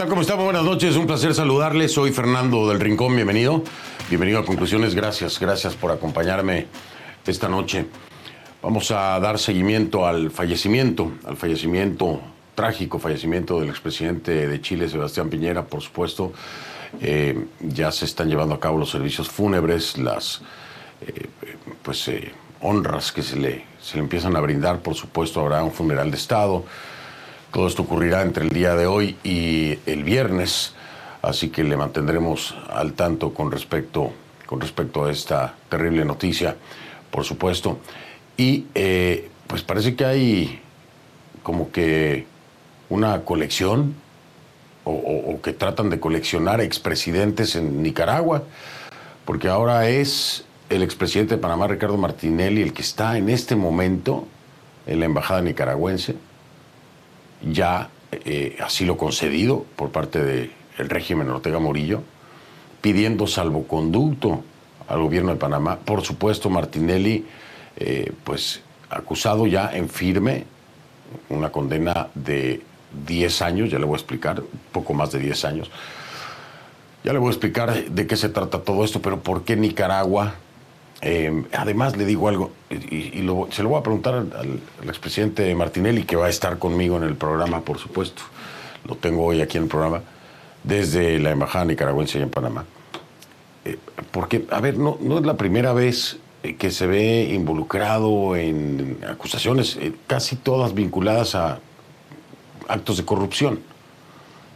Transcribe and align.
tal? 0.00 0.08
¿Cómo 0.08 0.22
estamos? 0.22 0.46
Buenas 0.46 0.64
noches, 0.64 0.96
un 0.96 1.06
placer 1.06 1.34
saludarles. 1.34 1.92
Soy 1.92 2.10
Fernando 2.10 2.66
del 2.66 2.80
Rincón, 2.80 3.14
bienvenido. 3.14 3.62
Bienvenido 4.08 4.38
a 4.38 4.46
Conclusiones, 4.46 4.94
gracias, 4.94 5.38
gracias 5.38 5.74
por 5.74 5.90
acompañarme 5.90 6.68
esta 7.26 7.50
noche. 7.50 7.84
Vamos 8.62 8.90
a 8.92 9.20
dar 9.20 9.38
seguimiento 9.38 10.06
al 10.06 10.30
fallecimiento, 10.30 11.12
al 11.26 11.36
fallecimiento, 11.36 12.18
trágico 12.54 12.98
fallecimiento 12.98 13.60
del 13.60 13.68
expresidente 13.68 14.48
de 14.48 14.60
Chile, 14.62 14.88
Sebastián 14.88 15.28
Piñera, 15.28 15.66
por 15.66 15.82
supuesto. 15.82 16.32
Eh, 17.02 17.44
ya 17.60 17.92
se 17.92 18.06
están 18.06 18.30
llevando 18.30 18.54
a 18.54 18.60
cabo 18.60 18.78
los 18.78 18.90
servicios 18.90 19.28
fúnebres, 19.28 19.98
las 19.98 20.40
eh, 21.06 21.26
pues, 21.82 22.08
eh, 22.08 22.32
honras 22.62 23.12
que 23.12 23.22
se 23.22 23.36
le, 23.36 23.66
se 23.82 23.96
le 23.96 24.04
empiezan 24.04 24.34
a 24.34 24.40
brindar, 24.40 24.78
por 24.78 24.94
supuesto, 24.94 25.40
habrá 25.40 25.62
un 25.62 25.72
funeral 25.72 26.10
de 26.10 26.16
Estado. 26.16 26.64
Todo 27.52 27.66
esto 27.66 27.82
ocurrirá 27.82 28.22
entre 28.22 28.44
el 28.44 28.50
día 28.50 28.74
de 28.76 28.86
hoy 28.86 29.16
y 29.24 29.78
el 29.86 30.04
viernes, 30.04 30.72
así 31.22 31.48
que 31.50 31.64
le 31.64 31.76
mantendremos 31.76 32.54
al 32.70 32.92
tanto 32.92 33.34
con 33.34 33.50
respecto, 33.50 34.12
con 34.46 34.60
respecto 34.60 35.04
a 35.04 35.10
esta 35.10 35.54
terrible 35.68 36.04
noticia, 36.04 36.56
por 37.10 37.24
supuesto. 37.24 37.78
Y 38.36 38.66
eh, 38.74 39.28
pues 39.48 39.62
parece 39.62 39.96
que 39.96 40.04
hay 40.04 40.60
como 41.42 41.72
que 41.72 42.24
una 42.88 43.22
colección 43.22 43.94
o, 44.84 44.92
o- 44.92 45.34
o 45.34 45.42
que 45.42 45.52
tratan 45.52 45.90
de 45.90 45.98
coleccionar 45.98 46.60
expresidentes 46.60 47.56
en 47.56 47.82
Nicaragua, 47.82 48.44
porque 49.24 49.48
ahora 49.48 49.88
es 49.88 50.44
el 50.68 50.82
expresidente 50.84 51.34
de 51.34 51.40
Panamá, 51.40 51.66
Ricardo 51.66 51.96
Martinelli, 51.96 52.62
el 52.62 52.72
que 52.72 52.82
está 52.82 53.18
en 53.18 53.28
este 53.28 53.56
momento 53.56 54.26
en 54.86 55.00
la 55.00 55.06
embajada 55.06 55.42
nicaragüense 55.42 56.14
ya 57.42 57.88
eh, 58.12 58.58
asilo 58.60 58.96
concedido 58.96 59.64
por 59.76 59.90
parte 59.90 60.22
del 60.22 60.50
régimen 60.78 61.30
Ortega 61.30 61.58
Morillo, 61.58 62.02
pidiendo 62.80 63.26
salvoconducto 63.26 64.42
al 64.88 65.00
gobierno 65.00 65.30
de 65.30 65.36
Panamá. 65.36 65.78
Por 65.78 66.02
supuesto, 66.02 66.50
Martinelli, 66.50 67.24
eh, 67.76 68.12
pues 68.24 68.62
acusado 68.90 69.46
ya 69.46 69.70
en 69.72 69.88
firme, 69.88 70.44
una 71.28 71.50
condena 71.50 72.08
de 72.14 72.62
10 73.06 73.42
años, 73.42 73.70
ya 73.70 73.78
le 73.78 73.84
voy 73.84 73.94
a 73.94 73.98
explicar, 73.98 74.42
poco 74.72 74.94
más 74.94 75.12
de 75.12 75.20
10 75.20 75.44
años. 75.44 75.70
Ya 77.04 77.12
le 77.12 77.18
voy 77.18 77.28
a 77.28 77.30
explicar 77.30 77.84
de 77.84 78.06
qué 78.06 78.16
se 78.16 78.28
trata 78.28 78.60
todo 78.60 78.84
esto, 78.84 79.00
pero 79.00 79.20
por 79.20 79.44
qué 79.44 79.56
Nicaragua. 79.56 80.34
Eh, 81.02 81.44
además, 81.52 81.96
le 81.96 82.04
digo 82.04 82.28
algo, 82.28 82.50
y, 82.68 83.22
lo- 83.22 83.48
se 83.50 83.62
lo 83.62 83.70
voy 83.70 83.80
a 83.80 83.82
preguntar 83.82 84.14
al, 84.14 84.32
al- 84.34 84.88
expresidente 84.88 85.54
Martinelli, 85.54 86.02
que 86.04 86.16
va 86.16 86.26
a 86.26 86.28
estar 86.28 86.58
conmigo 86.58 86.96
en 86.98 87.04
el 87.04 87.14
programa, 87.16 87.62
por 87.62 87.78
supuesto. 87.78 88.22
Lo 88.86 88.96
tengo 88.96 89.24
hoy 89.24 89.40
aquí 89.40 89.56
en 89.56 89.64
el 89.64 89.68
programa, 89.70 90.02
desde 90.62 91.18
la 91.18 91.30
Embajada 91.30 91.64
Nicaragüense 91.64 92.20
en 92.20 92.28
Panamá. 92.30 92.64
Eh, 93.64 93.78
porque, 94.10 94.44
a 94.50 94.60
ver, 94.60 94.76
no, 94.78 94.98
no 95.00 95.18
es 95.18 95.24
la 95.26 95.36
primera 95.38 95.72
vez 95.72 96.18
eh, 96.42 96.56
que 96.56 96.70
se 96.70 96.86
ve 96.86 97.30
involucrado 97.32 98.36
en 98.36 98.98
acusaciones, 99.08 99.76
eh, 99.76 99.92
casi 100.06 100.36
todas 100.36 100.74
vinculadas 100.74 101.34
a 101.34 101.60
actos 102.68 102.98
de 102.98 103.04
corrupción. 103.06 103.60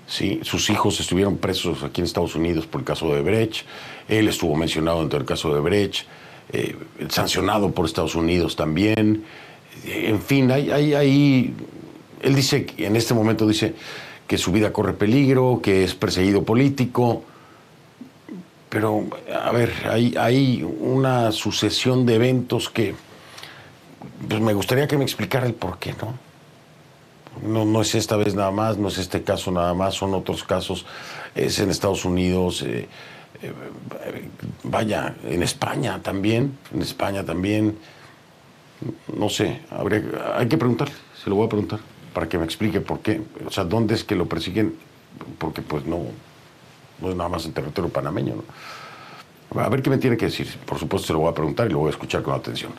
Sí, 0.07 0.41
sus 0.43 0.69
hijos 0.69 1.01
estuvieron 1.01 1.39
presos 1.39 1.83
aquí 1.83 2.03
en 2.03 2.05
Estados 2.07 2.35
Unidos 2.35 2.67
por 2.67 2.83
el 2.83 2.85
caso 2.87 3.15
de 3.15 3.23
Brecht. 3.23 3.65
Él 4.09 4.29
estuvo 4.29 4.55
mencionado 4.55 5.01
dentro 5.01 5.19
del 5.19 5.27
caso 5.27 5.55
de 5.55 5.61
Brecht, 5.61 6.07
eh, 6.53 6.77
sancionado 7.09 7.71
por 7.73 7.87
Estados 7.87 8.15
Unidos 8.15 8.57
también. 8.57 9.25
En 9.87 10.21
fin, 10.21 10.51
hay, 10.51 10.71
hay, 10.71 10.95
hay- 10.95 11.55
él 12.23 12.35
dice, 12.35 12.67
en 12.79 12.97
este 12.97 13.13
momento 13.15 13.47
dice 13.47 13.75
que 14.27 14.39
su 14.39 14.51
vida 14.53 14.73
corre 14.73 14.95
peligro, 14.95 15.61
que 15.63 15.85
es 15.85 15.95
perseguido 15.95 16.43
político. 16.45 17.23
Pero, 18.71 19.05
a 19.33 19.53
ver, 19.53 19.73
hay, 19.89 20.15
hay 20.19 20.63
una 20.81 21.31
sucesión 21.33 22.07
de 22.07 22.15
eventos 22.17 22.71
que 22.71 22.95
pues, 24.29 24.41
me 24.41 24.53
gustaría 24.55 24.89
que 24.89 24.97
me 24.99 25.05
explicara 25.05 25.47
el 25.47 25.55
por 25.55 25.79
qué, 25.79 25.95
¿no? 26.01 26.15
No, 27.47 27.65
no 27.65 27.83
es 27.83 27.95
esta 27.95 28.17
vez 28.17 28.35
nada 28.35 28.51
más, 28.53 28.79
no 28.79 28.89
es 28.89 28.99
este 28.99 29.23
caso 29.23 29.51
nada 29.51 29.75
más, 29.75 29.95
son 29.95 30.15
otros 30.15 30.45
casos. 30.45 30.87
Es 31.35 31.59
en 31.59 31.71
Estados 31.71 32.05
Unidos, 32.05 32.63
eh, 32.63 32.89
eh, 33.43 33.53
vaya, 34.63 35.15
en 35.25 35.43
España 35.43 36.01
también, 36.03 36.57
en 36.73 36.83
España 36.83 37.25
también. 37.25 37.77
No 39.17 39.29
sé, 39.29 39.61
habría, 39.71 40.03
hay 40.37 40.49
que 40.49 40.59
preguntarle, 40.59 40.95
se 41.23 41.31
lo 41.31 41.37
voy 41.37 41.47
a 41.47 41.49
preguntar, 41.49 41.81
para 42.13 42.29
que 42.29 42.39
me 42.39 42.45
explique 42.45 42.81
por 42.81 43.01
qué. 43.01 43.23
O 43.47 43.51
sea, 43.51 43.65
¿dónde 43.65 43.95
es 43.95 44.05
que 44.05 44.15
lo 44.15 44.27
persiguen? 44.27 44.75
Porque 45.39 45.63
pues 45.63 45.87
no, 45.87 46.03
no 47.01 47.11
es 47.11 47.17
nada 47.17 47.29
más 47.29 47.47
en 47.47 47.53
territorio 47.53 47.91
panameño, 47.91 48.37
¿no? 48.37 48.45
A 49.61 49.69
ver 49.69 49.83
qué 49.83 49.91
me 49.91 49.99
tiene 49.99 50.17
que 50.17 50.27
decir. 50.27 50.49
Por 50.67 50.79
supuesto, 50.79 51.07
se 51.07 51.13
lo 51.13 51.21
voy 51.21 51.31
a 51.31 51.35
preguntar 51.35 51.69
y 51.69 51.73
lo 51.73 51.79
voy 51.79 51.89
a 51.89 51.91
escuchar 51.91 52.23
con 52.23 52.35
atención. 52.35 52.73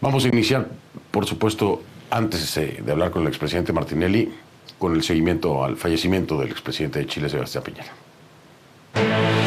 Vamos 0.00 0.24
a 0.24 0.28
iniciar, 0.28 0.66
por 1.10 1.26
supuesto, 1.26 1.82
antes 2.10 2.56
eh, 2.56 2.82
de 2.84 2.92
hablar 2.92 3.10
con 3.10 3.22
el 3.22 3.28
expresidente 3.28 3.72
Martinelli, 3.72 4.32
con 4.78 4.94
el 4.94 5.02
seguimiento 5.02 5.62
al 5.62 5.76
fallecimiento 5.76 6.40
del 6.40 6.50
expresidente 6.50 7.00
de 7.00 7.06
Chile, 7.06 7.28
Sebastián 7.28 7.64
Piñera. 7.64 9.39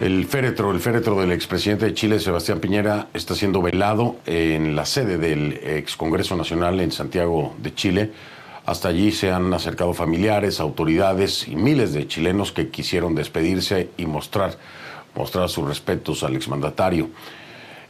El 0.00 0.24
féretro, 0.24 0.70
el 0.70 0.80
féretro 0.80 1.20
del 1.20 1.30
expresidente 1.30 1.84
de 1.84 1.92
Chile, 1.92 2.20
Sebastián 2.20 2.58
Piñera, 2.58 3.08
está 3.12 3.34
siendo 3.34 3.60
velado 3.60 4.16
en 4.24 4.74
la 4.74 4.86
sede 4.86 5.18
del 5.18 5.60
ex 5.62 5.94
Congreso 5.94 6.34
Nacional 6.36 6.80
en 6.80 6.90
Santiago 6.90 7.54
de 7.58 7.74
Chile. 7.74 8.10
Hasta 8.64 8.88
allí 8.88 9.12
se 9.12 9.30
han 9.30 9.52
acercado 9.52 9.92
familiares, 9.92 10.58
autoridades 10.58 11.46
y 11.46 11.54
miles 11.54 11.92
de 11.92 12.08
chilenos 12.08 12.50
que 12.50 12.70
quisieron 12.70 13.14
despedirse 13.14 13.90
y 13.98 14.06
mostrar, 14.06 14.56
mostrar 15.14 15.50
sus 15.50 15.68
respetos 15.68 16.22
al 16.22 16.34
exmandatario. 16.34 17.10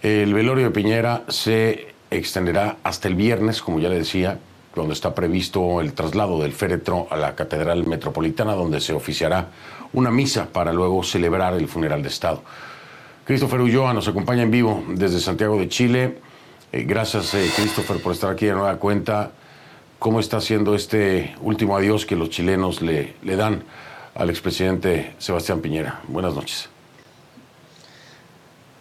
El 0.03 0.35
velorio 0.35 0.65
de 0.65 0.71
Piñera 0.73 1.23
se 1.29 1.95
extenderá 2.11 2.79
hasta 2.83 3.07
el 3.07 3.15
viernes, 3.15 3.63
como 3.63 3.79
ya 3.79 3.89
le 3.89 3.99
decía, 3.99 4.41
donde 4.75 4.95
está 4.95 5.15
previsto 5.15 5.81
el 5.81 5.93
traslado 5.93 6.41
del 6.41 6.53
féretro 6.53 7.09
a 7.11 7.17
la 7.17 7.35
Catedral 7.35 7.87
Metropolitana, 7.87 8.55
donde 8.55 8.81
se 8.81 8.93
oficiará 8.93 9.49
una 9.93 10.11
misa 10.11 10.47
para 10.53 10.73
luego 10.73 11.03
celebrar 11.03 11.55
el 11.55 11.69
funeral 11.69 12.03
de 12.03 12.09
Estado. 12.09 12.43
Christopher 13.25 13.61
Ulloa 13.61 13.93
nos 13.93 14.09
acompaña 14.09 14.43
en 14.43 14.51
vivo 14.51 14.83
desde 14.89 15.21
Santiago 15.21 15.59
de 15.59 15.69
Chile. 15.69 16.19
Eh, 16.73 16.85
gracias, 16.85 17.35
eh, 17.35 17.51
Christopher, 17.55 18.01
por 18.03 18.13
estar 18.13 18.31
aquí 18.31 18.47
de 18.47 18.53
nueva 18.53 18.77
cuenta. 18.77 19.33
¿Cómo 19.99 20.19
está 20.19 20.41
siendo 20.41 20.75
este 20.75 21.35
último 21.43 21.77
adiós 21.77 22.07
que 22.07 22.17
los 22.17 22.31
chilenos 22.31 22.81
le, 22.81 23.17
le 23.23 23.37
dan 23.37 23.65
al 24.15 24.31
expresidente 24.31 25.15
Sebastián 25.19 25.61
Piñera? 25.61 26.01
Buenas 26.09 26.35
noches. 26.35 26.70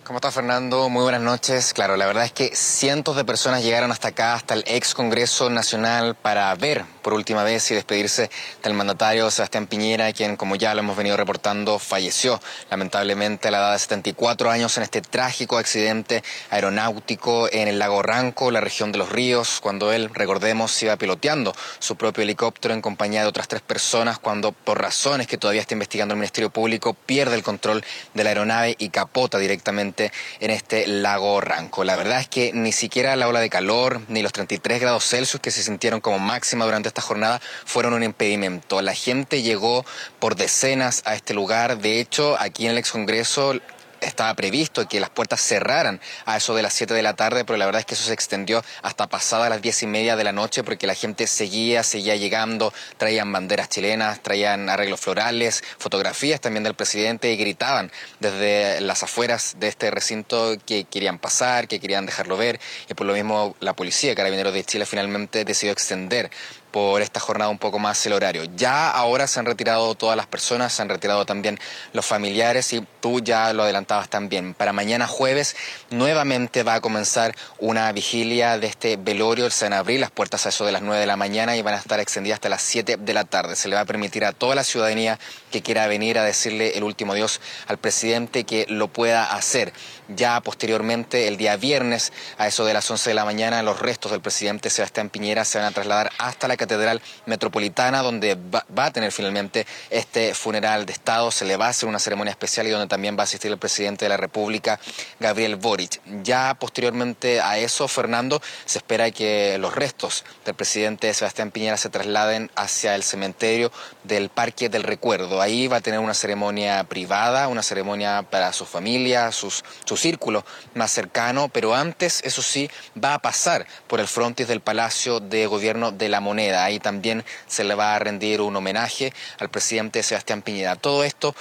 ¿Cómo 0.09 0.17
está 0.17 0.31
Fernando? 0.31 0.89
Muy 0.89 1.03
buenas 1.03 1.21
noches. 1.21 1.71
Claro, 1.71 1.95
la 1.95 2.07
verdad 2.07 2.25
es 2.25 2.31
que 2.31 2.55
cientos 2.55 3.15
de 3.15 3.23
personas 3.23 3.61
llegaron 3.61 3.91
hasta 3.91 4.07
acá, 4.07 4.33
hasta 4.33 4.55
el 4.55 4.63
ex 4.65 4.95
Congreso 4.95 5.51
Nacional, 5.51 6.15
para 6.15 6.51
ver 6.55 6.83
por 7.03 7.13
última 7.13 7.43
vez 7.43 7.69
y 7.69 7.75
despedirse 7.75 8.31
del 8.63 8.73
mandatario 8.73 9.29
Sebastián 9.29 9.67
Piñera, 9.67 10.11
quien, 10.11 10.35
como 10.35 10.55
ya 10.55 10.73
lo 10.73 10.79
hemos 10.79 10.97
venido 10.97 11.15
reportando, 11.15 11.77
falleció 11.77 12.41
lamentablemente 12.71 13.49
a 13.49 13.51
la 13.51 13.59
edad 13.59 13.73
de 13.73 13.79
74 13.79 14.49
años 14.49 14.75
en 14.77 14.83
este 14.83 15.03
trágico 15.03 15.59
accidente 15.59 16.23
aeronáutico 16.49 17.47
en 17.51 17.67
el 17.67 17.77
lago 17.77 18.01
Ranco, 18.01 18.49
la 18.49 18.61
región 18.61 18.91
de 18.91 18.97
los 18.97 19.09
ríos, 19.09 19.59
cuando 19.61 19.93
él, 19.93 20.09
recordemos, 20.11 20.81
iba 20.81 20.97
piloteando 20.97 21.53
su 21.77 21.97
propio 21.97 22.23
helicóptero 22.23 22.73
en 22.73 22.81
compañía 22.81 23.21
de 23.21 23.27
otras 23.27 23.47
tres 23.47 23.61
personas, 23.61 24.17
cuando 24.17 24.53
por 24.53 24.81
razones 24.81 25.27
que 25.27 25.37
todavía 25.37 25.61
está 25.61 25.75
investigando 25.75 26.15
el 26.15 26.19
Ministerio 26.19 26.49
Público, 26.49 26.95
pierde 26.95 27.35
el 27.35 27.43
control 27.43 27.85
de 28.15 28.23
la 28.23 28.31
aeronave 28.31 28.75
y 28.79 28.89
capota 28.89 29.37
directamente 29.37 29.98
en 29.99 30.51
este 30.51 30.87
lago 30.87 31.41
Ranco. 31.41 31.83
La 31.83 31.95
verdad 31.95 32.19
es 32.19 32.27
que 32.27 32.51
ni 32.53 32.71
siquiera 32.71 33.15
la 33.15 33.27
ola 33.27 33.39
de 33.39 33.49
calor 33.49 34.01
ni 34.07 34.21
los 34.21 34.31
33 34.31 34.79
grados 34.79 35.05
Celsius 35.07 35.41
que 35.41 35.51
se 35.51 35.63
sintieron 35.63 36.01
como 36.01 36.19
máxima 36.19 36.65
durante 36.65 36.87
esta 36.87 37.01
jornada 37.01 37.41
fueron 37.65 37.93
un 37.93 38.03
impedimento. 38.03 38.81
La 38.81 38.93
gente 38.93 39.41
llegó 39.41 39.85
por 40.19 40.35
decenas 40.35 41.01
a 41.05 41.15
este 41.15 41.33
lugar. 41.33 41.79
De 41.79 41.99
hecho, 41.99 42.37
aquí 42.39 42.65
en 42.65 42.71
el 42.71 42.77
ex 42.77 42.91
Congreso 42.91 43.53
estaba 44.01 44.33
previsto 44.33 44.87
que 44.87 44.99
las 44.99 45.09
puertas 45.09 45.41
cerraran 45.41 45.99
a 46.25 46.37
eso 46.37 46.55
de 46.55 46.61
las 46.61 46.73
7 46.73 46.93
de 46.93 47.01
la 47.01 47.15
tarde, 47.15 47.45
pero 47.45 47.57
la 47.57 47.65
verdad 47.65 47.81
es 47.81 47.85
que 47.85 47.95
eso 47.95 48.05
se 48.05 48.13
extendió 48.13 48.63
hasta 48.81 49.07
pasada 49.07 49.49
las 49.49 49.61
10 49.61 49.83
y 49.83 49.87
media 49.87 50.15
de 50.15 50.23
la 50.23 50.31
noche 50.31 50.63
porque 50.63 50.87
la 50.87 50.95
gente 50.95 51.27
seguía, 51.27 51.83
seguía 51.83 52.15
llegando, 52.15 52.73
traían 52.97 53.31
banderas 53.31 53.69
chilenas, 53.69 54.21
traían 54.21 54.69
arreglos 54.69 54.99
florales, 54.99 55.63
fotografías 55.77 56.41
también 56.41 56.63
del 56.63 56.73
presidente 56.73 57.31
y 57.31 57.37
gritaban 57.37 57.91
desde 58.19 58.81
las 58.81 59.03
afueras 59.03 59.55
de 59.59 59.67
este 59.67 59.91
recinto 59.91 60.55
que 60.65 60.85
querían 60.85 61.19
pasar, 61.19 61.67
que 61.67 61.79
querían 61.79 62.05
dejarlo 62.05 62.37
ver 62.37 62.59
y 62.89 62.93
por 62.93 63.07
lo 63.07 63.13
mismo 63.13 63.55
la 63.59 63.73
policía, 63.73 64.15
Carabineros 64.15 64.53
de 64.53 64.63
Chile, 64.63 64.85
finalmente 64.85 65.45
decidió 65.45 65.71
extender 65.73 66.29
por 66.71 67.01
esta 67.01 67.19
jornada 67.19 67.49
un 67.49 67.57
poco 67.57 67.79
más 67.79 68.05
el 68.05 68.13
horario. 68.13 68.43
Ya 68.55 68.89
ahora 68.89 69.27
se 69.27 69.39
han 69.39 69.45
retirado 69.45 69.95
todas 69.95 70.15
las 70.15 70.27
personas, 70.27 70.73
se 70.73 70.81
han 70.81 70.89
retirado 70.89 71.25
también 71.25 71.59
los 71.93 72.05
familiares 72.05 72.71
y 72.73 72.85
tú 73.01 73.19
ya 73.19 73.51
lo 73.53 73.63
adelantabas 73.63 74.09
también. 74.09 74.53
Para 74.53 74.73
mañana 74.73 75.07
jueves 75.07 75.55
nuevamente 75.89 76.63
va 76.63 76.75
a 76.75 76.81
comenzar 76.81 77.35
una 77.57 77.91
vigilia 77.91 78.57
de 78.57 78.67
este 78.67 78.97
velorio. 78.97 79.49
Se 79.49 79.65
van 79.65 79.73
a 79.73 79.79
abrir 79.79 79.99
las 79.99 80.11
puertas 80.11 80.45
a 80.45 80.49
eso 80.49 80.65
de 80.65 80.71
las 80.71 80.81
9 80.81 80.99
de 80.99 81.07
la 81.07 81.17
mañana 81.17 81.55
y 81.55 81.61
van 81.61 81.73
a 81.73 81.77
estar 81.77 81.99
extendidas 81.99 82.37
hasta 82.37 82.49
las 82.49 82.61
7 82.61 82.97
de 82.97 83.13
la 83.13 83.23
tarde. 83.23 83.55
Se 83.55 83.67
le 83.67 83.75
va 83.75 83.81
a 83.81 83.85
permitir 83.85 84.25
a 84.25 84.31
toda 84.31 84.55
la 84.55 84.63
ciudadanía 84.63 85.19
que 85.51 85.61
quiera 85.61 85.87
venir 85.87 86.19
a 86.19 86.23
decirle 86.23 86.77
el 86.77 86.83
último 86.83 87.13
adiós 87.13 87.41
al 87.67 87.77
presidente 87.77 88.43
que 88.43 88.65
lo 88.69 88.87
pueda 88.87 89.23
hacer. 89.23 89.73
Ya 90.15 90.41
posteriormente, 90.41 91.27
el 91.27 91.37
día 91.37 91.55
viernes, 91.55 92.11
a 92.39 92.47
eso 92.47 92.65
de 92.65 92.73
las 92.73 92.89
11 92.89 93.11
de 93.11 93.13
la 93.13 93.25
mañana, 93.25 93.61
los 93.61 93.79
restos 93.79 94.11
del 94.11 94.21
presidente 94.21 94.71
Sebastián 94.71 95.09
Piñera 95.09 95.45
se 95.45 95.59
van 95.59 95.67
a 95.67 95.71
trasladar 95.71 96.09
hasta 96.17 96.47
la 96.47 96.57
Catedral 96.57 96.99
Metropolitana, 97.27 98.01
donde 98.01 98.35
va, 98.35 98.85
a 98.85 98.91
tener 98.91 99.11
finalmente 99.11 99.67
este 99.91 100.33
funeral 100.33 100.87
de 100.87 100.93
Estado. 100.93 101.29
Se 101.29 101.45
le 101.45 101.57
va 101.57 101.67
a 101.67 101.69
hacer 101.69 101.87
una 101.87 101.99
ceremonia 101.99 102.31
especial 102.31 102.65
y 102.65 102.71
donde 102.71 102.87
también 102.87 103.15
va 103.17 103.21
a 103.21 103.23
asistir 103.25 103.51
el 103.51 103.59
presidente 103.59 104.05
de 104.05 104.09
la 104.09 104.17
República, 104.17 104.79
Gabriel 105.19 105.57
Boric. 105.57 106.01
Ya 106.23 106.55
posteriormente 106.59 107.39
a 107.39 107.59
eso, 107.59 107.87
Fernando, 107.87 108.41
se 108.65 108.79
espera 108.79 109.11
que 109.11 109.59
los 109.59 109.75
restos 109.75 110.25
del 110.43 110.55
presidente 110.55 111.13
Sebastián 111.13 111.51
Piñera 111.51 111.77
se 111.77 111.89
trasladen 111.89 112.49
hacia 112.55 112.95
el 112.95 113.03
cementerio 113.03 113.71
del 114.03 114.29
Parque 114.29 114.69
del 114.69 114.81
Recuerdo. 114.81 115.39
Ahí 115.39 115.67
va 115.67 115.77
a 115.77 115.81
tener 115.81 115.99
una 115.99 116.15
ceremonia 116.15 116.83
privada, 116.85 117.47
una 117.47 117.61
ceremonia 117.61 118.23
para 118.23 118.53
su 118.53 118.65
familia, 118.65 119.31
sus, 119.31 119.63
sus 119.85 119.98
círculo 119.99 120.45
más 120.73 120.91
cercano, 120.91 121.49
pero 121.49 121.75
antes, 121.75 122.21
eso 122.23 122.41
sí, 122.41 122.69
va 123.01 123.13
a 123.13 123.19
pasar 123.19 123.67
por 123.87 123.99
el 123.99 124.07
frontis 124.07 124.47
del 124.47 124.61
Palacio 124.61 125.19
de 125.19 125.45
Gobierno 125.45 125.91
de 125.91 126.09
la 126.09 126.19
Moneda. 126.19 126.63
Ahí 126.63 126.79
también 126.79 127.23
se 127.47 127.63
le 127.63 127.75
va 127.75 127.95
a 127.95 127.99
rendir 127.99 128.41
un 128.41 128.55
homenaje 128.55 129.13
al 129.39 129.49
presidente 129.49 130.01
Sebastián 130.03 130.41
Piñera. 130.41 130.75
Todo 130.75 131.03
esto 131.03 131.35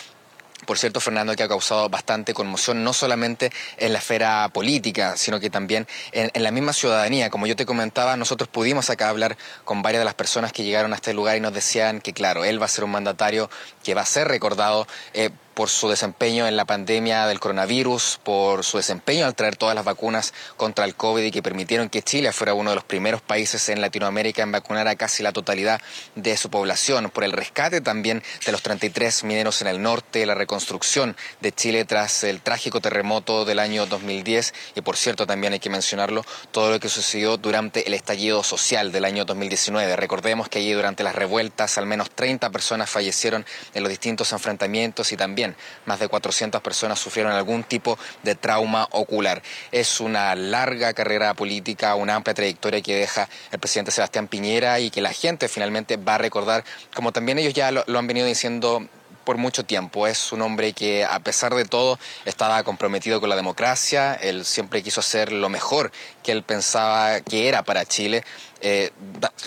por 0.66 0.76
cierto, 0.76 1.00
Fernando, 1.00 1.34
que 1.34 1.42
ha 1.42 1.48
causado 1.48 1.88
bastante 1.88 2.34
conmoción, 2.34 2.82
no 2.82 2.92
solamente 2.92 3.50
en 3.76 3.92
la 3.92 4.00
esfera 4.00 4.48
política, 4.52 5.16
sino 5.16 5.40
que 5.40 5.50
también 5.50 5.86
en, 6.12 6.30
la 6.42 6.50
misma 6.50 6.72
ciudadanía. 6.72 7.30
Como 7.30 7.46
yo 7.46 7.56
te 7.56 7.64
comentaba, 7.64 8.16
nosotros 8.16 8.48
pudimos 8.48 8.90
acá 8.90 9.08
hablar 9.08 9.38
con 9.64 9.82
varias 9.82 10.00
de 10.00 10.04
las 10.04 10.14
personas 10.14 10.52
que 10.52 10.64
llegaron 10.64 10.92
a 10.92 10.96
este 10.96 11.14
lugar 11.14 11.36
y 11.36 11.40
nos 11.40 11.54
decían 11.54 12.00
que, 12.00 12.12
claro, 12.12 12.44
él 12.44 12.60
va 12.60 12.66
a 12.66 12.68
ser 12.68 12.84
un 12.84 12.90
mandatario 12.90 13.48
que 13.82 13.94
va 13.94 14.02
a 14.02 14.06
ser 14.06 14.28
recordado. 14.28 14.86
Eh, 15.14 15.30
por 15.58 15.70
su 15.70 15.88
desempeño 15.88 16.46
en 16.46 16.56
la 16.56 16.66
pandemia 16.66 17.26
del 17.26 17.40
coronavirus, 17.40 18.20
por 18.22 18.64
su 18.64 18.76
desempeño 18.76 19.26
al 19.26 19.34
traer 19.34 19.56
todas 19.56 19.74
las 19.74 19.84
vacunas 19.84 20.32
contra 20.56 20.84
el 20.84 20.94
COVID 20.94 21.24
y 21.24 21.32
que 21.32 21.42
permitieron 21.42 21.88
que 21.88 22.00
Chile 22.00 22.30
fuera 22.30 22.54
uno 22.54 22.70
de 22.70 22.76
los 22.76 22.84
primeros 22.84 23.22
países 23.22 23.68
en 23.68 23.80
Latinoamérica 23.80 24.44
en 24.44 24.52
vacunar 24.52 24.86
a 24.86 24.94
casi 24.94 25.24
la 25.24 25.32
totalidad 25.32 25.80
de 26.14 26.36
su 26.36 26.48
población, 26.48 27.10
por 27.10 27.24
el 27.24 27.32
rescate 27.32 27.80
también 27.80 28.22
de 28.46 28.52
los 28.52 28.62
33 28.62 29.24
mineros 29.24 29.60
en 29.60 29.66
el 29.66 29.82
norte, 29.82 30.24
la 30.26 30.36
reconstrucción 30.36 31.16
de 31.40 31.50
Chile 31.50 31.84
tras 31.84 32.22
el 32.22 32.40
trágico 32.40 32.80
terremoto 32.80 33.44
del 33.44 33.58
año 33.58 33.84
2010 33.86 34.54
y 34.76 34.80
por 34.82 34.96
cierto 34.96 35.26
también 35.26 35.54
hay 35.54 35.58
que 35.58 35.70
mencionarlo, 35.70 36.24
todo 36.52 36.70
lo 36.70 36.78
que 36.78 36.88
sucedió 36.88 37.36
durante 37.36 37.84
el 37.84 37.94
estallido 37.94 38.44
social 38.44 38.92
del 38.92 39.04
año 39.04 39.24
2019. 39.24 39.96
Recordemos 39.96 40.48
que 40.48 40.60
allí 40.60 40.72
durante 40.72 41.02
las 41.02 41.16
revueltas 41.16 41.78
al 41.78 41.86
menos 41.86 42.12
30 42.12 42.48
personas 42.50 42.88
fallecieron 42.88 43.44
en 43.74 43.82
los 43.82 43.90
distintos 43.90 44.32
enfrentamientos 44.32 45.10
y 45.10 45.16
también 45.16 45.47
más 45.86 46.00
de 46.00 46.08
400 46.08 46.60
personas 46.60 46.98
sufrieron 46.98 47.32
algún 47.32 47.64
tipo 47.64 47.98
de 48.22 48.34
trauma 48.34 48.88
ocular. 48.90 49.42
Es 49.72 50.00
una 50.00 50.34
larga 50.34 50.92
carrera 50.92 51.34
política, 51.34 51.94
una 51.94 52.14
amplia 52.14 52.34
trayectoria 52.34 52.80
que 52.80 52.96
deja 52.96 53.28
el 53.50 53.58
presidente 53.58 53.90
Sebastián 53.90 54.28
Piñera 54.28 54.80
y 54.80 54.90
que 54.90 55.00
la 55.00 55.12
gente 55.12 55.48
finalmente 55.48 55.96
va 55.96 56.16
a 56.16 56.18
recordar, 56.18 56.64
como 56.94 57.12
también 57.12 57.38
ellos 57.38 57.54
ya 57.54 57.70
lo, 57.70 57.84
lo 57.86 57.98
han 57.98 58.06
venido 58.06 58.26
diciendo 58.26 58.88
por 59.28 59.36
mucho 59.36 59.62
tiempo. 59.62 60.06
Es 60.06 60.32
un 60.32 60.40
hombre 60.40 60.72
que, 60.72 61.04
a 61.04 61.20
pesar 61.20 61.54
de 61.54 61.66
todo, 61.66 61.98
estaba 62.24 62.62
comprometido 62.62 63.20
con 63.20 63.28
la 63.28 63.36
democracia. 63.36 64.14
Él 64.14 64.46
siempre 64.46 64.82
quiso 64.82 65.00
hacer 65.00 65.32
lo 65.32 65.50
mejor 65.50 65.92
que 66.22 66.32
él 66.32 66.42
pensaba 66.42 67.20
que 67.20 67.46
era 67.46 67.62
para 67.62 67.84
Chile. 67.84 68.24
Eh, 68.62 68.90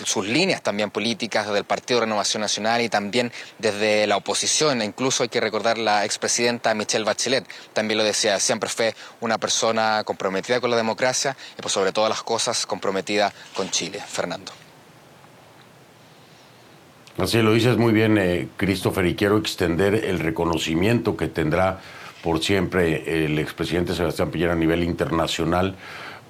sus 0.04 0.24
líneas 0.24 0.62
también 0.62 0.92
políticas 0.92 1.46
desde 1.46 1.58
el 1.58 1.64
Partido 1.64 1.98
de 1.98 2.06
Renovación 2.06 2.42
Nacional 2.42 2.80
y 2.80 2.88
también 2.88 3.32
desde 3.58 4.06
la 4.06 4.18
oposición. 4.18 4.82
Incluso 4.82 5.24
hay 5.24 5.28
que 5.28 5.40
recordar 5.40 5.78
la 5.78 6.04
expresidenta 6.04 6.72
Michelle 6.74 7.04
Bachelet 7.04 7.44
también 7.72 7.98
lo 7.98 8.04
decía, 8.04 8.38
siempre 8.38 8.70
fue 8.70 8.94
una 9.20 9.38
persona 9.38 10.04
comprometida 10.04 10.60
con 10.60 10.70
la 10.70 10.76
democracia 10.76 11.36
y 11.58 11.60
por 11.60 11.72
sobre 11.72 11.90
todas 11.90 12.08
las 12.08 12.22
cosas 12.22 12.66
comprometida 12.66 13.32
con 13.56 13.68
Chile. 13.68 14.00
Fernando. 14.06 14.61
Así 17.18 17.42
lo 17.42 17.52
dices 17.52 17.76
muy 17.76 17.92
bien, 17.92 18.16
eh, 18.16 18.48
Christopher, 18.56 19.04
y 19.04 19.14
quiero 19.14 19.36
extender 19.36 19.94
el 19.94 20.18
reconocimiento 20.18 21.16
que 21.16 21.28
tendrá 21.28 21.78
por 22.22 22.42
siempre 22.42 23.24
el 23.24 23.38
expresidente 23.38 23.94
Sebastián 23.94 24.30
Piñera 24.30 24.52
a 24.52 24.56
nivel 24.56 24.82
internacional 24.82 25.74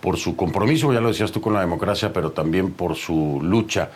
por 0.01 0.17
su 0.17 0.35
compromiso, 0.35 0.93
ya 0.93 1.01
lo 1.01 1.09
decías 1.09 1.31
tú, 1.31 1.41
con 1.41 1.55
la 1.55 1.61
democracia, 1.61 2.12
pero 2.12 2.33
también 2.33 2.73
por 2.73 2.97
su 2.97 3.39
lucha 3.41 3.91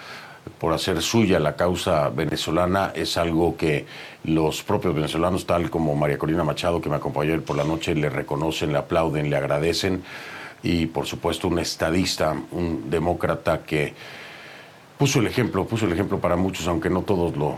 por 0.61 0.73
hacer 0.73 1.02
suya 1.02 1.40
la 1.40 1.57
causa 1.57 2.09
venezolana. 2.11 2.93
Es 2.95 3.16
algo 3.16 3.57
que 3.57 3.87
los 4.23 4.62
propios 4.62 4.95
venezolanos, 4.95 5.45
tal 5.45 5.69
como 5.71 5.97
María 5.97 6.19
Corina 6.19 6.45
Machado, 6.45 6.81
que 6.81 6.88
me 6.88 6.97
acompañó 6.97 7.33
ayer 7.33 7.43
por 7.43 7.57
la 7.57 7.64
noche, 7.64 7.97
le 7.97 8.09
reconocen, 8.09 8.73
le 8.73 8.78
aplauden, 8.78 9.28
le 9.28 9.37
agradecen, 9.37 10.05
y 10.62 10.87
por 10.87 11.07
supuesto 11.07 11.49
un 11.49 11.59
estadista, 11.59 12.35
un 12.52 12.88
demócrata 12.88 13.64
que 13.64 13.95
puso 14.98 15.20
el 15.20 15.26
ejemplo, 15.26 15.66
puso 15.66 15.86
el 15.86 15.92
ejemplo 15.92 16.18
para 16.18 16.36
muchos, 16.36 16.66
aunque 16.68 16.90
no 16.90 17.02
todos 17.02 17.36
lo, 17.36 17.56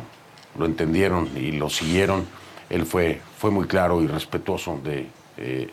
lo 0.58 0.66
entendieron 0.66 1.28
y 1.36 1.52
lo 1.52 1.70
siguieron. 1.70 2.26
Él 2.70 2.84
fue, 2.84 3.20
fue 3.38 3.50
muy 3.50 3.66
claro 3.66 4.02
y 4.02 4.06
respetuoso 4.06 4.78
de 4.82 5.06
eh, 5.36 5.68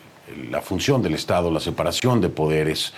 la 0.50 0.62
función 0.62 1.02
del 1.02 1.14
Estado, 1.14 1.50
la 1.50 1.60
separación 1.60 2.20
de 2.20 2.28
poderes 2.28 2.92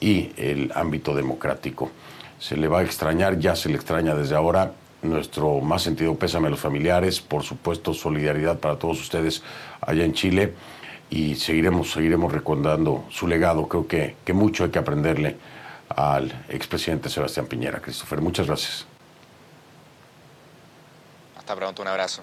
y 0.00 0.30
el 0.36 0.72
ámbito 0.74 1.14
democrático. 1.14 1.90
Se 2.38 2.56
le 2.56 2.68
va 2.68 2.80
a 2.80 2.82
extrañar, 2.82 3.38
ya 3.38 3.56
se 3.56 3.68
le 3.68 3.76
extraña 3.76 4.14
desde 4.14 4.34
ahora. 4.34 4.72
Nuestro 5.02 5.60
más 5.60 5.82
sentido 5.82 6.14
pésame 6.14 6.48
a 6.48 6.50
los 6.50 6.60
familiares, 6.60 7.20
por 7.20 7.42
supuesto 7.42 7.94
solidaridad 7.94 8.58
para 8.58 8.76
todos 8.76 9.00
ustedes 9.00 9.42
allá 9.80 10.04
en 10.04 10.12
Chile 10.12 10.54
y 11.08 11.34
seguiremos, 11.36 11.90
seguiremos 11.92 12.32
recordando 12.32 13.04
su 13.10 13.26
legado. 13.26 13.66
Creo 13.66 13.86
que, 13.86 14.16
que 14.24 14.32
mucho 14.32 14.64
hay 14.64 14.70
que 14.70 14.78
aprenderle 14.78 15.36
al 16.00 16.44
expresidente 16.48 17.08
Sebastián 17.08 17.46
Piñera. 17.46 17.80
Christopher, 17.80 18.20
muchas 18.20 18.46
gracias. 18.46 18.86
Hasta 21.36 21.54
pronto, 21.56 21.82
un 21.82 21.88
abrazo. 21.88 22.22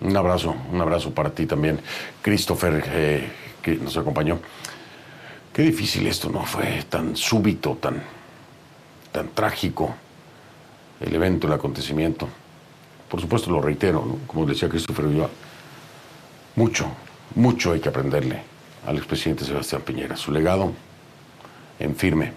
Un 0.00 0.16
abrazo, 0.16 0.54
un 0.70 0.80
abrazo 0.80 1.12
para 1.12 1.30
ti 1.30 1.46
también, 1.46 1.80
Christopher, 2.22 2.84
eh, 2.86 3.32
que 3.60 3.76
nos 3.76 3.96
acompañó. 3.96 4.38
Qué 5.52 5.62
difícil 5.62 6.06
esto, 6.06 6.28
¿no? 6.28 6.44
Fue 6.44 6.84
tan 6.88 7.16
súbito, 7.16 7.76
tan, 7.80 8.00
tan 9.10 9.28
trágico 9.30 9.94
el 11.00 11.14
evento, 11.14 11.48
el 11.48 11.52
acontecimiento. 11.52 12.28
Por 13.08 13.20
supuesto, 13.20 13.50
lo 13.50 13.60
reitero, 13.60 14.04
¿no? 14.06 14.18
Como 14.26 14.46
decía 14.46 14.68
Christopher, 14.68 15.08
yo 15.10 15.28
mucho, 16.54 16.88
Mucho 17.34 17.72
hay 17.72 17.80
que 17.80 17.88
aprenderle 17.88 18.42
al 18.86 18.96
expresidente 18.96 19.44
Sebastián 19.44 19.82
Piñera. 19.82 20.16
Su 20.16 20.32
legado 20.32 20.72
en 21.78 21.96
firme, 21.96 22.32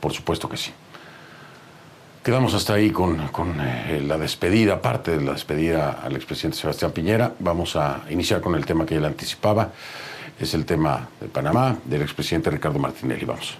por 0.00 0.12
supuesto 0.12 0.48
que 0.48 0.56
sí. 0.56 0.72
Quedamos 2.26 2.54
hasta 2.54 2.74
ahí 2.74 2.90
con, 2.90 3.20
eh, 3.60 4.02
la 4.04 4.18
despedida, 4.18 4.82
parte 4.82 5.16
de 5.16 5.24
la 5.24 5.34
despedida 5.34 6.00
al 6.02 6.16
expresidente 6.16 6.58
Sebastián 6.58 6.90
Piñera. 6.90 7.32
Vamos 7.38 7.76
a 7.76 8.02
iniciar 8.10 8.40
con 8.40 8.56
el 8.56 8.66
tema 8.66 8.84
que 8.84 8.96
él 8.96 9.04
anticipaba. 9.04 9.70
Es 10.40 10.52
el 10.52 10.64
tema 10.64 11.08
de 11.20 11.28
Panamá, 11.28 11.76
del 11.84 12.02
expresidente 12.02 12.50
Ricardo 12.50 12.80
Martinelli. 12.80 13.24
Vamos. 13.24 13.56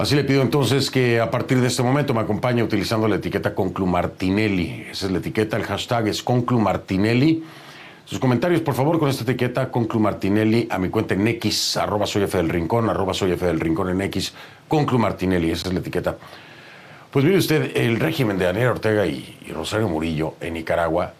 Así 0.00 0.14
le 0.14 0.24
pido 0.24 0.40
entonces 0.40 0.90
que 0.90 1.20
a 1.20 1.30
partir 1.30 1.60
de 1.60 1.66
este 1.66 1.82
momento 1.82 2.14
me 2.14 2.20
acompañe 2.20 2.62
utilizando 2.62 3.06
la 3.06 3.16
etiqueta 3.16 3.54
Conclumartinelli. 3.54 4.86
Esa 4.92 5.06
es 5.06 5.12
la 5.12 5.18
etiqueta, 5.18 5.58
el 5.58 5.64
hashtag 5.64 6.06
es 6.08 6.22
Conclumartinelli. 6.22 7.42
Sus 8.10 8.18
comentarios, 8.18 8.60
por 8.62 8.74
favor, 8.74 8.98
con 8.98 9.08
esta 9.08 9.22
etiqueta 9.22 9.70
Conclumartinelli 9.70 10.66
a 10.68 10.78
mi 10.78 10.88
cuenta 10.88 11.14
en 11.14 11.28
X, 11.28 11.76
arroba 11.76 12.08
soy 12.08 12.24
F 12.24 12.36
del 12.38 12.48
Rincón, 12.48 12.90
arroba 12.90 13.14
soy 13.14 13.30
F 13.30 13.46
del 13.46 13.60
Rincón 13.60 13.88
en 13.90 14.00
X, 14.00 14.32
Conclumartinelli, 14.66 15.52
esa 15.52 15.68
es 15.68 15.74
la 15.74 15.78
etiqueta. 15.78 16.16
Pues 17.08 17.24
mire 17.24 17.38
usted, 17.38 17.70
el 17.76 18.00
régimen 18.00 18.36
de 18.36 18.46
Daniel 18.46 18.70
Ortega 18.70 19.06
y, 19.06 19.52
Rosario 19.54 19.88
Murillo 19.88 20.34
en 20.40 20.54
Nicaragua, 20.54 21.14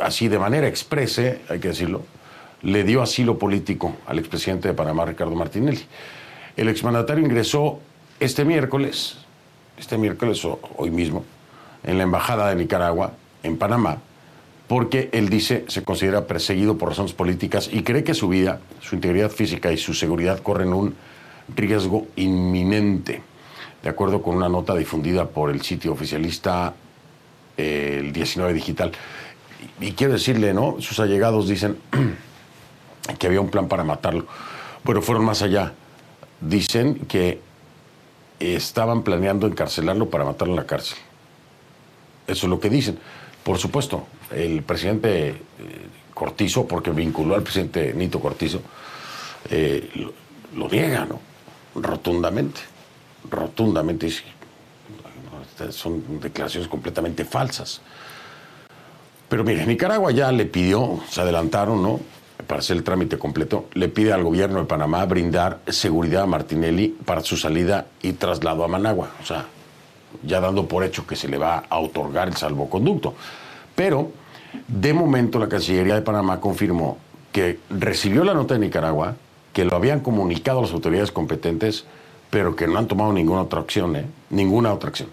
así 0.00 0.28
de 0.28 0.38
manera 0.38 0.66
exprese, 0.66 1.42
hay 1.50 1.60
que 1.60 1.68
decirlo, 1.68 2.00
le 2.62 2.82
dio 2.82 3.02
asilo 3.02 3.36
político 3.36 3.96
al 4.06 4.18
expresidente 4.18 4.68
de 4.68 4.72
Panamá, 4.72 5.04
Ricardo 5.04 5.34
Martinelli. 5.34 5.84
El 6.56 6.70
exmandatario 6.70 7.22
ingresó 7.22 7.78
este 8.20 8.46
miércoles, 8.46 9.18
este 9.76 9.98
miércoles 9.98 10.42
o 10.46 10.58
hoy 10.78 10.90
mismo, 10.90 11.26
en 11.84 11.98
la 11.98 12.04
Embajada 12.04 12.48
de 12.48 12.56
Nicaragua, 12.56 13.12
en 13.42 13.58
Panamá, 13.58 13.98
porque 14.72 15.10
él 15.12 15.28
dice 15.28 15.66
se 15.68 15.84
considera 15.84 16.26
perseguido 16.26 16.78
por 16.78 16.88
razones 16.88 17.12
políticas 17.12 17.68
y 17.70 17.82
cree 17.82 18.04
que 18.04 18.14
su 18.14 18.26
vida, 18.28 18.60
su 18.80 18.94
integridad 18.94 19.30
física 19.30 19.70
y 19.70 19.76
su 19.76 19.92
seguridad 19.92 20.38
corren 20.38 20.72
un 20.72 20.94
riesgo 21.54 22.06
inminente, 22.16 23.20
de 23.82 23.90
acuerdo 23.90 24.22
con 24.22 24.34
una 24.34 24.48
nota 24.48 24.74
difundida 24.74 25.28
por 25.28 25.50
el 25.50 25.60
sitio 25.60 25.92
oficialista 25.92 26.72
el 27.58 28.14
19 28.14 28.54
Digital. 28.54 28.92
Y 29.78 29.92
quiero 29.92 30.14
decirle, 30.14 30.54
¿no? 30.54 30.76
Sus 30.80 31.00
allegados 31.00 31.48
dicen 31.48 31.76
que 33.18 33.26
había 33.26 33.42
un 33.42 33.50
plan 33.50 33.68
para 33.68 33.84
matarlo, 33.84 34.26
pero 34.86 35.02
fueron 35.02 35.26
más 35.26 35.42
allá. 35.42 35.74
Dicen 36.40 36.94
que 36.94 37.42
estaban 38.40 39.02
planeando 39.02 39.46
encarcelarlo 39.46 40.08
para 40.08 40.24
matarlo 40.24 40.54
en 40.54 40.60
la 40.60 40.66
cárcel. 40.66 40.96
Eso 42.26 42.46
es 42.46 42.50
lo 42.50 42.58
que 42.58 42.70
dicen. 42.70 42.98
Por 43.44 43.58
supuesto, 43.58 44.06
el 44.34 44.62
presidente 44.62 45.28
eh, 45.28 45.36
Cortizo, 46.14 46.66
porque 46.66 46.90
vinculó 46.90 47.34
al 47.34 47.42
presidente 47.42 47.92
Nito 47.94 48.20
Cortizo, 48.20 48.60
eh, 49.50 49.90
lo, 50.54 50.68
niega, 50.68 51.04
¿no? 51.04 51.20
Rotundamente. 51.74 52.60
Rotundamente. 53.30 54.10
Son 55.70 56.20
declaraciones 56.20 56.68
completamente 56.68 57.24
falsas. 57.24 57.80
Pero 59.28 59.44
mire, 59.44 59.64
Nicaragua 59.64 60.10
ya 60.10 60.32
le 60.32 60.44
pidió, 60.44 61.00
se 61.08 61.20
adelantaron, 61.20 61.82
¿no? 61.82 62.00
para 62.46 62.60
hacer 62.60 62.76
el 62.76 62.84
trámite 62.84 63.18
completo, 63.18 63.66
le 63.74 63.88
pide 63.88 64.12
al 64.12 64.24
gobierno 64.24 64.58
de 64.58 64.66
Panamá 64.66 65.04
brindar 65.06 65.60
seguridad 65.68 66.24
a 66.24 66.26
Martinelli 66.26 66.88
para 66.88 67.22
su 67.22 67.36
salida 67.36 67.86
y 68.02 68.12
traslado 68.12 68.64
a 68.64 68.68
Managua. 68.68 69.10
O 69.22 69.24
sea, 69.24 69.46
ya 70.22 70.40
dando 70.40 70.66
por 70.66 70.84
hecho 70.84 71.06
que 71.06 71.16
se 71.16 71.28
le 71.28 71.38
va 71.38 71.64
a 71.68 71.78
otorgar 71.78 72.28
el 72.28 72.36
salvoconducto. 72.36 73.14
Pero, 73.74 74.12
de 74.68 74.92
momento, 74.92 75.38
la 75.38 75.48
Cancillería 75.48 75.94
de 75.94 76.02
Panamá 76.02 76.40
confirmó 76.40 76.98
que 77.32 77.58
recibió 77.70 78.24
la 78.24 78.34
nota 78.34 78.54
de 78.54 78.60
Nicaragua, 78.60 79.16
que 79.52 79.64
lo 79.64 79.74
habían 79.76 80.00
comunicado 80.00 80.58
a 80.58 80.62
las 80.62 80.72
autoridades 80.72 81.12
competentes, 81.12 81.84
pero 82.30 82.56
que 82.56 82.66
no 82.66 82.78
han 82.78 82.86
tomado 82.86 83.12
ninguna 83.12 83.42
otra 83.42 83.60
acción, 83.60 83.96
¿eh? 83.96 84.06
Ninguna 84.30 84.72
otra 84.72 84.90
acción. 84.90 85.08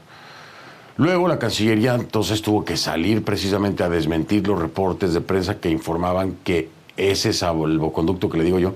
Luego 0.98 1.30
la 1.30 1.40
Cancillería 1.40 1.96
entonces 1.96 2.42
tuvo 2.42 2.66
que 2.66 2.76
salir 2.76 3.24
precisamente 3.24 3.84
a 3.84 3.90
desmentir 3.90 4.46
los 4.48 4.60
reportes 4.60 5.14
de 5.14 5.22
prensa 5.22 5.60
que 5.60 5.70
informaban 5.70 6.38
que 6.44 6.70
ese 6.98 7.32
salvoconducto 7.32 8.30
que 8.30 8.38
le 8.38 8.44
digo 8.44 8.60
yo, 8.60 8.76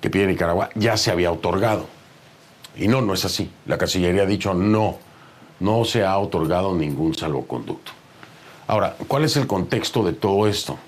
que 0.00 0.10
pide 0.10 0.26
Nicaragua, 0.26 0.70
ya 0.74 0.96
se 0.96 1.12
había 1.12 1.30
otorgado. 1.30 1.86
Y 2.76 2.88
no, 2.88 3.00
no 3.00 3.14
es 3.14 3.24
así. 3.24 3.50
La 3.66 3.78
Cancillería 3.78 4.22
ha 4.22 4.26
dicho 4.26 4.52
no, 4.52 4.98
no 5.60 5.84
se 5.84 6.04
ha 6.04 6.18
otorgado 6.18 6.74
ningún 6.74 7.14
salvoconducto. 7.14 7.92
Ahora, 8.66 8.96
¿cuál 9.08 9.24
es 9.24 9.36
el 9.36 9.46
contexto 9.46 10.02
de 10.02 10.12
todo 10.12 10.46
esto? 10.46 10.78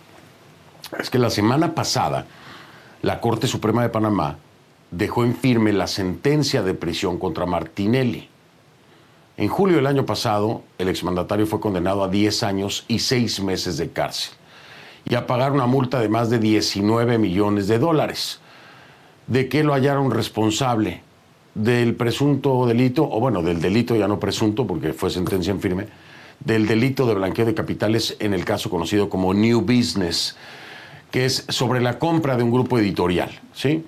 Es 0.99 1.11
que 1.11 1.18
la 1.18 1.30
semana 1.30 1.75
pasada 1.75 2.26
la 3.02 3.21
Corte 3.21 3.47
Suprema 3.47 3.83
de 3.83 3.90
Panamá 3.90 4.38
dejó 4.90 5.25
en 5.25 5.37
firme 5.37 5.73
la 5.73 5.87
sentencia 5.87 6.62
de 6.62 6.75
prisión 6.75 7.18
contra 7.18 7.45
Martinelli. 7.45 8.28
En 9.37 9.49
julio 9.49 9.76
del 9.76 9.87
año 9.87 10.06
pasado, 10.06 10.62
el 10.78 10.88
exmandatario 10.88 11.47
fue 11.47 11.61
condenado 11.61 12.02
a 12.02 12.09
10 12.09 12.42
años 12.45 12.85
y 12.88 13.00
6 13.00 13.42
meses 13.42 13.76
de 13.76 13.90
cárcel 13.90 14.35
y 15.04 15.14
a 15.14 15.26
pagar 15.26 15.52
una 15.52 15.66
multa 15.66 16.00
de 16.00 16.09
más 16.09 16.30
de 16.30 16.38
19 16.38 17.18
millones 17.18 17.68
de 17.68 17.78
dólares. 17.78 18.40
¿De 19.26 19.49
qué 19.49 19.62
lo 19.62 19.75
hallaron 19.75 20.11
responsable? 20.11 21.02
Del 21.54 21.95
presunto 21.95 22.66
delito, 22.66 23.09
o 23.09 23.21
bueno, 23.21 23.42
del 23.42 23.61
delito 23.61 23.95
ya 23.95 24.09
no 24.09 24.18
presunto, 24.18 24.66
porque 24.66 24.92
fue 24.92 25.11
sentencia 25.11 25.50
en 25.50 25.61
firme, 25.61 25.87
del 26.40 26.66
delito 26.66 27.07
de 27.07 27.14
blanqueo 27.14 27.47
de 27.47 27.55
capitales 27.55 28.16
en 28.21 28.35
el 28.35 28.45
caso 28.45 28.71
conocido 28.71 29.09
como 29.09 29.35
New 29.35 29.62
Business, 29.62 30.37
que 31.11 31.25
es 31.25 31.45
sobre 31.49 31.81
la 31.81 31.99
compra 31.99 32.37
de 32.37 32.43
un 32.43 32.50
grupo 32.50 32.78
editorial, 32.78 33.31
¿sí? 33.55 33.85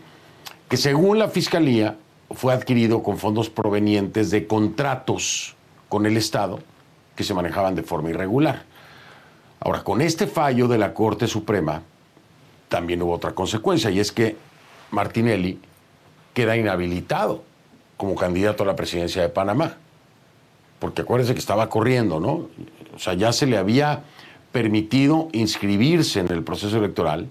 Que 0.69 0.77
según 0.77 1.19
la 1.19 1.29
fiscalía 1.29 1.97
fue 2.31 2.53
adquirido 2.53 3.03
con 3.03 3.19
fondos 3.19 3.49
provenientes 3.51 4.31
de 4.31 4.47
contratos 4.47 5.57
con 5.89 6.07
el 6.07 6.17
Estado 6.17 6.61
que 7.17 7.25
se 7.25 7.35
manejaban 7.35 7.75
de 7.75 7.83
forma 7.83 8.11
irregular. 8.11 8.65
Ahora, 9.61 9.83
con 9.83 10.01
este 10.01 10.27
fallo 10.27 10.69
de 10.69 10.79
la 10.79 10.95
Corte 10.95 11.27
Suprema, 11.27 11.83
también 12.69 13.03
hubo 13.03 13.13
otra 13.13 13.33
consecuencia, 13.35 13.91
y 13.91 13.99
es 13.99 14.13
que 14.13 14.37
Martinelli 14.91 15.59
queda 16.33 16.57
inhabilitado 16.57 17.43
como 17.97 18.15
candidato 18.15 18.63
a 18.63 18.67
la 18.67 18.77
presidencia 18.77 19.23
de 19.23 19.29
Panamá. 19.29 19.77
Porque 20.79 21.03
acuérdense 21.03 21.35
que 21.35 21.41
estaba 21.41 21.69
corriendo, 21.69 22.21
¿no? 22.21 22.49
O 22.95 22.99
sea, 22.99 23.15
ya 23.15 23.33
se 23.33 23.47
le 23.47 23.59
había 23.59 24.05
permitido 24.53 25.29
inscribirse 25.33 26.21
en 26.21 26.31
el 26.33 26.43
proceso 26.43 26.79
electoral 26.79 27.29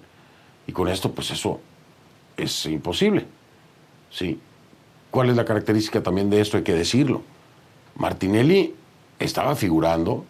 y 0.65 0.71
con 0.71 0.87
esto, 0.87 1.11
pues 1.11 1.31
eso 1.31 1.59
es 2.35 2.65
imposible. 2.65 3.25
¿Sí? 4.11 4.39
¿Cuál 5.11 5.29
es 5.29 5.35
la 5.35 5.45
característica 5.45 6.03
también 6.03 6.29
de 6.29 6.41
esto? 6.41 6.57
Hay 6.57 6.63
que 6.63 6.73
decirlo. 6.73 7.21
Martinelli 7.95 8.75
estaba 9.19 9.55
figurando 9.55 10.25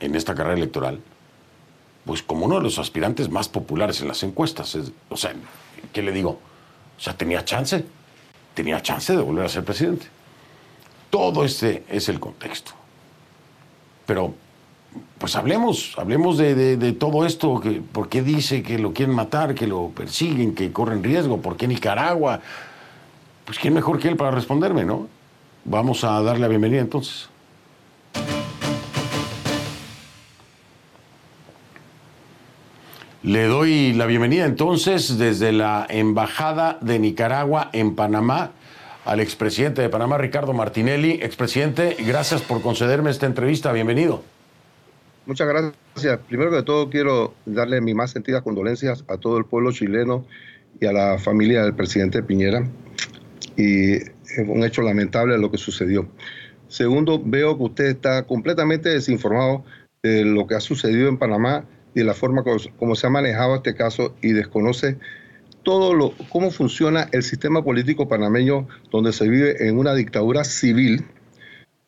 en 0.00 0.14
esta 0.14 0.34
carrera 0.34 0.56
electoral 0.56 1.00
pues 2.04 2.22
como 2.22 2.46
uno 2.46 2.56
de 2.56 2.62
los 2.62 2.78
aspirantes 2.78 3.30
más 3.30 3.48
populares 3.48 4.00
en 4.00 4.08
las 4.08 4.22
encuestas. 4.22 4.76
o 5.08 5.16
sea, 5.16 5.34
¿qué 5.92 6.02
le 6.02 6.12
digo? 6.12 6.30
O 6.98 7.00
sea, 7.00 7.16
tenía 7.16 7.44
chance, 7.44 7.84
tenía 8.54 8.80
chance 8.82 9.14
de 9.14 9.22
volver 9.22 9.46
a 9.46 9.48
ser 9.48 9.64
presidente. 9.64 10.06
Todo 11.12 11.44
este 11.44 11.84
es 11.90 12.08
el 12.08 12.18
contexto. 12.18 12.72
Pero, 14.06 14.32
pues 15.18 15.36
hablemos, 15.36 15.92
hablemos 15.98 16.38
de, 16.38 16.96
todo 16.98 17.26
esto, 17.26 17.60
que, 17.60 17.82
por 17.82 18.08
qué 18.08 18.22
dice 18.22 18.62
que 18.62 18.78
lo 18.78 18.94
quieren 18.94 19.14
matar, 19.14 19.54
que 19.54 19.66
lo 19.66 19.90
persiguen, 19.90 20.54
que 20.54 20.72
corren 20.72 21.04
riesgo, 21.04 21.36
por 21.42 21.58
qué 21.58 21.68
Nicaragua. 21.68 22.40
Pues 23.44 23.58
quién 23.58 23.74
mejor 23.74 23.98
que 23.98 24.08
él 24.08 24.16
para 24.16 24.30
responderme, 24.30 24.86
¿no? 24.86 25.06
Vamos 25.66 26.02
a 26.02 26.22
darle 26.22 26.40
la 26.40 26.48
bienvenida 26.48 26.80
entonces. 26.80 27.28
Le 33.22 33.44
doy 33.48 33.92
la 33.92 34.06
bienvenida 34.06 34.46
entonces 34.46 35.18
desde 35.18 35.52
la 35.52 35.86
Embajada 35.90 36.78
de 36.80 36.98
Nicaragua 36.98 37.68
en 37.74 37.96
Panamá 37.96 38.52
al 39.04 39.20
expresidente 39.20 39.82
de 39.82 39.88
Panamá, 39.88 40.18
Ricardo 40.18 40.52
Martinelli. 40.52 41.18
Expresidente, 41.22 41.96
gracias 42.06 42.42
por 42.42 42.62
concederme 42.62 43.10
esta 43.10 43.26
entrevista. 43.26 43.72
Bienvenido. 43.72 44.22
Muchas 45.26 45.48
gracias. 45.48 46.18
Primero 46.28 46.50
que 46.50 46.62
todo 46.62 46.90
quiero 46.90 47.34
darle 47.46 47.80
mis 47.80 47.94
más 47.94 48.10
sentidas 48.10 48.42
condolencias 48.42 49.04
a 49.08 49.16
todo 49.18 49.38
el 49.38 49.44
pueblo 49.44 49.72
chileno 49.72 50.26
y 50.80 50.86
a 50.86 50.92
la 50.92 51.18
familia 51.18 51.62
del 51.62 51.74
presidente 51.74 52.22
Piñera. 52.22 52.66
Y 53.56 53.94
es 53.94 54.38
un 54.48 54.64
hecho 54.64 54.82
lamentable 54.82 55.38
lo 55.38 55.50
que 55.50 55.58
sucedió. 55.58 56.08
Segundo, 56.68 57.20
veo 57.22 57.56
que 57.56 57.64
usted 57.64 57.84
está 57.86 58.22
completamente 58.24 58.88
desinformado 58.88 59.64
de 60.02 60.24
lo 60.24 60.46
que 60.46 60.54
ha 60.54 60.60
sucedido 60.60 61.08
en 61.08 61.18
Panamá 61.18 61.64
y 61.94 62.00
de 62.00 62.06
la 62.06 62.14
forma 62.14 62.42
como, 62.78 62.94
se 62.94 63.06
ha 63.06 63.10
manejado 63.10 63.56
este 63.56 63.74
caso 63.74 64.14
y 64.22 64.32
desconoce 64.32 64.98
todo 65.62 65.94
lo 65.94 66.12
cómo 66.28 66.50
funciona 66.50 67.08
el 67.12 67.22
sistema 67.22 67.62
político 67.62 68.08
panameño 68.08 68.68
donde 68.90 69.12
se 69.12 69.28
vive 69.28 69.68
en 69.68 69.78
una 69.78 69.94
dictadura 69.94 70.44
civil 70.44 71.04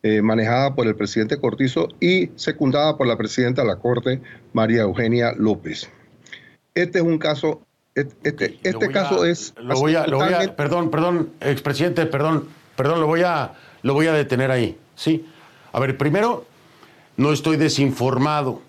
eh, 0.02 0.20
manejada 0.20 0.74
por 0.74 0.86
el 0.86 0.94
presidente 0.96 1.38
Cortizo 1.38 1.88
y 2.00 2.30
secundada 2.36 2.96
por 2.96 3.06
la 3.06 3.16
presidenta 3.16 3.62
de 3.62 3.68
la 3.68 3.76
Corte, 3.76 4.20
María 4.52 4.82
Eugenia 4.82 5.32
López. 5.36 5.88
Este 6.74 6.98
es 6.98 7.04
un 7.04 7.18
caso, 7.18 7.62
este, 7.94 8.58
este 8.62 8.88
caso 8.88 9.24
es... 9.24 9.54
Lo 9.56 9.76
voy 9.76 9.94
a, 9.94 10.06
lo 10.06 10.18
voy 10.18 10.34
a, 10.34 10.54
perdón, 10.56 10.90
perdón, 10.90 11.30
expresidente, 11.40 12.04
perdón, 12.04 12.48
perdón, 12.76 13.00
lo 13.00 13.06
voy 13.06 13.22
a, 13.22 13.54
lo 13.82 13.94
voy 13.94 14.06
a 14.06 14.12
detener 14.12 14.50
ahí, 14.50 14.76
¿sí? 14.94 15.24
A 15.72 15.80
ver, 15.80 15.96
primero, 15.96 16.44
no 17.16 17.32
estoy 17.32 17.56
desinformado 17.56 18.60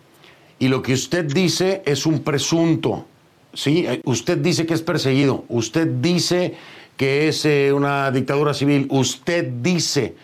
y 0.58 0.70
lo 0.70 0.82
que 0.82 0.94
usted 0.94 1.26
dice 1.26 1.82
es 1.86 2.06
un 2.06 2.24
presunto, 2.24 3.08
¿sí? 3.56 3.88
Usted 4.04 4.38
dice 4.38 4.66
que 4.66 4.76
es 4.76 4.82
perseguido, 4.84 5.46
usted 5.50 5.88
dice 5.88 6.56
que 6.98 7.28
es 7.28 7.44
eh, 7.46 7.74
una 7.74 8.12
dictadura 8.12 8.54
civil, 8.54 8.88
usted 8.90 9.46
dice 9.62 10.16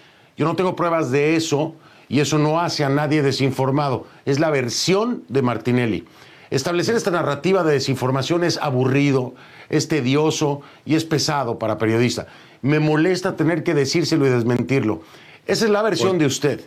yo 0.41 0.47
no 0.47 0.55
tengo 0.55 0.75
pruebas 0.75 1.11
de 1.11 1.35
eso 1.35 1.75
y 2.09 2.19
eso 2.19 2.39
no 2.39 2.59
hace 2.59 2.83
a 2.83 2.89
nadie 2.89 3.21
desinformado. 3.21 4.07
Es 4.25 4.39
la 4.39 4.49
versión 4.49 5.23
de 5.29 5.43
Martinelli. 5.43 6.03
Establecer 6.49 6.95
esta 6.95 7.11
narrativa 7.11 7.63
de 7.63 7.73
desinformación 7.73 8.43
es 8.43 8.57
aburrido, 8.57 9.35
es 9.69 9.87
tedioso 9.87 10.61
y 10.83 10.95
es 10.95 11.05
pesado 11.05 11.59
para 11.59 11.77
periodista. 11.77 12.25
Me 12.63 12.79
molesta 12.79 13.35
tener 13.35 13.63
que 13.63 13.75
decírselo 13.75 14.25
y 14.25 14.29
desmentirlo. 14.29 15.01
Esa 15.45 15.65
es 15.65 15.71
la 15.71 15.83
versión 15.83 16.17
de 16.17 16.25
usted. 16.25 16.61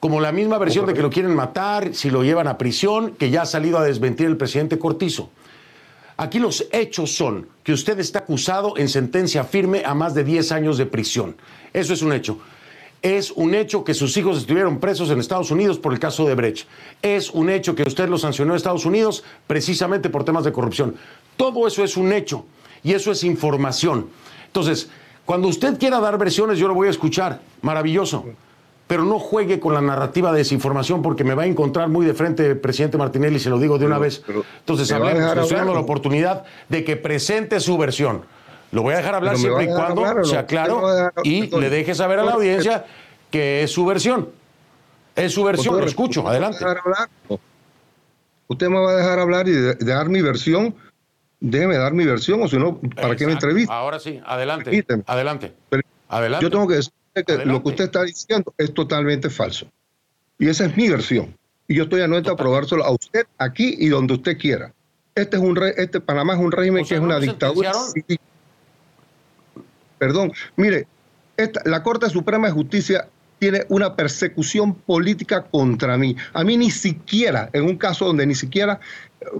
Como 0.00 0.20
la 0.20 0.32
misma 0.32 0.56
versión 0.56 0.86
de 0.86 0.94
que 0.94 1.02
lo 1.02 1.10
quieren 1.10 1.34
matar, 1.34 1.94
si 1.94 2.08
lo 2.08 2.24
llevan 2.24 2.48
a 2.48 2.56
prisión, 2.56 3.10
que 3.10 3.28
ya 3.28 3.42
ha 3.42 3.46
salido 3.46 3.76
a 3.76 3.84
desmentir 3.84 4.26
el 4.26 4.38
presidente 4.38 4.78
Cortizo. 4.78 5.28
Aquí 6.20 6.40
los 6.40 6.66
hechos 6.72 7.12
son 7.12 7.46
que 7.62 7.72
usted 7.72 8.00
está 8.00 8.18
acusado 8.18 8.76
en 8.76 8.88
sentencia 8.88 9.44
firme 9.44 9.84
a 9.86 9.94
más 9.94 10.14
de 10.14 10.24
10 10.24 10.50
años 10.50 10.76
de 10.76 10.84
prisión. 10.84 11.36
Eso 11.72 11.92
es 11.92 12.02
un 12.02 12.12
hecho. 12.12 12.38
Es 13.02 13.30
un 13.30 13.54
hecho 13.54 13.84
que 13.84 13.94
sus 13.94 14.16
hijos 14.16 14.36
estuvieron 14.36 14.80
presos 14.80 15.10
en 15.10 15.20
Estados 15.20 15.52
Unidos 15.52 15.78
por 15.78 15.92
el 15.92 16.00
caso 16.00 16.26
de 16.26 16.34
Brecht. 16.34 16.66
Es 17.02 17.30
un 17.30 17.48
hecho 17.48 17.76
que 17.76 17.84
usted 17.84 18.08
lo 18.08 18.18
sancionó 18.18 18.52
en 18.52 18.56
Estados 18.56 18.84
Unidos 18.84 19.22
precisamente 19.46 20.10
por 20.10 20.24
temas 20.24 20.42
de 20.42 20.50
corrupción. 20.50 20.96
Todo 21.36 21.68
eso 21.68 21.84
es 21.84 21.96
un 21.96 22.12
hecho 22.12 22.44
y 22.82 22.94
eso 22.94 23.12
es 23.12 23.22
información. 23.22 24.08
Entonces, 24.46 24.90
cuando 25.24 25.46
usted 25.46 25.78
quiera 25.78 26.00
dar 26.00 26.18
versiones, 26.18 26.58
yo 26.58 26.66
lo 26.66 26.74
voy 26.74 26.88
a 26.88 26.90
escuchar. 26.90 27.40
Maravilloso. 27.62 28.24
Pero 28.88 29.04
no 29.04 29.18
juegue 29.20 29.60
con 29.60 29.74
la 29.74 29.80
narrativa 29.80 30.32
de 30.32 30.38
desinformación 30.38 31.02
porque 31.02 31.22
me 31.22 31.34
va 31.34 31.44
a 31.44 31.46
encontrar 31.46 31.88
muy 31.88 32.04
de 32.06 32.14
frente 32.14 32.56
presidente 32.56 32.98
Martinelli, 32.98 33.38
se 33.38 33.50
lo 33.50 33.58
digo 33.58 33.78
de 33.78 33.86
una 33.86 33.98
vez. 33.98 34.24
Entonces, 34.60 34.90
hablemos, 34.90 35.36
le 35.36 35.42
estoy 35.42 35.58
dando 35.58 35.74
la 35.74 35.80
oportunidad 35.80 36.44
de 36.68 36.82
que 36.82 36.96
presente 36.96 37.60
su 37.60 37.78
versión. 37.78 38.22
Lo 38.72 38.82
voy 38.82 38.94
a 38.94 38.96
dejar 38.98 39.14
hablar 39.14 39.36
siempre 39.36 39.64
y 39.64 39.68
cuando 39.68 40.24
sea 40.24 40.46
claro 40.46 40.82
y 41.22 41.54
le 41.54 41.70
deje 41.70 41.94
saber 41.94 42.18
a 42.18 42.24
la 42.24 42.32
audiencia 42.32 42.84
que 43.30 43.62
es 43.62 43.70
su 43.70 43.86
versión. 43.86 44.30
Es 45.14 45.32
su 45.32 45.44
versión, 45.44 45.78
lo 45.78 45.86
escucho, 45.86 46.26
adelante. 46.26 46.64
Usted 48.46 48.68
me 48.68 48.80
va 48.80 48.92
a 48.92 48.96
dejar 48.96 49.18
hablar 49.18 49.48
y 49.48 49.52
de, 49.52 49.74
dar 49.74 50.08
mi 50.08 50.22
versión. 50.22 50.74
Déjeme 51.40 51.76
dar 51.76 51.92
mi 51.92 52.04
versión, 52.04 52.42
o 52.42 52.48
si 52.48 52.56
no, 52.56 52.80
¿para 52.96 53.14
qué 53.14 53.26
me 53.26 53.32
entrevista? 53.32 53.72
Ahora 53.72 54.00
sí, 54.00 54.20
adelante. 54.24 54.84
Adelante. 55.06 55.54
adelante. 56.08 56.42
Yo 56.42 56.50
tengo 56.50 56.66
que 56.66 56.74
decir 56.76 56.92
que 57.24 57.44
lo 57.44 57.62
que 57.62 57.68
usted 57.70 57.84
está 57.84 58.02
diciendo 58.02 58.54
es 58.56 58.72
totalmente 58.74 59.30
falso. 59.30 59.70
Y 60.38 60.48
esa 60.48 60.66
es 60.66 60.76
mi 60.76 60.88
versión. 60.88 61.36
Y 61.66 61.74
yo 61.74 61.84
estoy 61.84 62.00
anuente 62.00 62.30
a 62.30 62.36
probárselo 62.36 62.84
a 62.84 62.90
usted 62.90 63.26
aquí 63.38 63.76
y 63.78 63.88
donde 63.88 64.14
usted 64.14 64.38
quiera. 64.38 64.72
Este 65.14 65.36
es 65.36 65.42
un 65.42 65.56
re, 65.56 65.74
este 65.76 66.00
Panamá 66.00 66.34
es 66.34 66.40
un 66.40 66.52
régimen 66.52 66.84
que 66.84 66.94
es 66.94 67.00
una 67.00 67.18
dictadura 67.18 67.72
perdón, 69.98 70.32
mire, 70.56 70.86
la 71.64 71.82
Corte 71.82 72.08
Suprema 72.08 72.46
de 72.46 72.52
Justicia 72.52 73.08
tiene 73.38 73.64
una 73.68 73.94
persecución 73.94 74.74
política 74.74 75.42
contra 75.42 75.96
mí. 75.96 76.16
A 76.32 76.42
mí 76.44 76.56
ni 76.56 76.70
siquiera, 76.70 77.50
en 77.52 77.64
un 77.64 77.76
caso 77.76 78.06
donde 78.06 78.26
ni 78.26 78.34
siquiera, 78.34 78.80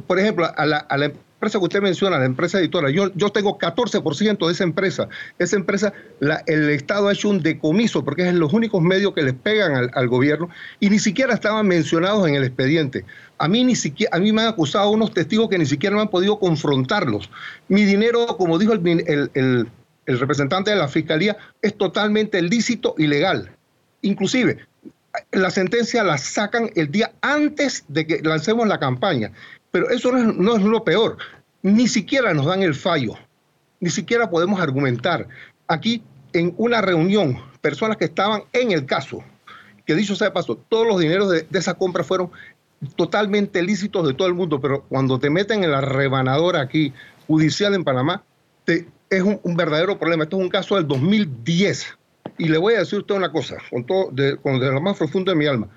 por 0.06 0.18
ejemplo, 0.18 0.48
a 0.54 0.66
la, 0.66 1.12
empresa 1.38 1.60
que 1.60 1.64
usted 1.64 1.80
menciona, 1.80 2.18
la 2.18 2.24
empresa 2.24 2.58
editora, 2.58 2.90
yo, 2.90 3.12
yo 3.14 3.30
tengo 3.30 3.58
14% 3.58 4.44
de 4.44 4.52
esa 4.52 4.64
empresa. 4.64 5.08
Esa 5.38 5.54
empresa, 5.54 5.92
el 6.46 6.68
Estado 6.70 7.06
ha 7.06 7.12
hecho 7.12 7.28
un 7.28 7.40
decomiso 7.40 8.04
porque 8.04 8.28
es 8.28 8.34
los 8.34 8.52
únicos 8.52 8.82
medios 8.82 9.14
que 9.14 9.22
les 9.22 9.34
pegan 9.34 9.88
al, 9.94 10.08
gobierno 10.08 10.48
y 10.80 10.90
ni 10.90 10.98
siquiera 10.98 11.34
estaban 11.34 11.68
mencionados 11.68 12.26
en 12.26 12.34
el 12.34 12.42
expediente. 12.42 13.04
A 13.38 13.46
mí, 13.46 13.62
ni 13.62 13.76
siquiera, 13.76 14.16
a 14.16 14.18
mí 14.18 14.32
me 14.32 14.42
han 14.42 14.48
acusado 14.48 14.90
unos 14.90 15.14
testigos 15.14 15.48
que 15.48 15.58
ni 15.58 15.66
siquiera 15.66 15.94
me 15.94 16.02
han 16.02 16.08
podido 16.08 16.40
confrontarlos. 16.40 17.30
Mi 17.68 17.84
dinero, 17.84 18.26
como 18.36 18.58
dijo 18.58 18.72
el 18.72 19.68
representante 20.06 20.72
de 20.72 20.76
la 20.76 20.88
fiscalía, 20.88 21.36
es 21.62 21.78
totalmente 21.78 22.42
lícito 22.42 22.96
y 22.98 23.06
legal. 23.06 23.52
Inclusive, 24.02 24.58
la 25.32 25.50
sentencia 25.50 26.02
la 26.04 26.18
sacan 26.18 26.70
el 26.74 26.90
día 26.90 27.12
antes 27.20 27.84
de 27.88 28.06
que 28.06 28.20
lancemos 28.22 28.66
la 28.66 28.78
campaña. 28.78 29.32
Pero 29.70 29.90
eso 29.90 30.12
no 30.12 30.56
es, 30.56 30.62
lo 30.62 30.84
peor. 30.84 31.18
Ni 31.62 31.88
siquiera 31.88 32.32
nos 32.34 32.46
dan 32.46 32.62
el 32.62 32.74
fallo. 32.74 33.14
Ni 33.80 33.90
siquiera 33.90 34.30
podemos 34.30 34.60
argumentar. 34.60 35.28
Aquí, 35.66 36.02
en 36.32 36.54
una 36.56 36.80
reunión, 36.80 37.38
personas 37.60 37.96
que 37.96 38.06
estaban 38.06 38.42
en 38.52 38.72
el 38.72 38.86
caso, 38.86 39.22
que 39.86 39.94
dicho 39.94 40.14
sea 40.14 40.28
de 40.28 40.32
paso, 40.32 40.56
todos 40.68 40.86
los 40.86 41.00
dineros 41.00 41.30
de, 41.30 41.46
esa 41.52 41.74
compra 41.74 42.04
fueron 42.04 42.30
totalmente 42.96 43.62
lícitos 43.62 44.06
de 44.06 44.14
todo 44.14 44.28
el 44.28 44.34
mundo, 44.34 44.60
pero 44.60 44.84
cuando 44.88 45.18
te 45.18 45.30
meten 45.30 45.64
en 45.64 45.72
la 45.72 45.80
rebanadora 45.80 46.60
aquí 46.60 46.92
judicial 47.26 47.74
en 47.74 47.84
Panamá, 47.84 48.22
es 48.66 49.22
un, 49.22 49.56
verdadero 49.56 49.98
problema. 49.98 50.24
Esto 50.24 50.36
es 50.36 50.42
un 50.42 50.50
caso 50.50 50.76
del 50.76 50.86
2010. 50.86 51.98
Y 52.36 52.48
le 52.48 52.58
voy 52.58 52.74
a 52.74 52.80
decir 52.80 53.00
usted 53.00 53.14
una 53.14 53.32
cosa, 53.32 53.56
con 53.70 53.84
todo, 53.84 54.10
de, 54.12 54.36
con 54.36 54.60
lo 54.60 54.80
más 54.80 54.96
profundo 54.96 55.32
de 55.32 55.36
mi 55.36 55.46
alma. 55.46 55.68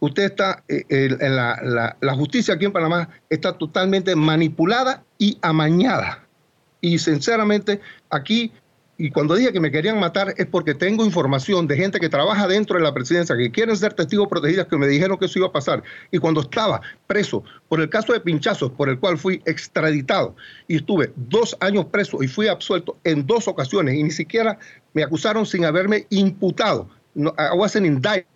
Usted 0.00 0.24
está, 0.24 0.62
eh, 0.68 0.84
en 0.88 1.36
la, 1.36 1.96
la 2.00 2.14
justicia 2.14 2.54
aquí 2.54 2.64
en 2.64 2.72
Panamá 2.72 3.08
está 3.28 3.56
totalmente 3.56 4.14
manipulada 4.14 5.04
y 5.18 5.38
amañada. 5.42 6.24
Y 6.80 6.98
sinceramente, 6.98 7.80
aquí 8.10 8.52
y 9.00 9.12
cuando 9.12 9.36
dije 9.36 9.52
que 9.52 9.60
me 9.60 9.70
querían 9.70 10.00
matar 10.00 10.34
es 10.36 10.46
porque 10.46 10.74
tengo 10.74 11.04
información 11.04 11.68
de 11.68 11.76
gente 11.76 12.00
que 12.00 12.08
trabaja 12.08 12.48
dentro 12.48 12.76
de 12.76 12.82
la 12.82 12.92
presidencia, 12.92 13.36
que 13.36 13.52
quieren 13.52 13.76
ser 13.76 13.94
testigos 13.94 14.26
protegidos, 14.26 14.66
que 14.66 14.76
me 14.76 14.88
dijeron 14.88 15.16
que 15.16 15.26
eso 15.26 15.38
iba 15.38 15.46
a 15.46 15.52
pasar. 15.52 15.84
Y 16.10 16.18
cuando 16.18 16.40
estaba 16.40 16.80
preso 17.06 17.44
por 17.68 17.80
el 17.80 17.88
caso 17.88 18.12
de 18.12 18.18
pinchazos, 18.18 18.72
por 18.72 18.88
el 18.88 18.98
cual 18.98 19.16
fui 19.16 19.40
extraditado 19.46 20.34
y 20.66 20.76
estuve 20.76 21.12
dos 21.14 21.56
años 21.60 21.86
preso 21.86 22.20
y 22.24 22.26
fui 22.26 22.48
absuelto 22.48 22.98
en 23.04 23.24
dos 23.24 23.46
ocasiones 23.46 23.94
y 23.94 24.02
ni 24.02 24.10
siquiera 24.10 24.58
me 24.94 25.04
acusaron 25.04 25.46
sin 25.46 25.64
haberme 25.64 26.08
imputado. 26.10 26.88
No, 27.14 27.32
I 27.38 27.56
wasn't 27.56 27.86
indicted 27.86 28.26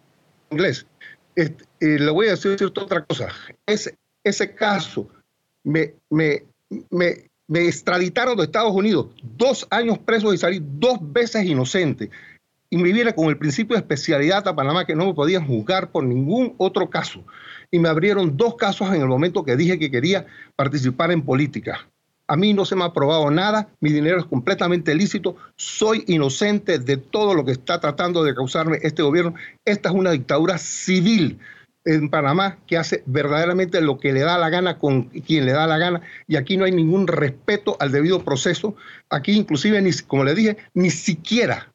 inglés. 0.52 0.86
Este, 1.34 1.64
le 1.80 2.10
voy 2.10 2.28
a 2.28 2.30
decir 2.30 2.56
otra 2.64 3.04
cosa. 3.04 3.28
Ese, 3.66 3.96
ese 4.22 4.54
caso 4.54 5.08
me, 5.64 5.94
me, 6.10 6.44
me 7.52 7.66
extraditaron 7.66 8.36
de 8.36 8.44
Estados 8.44 8.74
Unidos, 8.74 9.08
dos 9.22 9.66
años 9.70 9.98
preso 9.98 10.32
y 10.32 10.38
salí 10.38 10.62
dos 10.62 10.98
veces 11.00 11.44
inocente. 11.44 12.10
Y 12.70 12.78
me 12.78 12.90
vine 12.90 13.14
con 13.14 13.28
el 13.28 13.36
principio 13.36 13.76
de 13.76 13.80
especialidad 13.80 14.48
a 14.48 14.56
Panamá 14.56 14.86
que 14.86 14.94
no 14.94 15.04
me 15.04 15.12
podían 15.12 15.46
juzgar 15.46 15.90
por 15.90 16.04
ningún 16.04 16.54
otro 16.56 16.88
caso. 16.88 17.22
Y 17.70 17.78
me 17.78 17.90
abrieron 17.90 18.38
dos 18.38 18.56
casos 18.56 18.88
en 18.94 19.02
el 19.02 19.08
momento 19.08 19.44
que 19.44 19.56
dije 19.56 19.78
que 19.78 19.90
quería 19.90 20.26
participar 20.56 21.12
en 21.12 21.22
política. 21.22 21.86
A 22.32 22.36
mí 22.36 22.54
no 22.54 22.64
se 22.64 22.76
me 22.76 22.84
ha 22.84 22.86
aprobado 22.86 23.30
nada, 23.30 23.68
mi 23.80 23.92
dinero 23.92 24.18
es 24.18 24.24
completamente 24.24 24.94
lícito, 24.94 25.36
soy 25.54 26.02
inocente 26.06 26.78
de 26.78 26.96
todo 26.96 27.34
lo 27.34 27.44
que 27.44 27.52
está 27.52 27.78
tratando 27.78 28.24
de 28.24 28.34
causarme 28.34 28.78
este 28.80 29.02
gobierno. 29.02 29.34
Esta 29.66 29.90
es 29.90 29.94
una 29.94 30.12
dictadura 30.12 30.56
civil 30.56 31.38
en 31.84 32.08
Panamá 32.08 32.56
que 32.66 32.78
hace 32.78 33.02
verdaderamente 33.04 33.82
lo 33.82 33.98
que 33.98 34.14
le 34.14 34.20
da 34.20 34.38
la 34.38 34.48
gana 34.48 34.78
con 34.78 35.10
quien 35.10 35.44
le 35.44 35.52
da 35.52 35.66
la 35.66 35.76
gana 35.76 36.00
y 36.26 36.36
aquí 36.36 36.56
no 36.56 36.64
hay 36.64 36.72
ningún 36.72 37.06
respeto 37.06 37.76
al 37.80 37.92
debido 37.92 38.24
proceso. 38.24 38.76
Aquí 39.10 39.32
inclusive, 39.32 39.82
ni, 39.82 39.92
como 39.92 40.24
le 40.24 40.34
dije, 40.34 40.56
ni 40.72 40.88
siquiera 40.88 41.70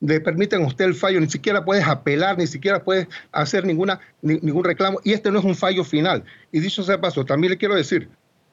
le 0.00 0.22
permiten 0.22 0.62
a 0.62 0.68
usted 0.68 0.86
el 0.86 0.94
fallo, 0.94 1.20
ni 1.20 1.28
siquiera 1.28 1.66
puedes 1.66 1.86
apelar, 1.86 2.38
ni 2.38 2.46
siquiera 2.46 2.82
puedes 2.82 3.08
hacer 3.30 3.66
ninguna, 3.66 4.00
ningún 4.22 4.64
reclamo 4.64 5.00
y 5.04 5.12
este 5.12 5.30
no 5.30 5.40
es 5.40 5.44
un 5.44 5.54
fallo 5.54 5.84
final. 5.84 6.24
Y 6.50 6.60
dicho 6.60 6.82
sea 6.82 6.98
paso, 6.98 7.26
también 7.26 7.50
le 7.50 7.58
quiero 7.58 7.74
decir, 7.74 8.08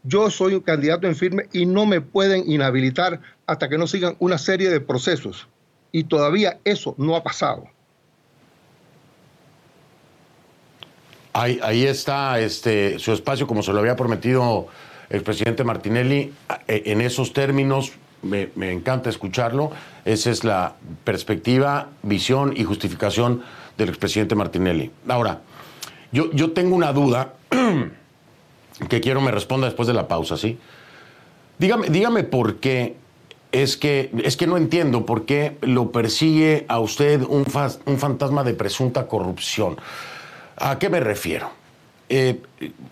yo 0.05 0.29
soy 0.29 0.53
un 0.53 0.61
candidato 0.61 1.07
en 1.07 1.15
firme 1.15 1.47
y 1.51 1.65
no 1.65 1.85
me 1.85 1.99
pueden 1.99 2.49
inhabilitar 2.49 3.21
hasta 3.47 3.69
que 3.69 3.77
no 3.77 3.87
sigan 3.87 4.15
una 4.19 4.37
serie 4.37 4.69
de 4.69 4.79
procesos. 4.79 5.47
Y 5.91 6.05
todavía 6.05 6.59
eso 6.63 6.95
no 6.97 7.15
ha 7.15 7.23
pasado. 7.23 7.65
Ahí, 11.33 11.85
está 11.85 12.39
este, 12.39 12.97
su 12.97 13.11
espacio, 13.11 13.45
como 13.45 13.61
se 13.61 13.73
lo 13.73 13.79
había 13.79 13.97
prometido 13.97 14.67
el 15.09 15.21
presidente 15.21 15.65
Martinelli, 15.65 16.33
eh, 16.67 16.83
en 16.85 17.01
esos 17.01 17.33
términos. 17.33 17.91
Me, 18.21 18.71
encanta 18.71 19.09
escucharlo. 19.09 19.71
Esa 20.05 20.31
es 20.31 20.43
la 20.43 20.75
perspectiva, 21.03 21.89
visión 22.03 22.53
y 22.55 22.63
justificación 22.63 23.43
del 23.77 23.89
expresidente 23.89 24.33
Martinelli. 24.33 24.91
Ahora, 25.07 25.41
yo, 26.11 26.31
yo 26.31 26.51
tengo 26.53 26.75
una 26.75 26.93
duda 26.93 27.33
que 28.89 29.01
quiero 29.01 29.21
me 29.21 29.31
responda 29.31 29.67
después 29.67 29.87
de 29.87 29.93
la 29.93 30.07
pausa, 30.07 30.37
¿sí? 30.37 30.57
Dígame, 31.57 31.89
dígame 31.89 32.23
por 32.23 32.57
qué 32.57 32.95
es 33.51 33.77
que, 33.77 34.11
es 34.23 34.35
que 34.35 34.47
no 34.47 34.57
entiendo 34.57 35.05
por 35.05 35.25
qué 35.25 35.57
lo 35.61 35.91
persigue 35.91 36.65
a 36.67 36.79
usted 36.79 37.21
un, 37.21 37.45
un 37.85 37.99
fantasma 37.99 38.43
de 38.43 38.53
presunta 38.53 39.07
corrupción. 39.07 39.77
¿A 40.57 40.77
qué 40.77 40.89
me 40.89 40.99
refiero? 40.99 41.49
Eh, 42.09 42.41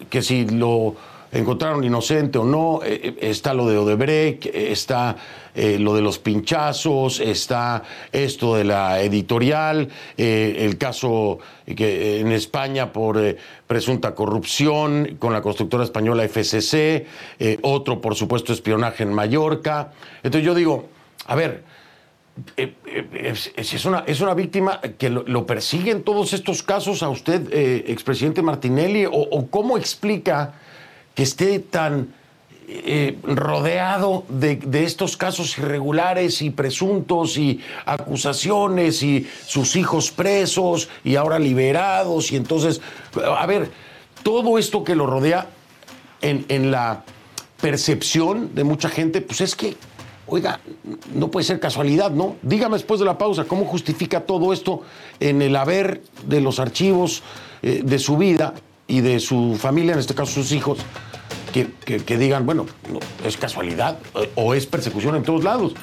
que 0.09 0.21
si 0.21 0.45
lo 0.45 0.95
encontraron 1.33 1.83
inocente 1.83 2.37
o 2.37 2.45
no, 2.45 2.81
eh, 2.83 2.99
eh, 3.03 3.29
está 3.29 3.53
lo 3.53 3.67
de 3.67 3.77
Odebrecht, 3.77 4.45
está 4.45 5.15
lo 5.55 5.93
de 5.93 6.01
los 6.01 6.17
pinchazos, 6.17 7.19
está 7.19 7.83
esto 8.11 8.55
de 8.55 8.63
la 8.63 9.01
editorial, 9.01 9.87
el 10.17 10.79
caso 10.79 11.37
que, 11.63 12.21
en 12.21 12.31
España 12.31 12.91
por 12.91 13.37
presunta 13.67 14.15
corrupción 14.15 15.17
con 15.19 15.31
la 15.31 15.43
constructora 15.43 15.83
española 15.83 16.27
FCC, 16.27 17.05
otro 17.61 18.01
por 18.01 18.15
supuesto 18.15 18.51
espionaje 18.51 19.03
en 19.03 19.13
Mallorca. 19.13 19.91
Entonces 20.23 20.43
yo 20.43 20.55
digo, 20.55 20.89
a 21.27 21.35
ver, 21.35 21.63
eh, 22.57 22.73
eh, 22.87 23.33
es, 23.55 23.85
una, 23.85 24.03
es 24.07 24.19
una 24.19 24.33
víctima 24.33 24.81
que 24.81 25.09
lo, 25.09 25.45
persiguen 25.45 26.01
todos 26.01 26.33
estos 26.33 26.63
casos 26.63 27.03
a 27.03 27.09
usted, 27.09 27.47
eh, 27.53 27.85
expresidente 27.87 28.41
Martinelli, 28.41 29.05
o, 29.05 29.47
cómo 29.51 29.77
explica 29.77 30.53
que 31.15 31.23
esté 31.23 31.59
tan 31.59 32.13
rodeado 33.23 34.23
de, 34.29 34.83
estos 34.83 35.17
casos 35.17 35.57
irregulares 35.57 36.41
y 36.41 36.49
presuntos 36.49 37.37
y 37.37 37.59
acusaciones 37.85 39.03
y 39.03 39.27
sus 39.45 39.75
hijos 39.75 40.11
presos 40.11 40.89
y 41.03 41.15
ahora 41.15 41.39
liberados 41.39 42.31
y 42.31 42.37
entonces, 42.37 42.81
a 43.37 43.45
ver, 43.45 43.69
todo 44.23 44.57
esto 44.57 44.83
que 44.83 44.95
lo 44.95 45.05
rodea 45.05 45.47
en, 46.21 46.45
en 46.47 46.71
la 46.71 47.03
percepción 47.61 48.55
de 48.55 48.63
mucha 48.63 48.89
gente, 48.89 49.21
pues 49.21 49.41
es 49.41 49.55
que 49.55 49.75
Oiga, 50.25 50.61
no 51.13 51.29
puede 51.29 51.45
ser 51.45 51.59
casualidad, 51.59 52.09
¿no? 52.09 52.37
Dígame 52.41 52.77
después 52.77 52.97
de 52.99 53.05
la 53.05 53.17
pausa, 53.17 53.43
¿cómo 53.43 53.65
justifica 53.65 54.21
todo 54.21 54.53
esto 54.53 54.81
en 55.19 55.41
el 55.41 55.53
haber 55.57 56.01
de 56.25 56.39
los 56.39 56.59
archivos 56.59 57.23
eh, 57.61 57.81
de 57.83 57.99
su 57.99 58.15
vida 58.15 58.53
y 58.87 59.01
de 59.01 59.19
su 59.19 59.57
familia, 59.59 59.93
en 59.93 59.99
este 59.99 60.15
caso 60.15 60.31
sus 60.33 60.51
hijos, 60.51 60.79
que, 61.53 62.17
digan, 62.17 62.45
bueno, 62.45 62.65
es 63.23 63.37
casualidad 63.37 63.99
eh, 64.15 64.31
o 64.35 64.53
es 64.53 64.65
persecución 64.65 65.15
en 65.15 65.23
todos 65.23 65.43
lados? 65.43 65.73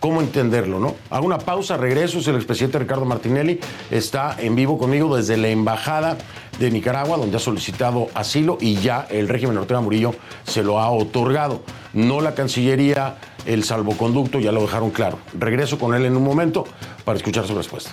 ¿Cómo 0.00 0.20
entenderlo, 0.20 0.78
no? 0.78 0.94
Hago 1.10 1.26
una 1.26 1.38
pausa, 1.38 1.76
regreso. 1.76 2.18
El 2.30 2.36
expresidente 2.36 2.78
Ricardo 2.78 3.04
Martinelli 3.04 3.58
está 3.90 4.36
en 4.38 4.54
vivo 4.54 4.78
conmigo 4.78 5.16
desde 5.16 5.36
la 5.36 5.48
Embajada 5.48 6.16
de 6.60 6.70
Nicaragua, 6.70 7.16
donde 7.16 7.36
ha 7.36 7.40
solicitado 7.40 8.06
asilo 8.14 8.58
y 8.60 8.76
ya 8.76 9.08
el 9.10 9.28
régimen 9.28 9.58
Ortega 9.58 9.80
Murillo 9.80 10.14
se 10.44 10.62
lo 10.62 10.78
ha 10.78 10.88
otorgado. 10.90 11.62
No 11.94 12.20
la 12.20 12.34
Cancillería 12.34 13.16
el 13.44 13.64
salvoconducto, 13.64 14.38
ya 14.38 14.52
lo 14.52 14.62
dejaron 14.62 14.90
claro. 14.90 15.18
Regreso 15.36 15.78
con 15.80 15.94
él 15.94 16.06
en 16.06 16.16
un 16.16 16.22
momento 16.22 16.64
para 17.04 17.16
escuchar 17.16 17.46
su 17.46 17.56
respuesta. 17.56 17.90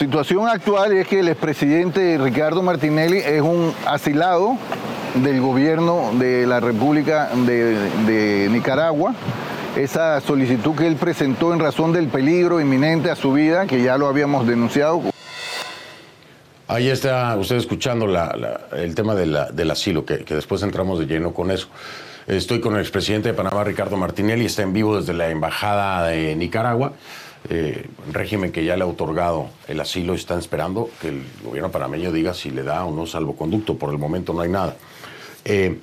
Situación 0.00 0.46
actual 0.46 0.92
es 0.92 1.08
que 1.08 1.18
el 1.18 1.26
expresidente 1.26 2.18
Ricardo 2.18 2.62
Martinelli 2.62 3.18
es 3.18 3.42
un 3.42 3.74
asilado 3.84 4.56
del 5.16 5.40
gobierno 5.40 6.12
de 6.20 6.46
la 6.46 6.60
República 6.60 7.30
de, 7.34 8.46
Nicaragua, 8.48 9.12
esa 9.76 10.20
solicitud 10.20 10.76
que 10.76 10.86
él 10.86 10.94
presentó 10.94 11.52
en 11.52 11.58
razón 11.58 11.92
del 11.92 12.06
peligro 12.06 12.60
inminente 12.60 13.10
a 13.10 13.16
su 13.16 13.32
vida, 13.32 13.66
que 13.66 13.82
ya 13.82 13.98
lo 13.98 14.06
habíamos 14.06 14.46
denunciado. 14.46 15.02
Ahí 16.68 16.90
está 16.90 17.36
usted 17.36 17.56
escuchando 17.56 18.06
el 18.76 18.94
tema 18.94 19.16
del 19.16 19.70
asilo, 19.72 20.04
que, 20.04 20.18
después 20.18 20.62
entramos 20.62 21.00
de 21.00 21.06
lleno 21.06 21.34
con 21.34 21.50
eso. 21.50 21.66
Estoy 22.28 22.60
con 22.60 22.74
el 22.74 22.82
expresidente 22.82 23.30
de 23.30 23.34
Panamá, 23.34 23.64
Ricardo 23.64 23.96
Martinelli, 23.96 24.46
está 24.46 24.62
en 24.62 24.72
vivo 24.72 25.00
desde 25.00 25.12
la 25.12 25.28
Embajada 25.28 26.06
de 26.06 26.36
Nicaragua, 26.36 26.92
eh, 27.50 27.86
régimen 28.12 28.52
que 28.52 28.64
ya 28.64 28.76
le 28.76 28.82
ha 28.82 28.86
otorgado 28.86 29.48
el 29.68 29.80
asilo 29.80 30.12
y 30.12 30.16
están 30.16 30.38
esperando 30.38 30.90
que 31.00 31.08
el 31.08 31.22
gobierno 31.42 31.70
panameño 31.70 32.12
diga 32.12 32.34
si 32.34 32.50
le 32.50 32.62
da 32.62 32.84
o 32.84 32.94
no 32.94 33.06
salvoconducto. 33.06 33.76
Por 33.76 33.90
el 33.90 33.98
momento 33.98 34.32
no 34.32 34.40
hay 34.40 34.50
nada. 34.50 34.76
Eh, 35.44 35.78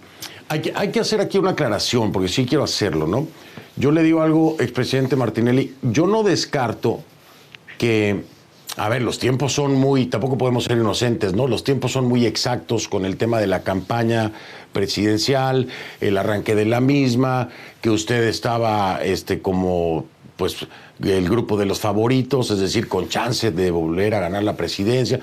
hay, 0.50 0.62
que, 0.62 0.74
hay 0.76 0.92
que 0.92 1.00
hacer 1.00 1.22
aquí 1.22 1.38
una 1.38 1.52
aclaración, 1.52 2.12
porque 2.12 2.28
sí 2.28 2.46
quiero 2.46 2.64
hacerlo, 2.64 3.08
¿no? 3.08 3.28
Yo 3.78 3.92
le 3.92 4.04
digo 4.04 4.22
algo, 4.22 4.58
expresidente 4.60 5.16
Martinelli, 5.16 5.76
yo 5.82 6.08
no 6.08 6.24
descarto 6.24 7.00
que, 7.78 8.24
a 8.78 8.88
ver, 8.90 9.02
los 9.02 9.18
tiempos 9.18 9.54
son 9.54 9.74
muy, 9.74 10.06
tampoco 10.06 10.38
podemos 10.38 10.66
ser 10.66 10.78
inocentes, 10.78 11.34
¿no? 11.34 11.48
Los 11.48 11.64
tiempos 11.64 11.92
son 11.92 12.06
muy 12.06 12.26
exactos 12.26 12.88
con 12.88 13.06
el 13.06 13.18
tema 13.18 13.40
de 13.40 13.48
la 13.48 13.64
campaña 13.64 14.32
presidencial, 14.72 15.68
el 16.00 16.18
arranque 16.18 16.54
de 16.54 16.66
la 16.66 16.80
misma, 16.80 17.50
que 17.82 17.90
usted 17.90 18.24
estaba 18.26 19.04
este, 19.04 19.42
como, 19.42 20.06
pues, 20.36 20.68
el 21.04 21.30
grupo 21.30 21.58
de 21.58 21.66
los 21.66 21.80
favoritos, 21.80 22.52
es 22.52 22.60
decir, 22.60 22.88
con 22.88 23.10
chance 23.10 23.52
de 23.52 23.72
volver 23.72 24.16
a 24.16 24.20
ganar 24.20 24.44
la 24.44 24.56
presidencia. 24.56 25.20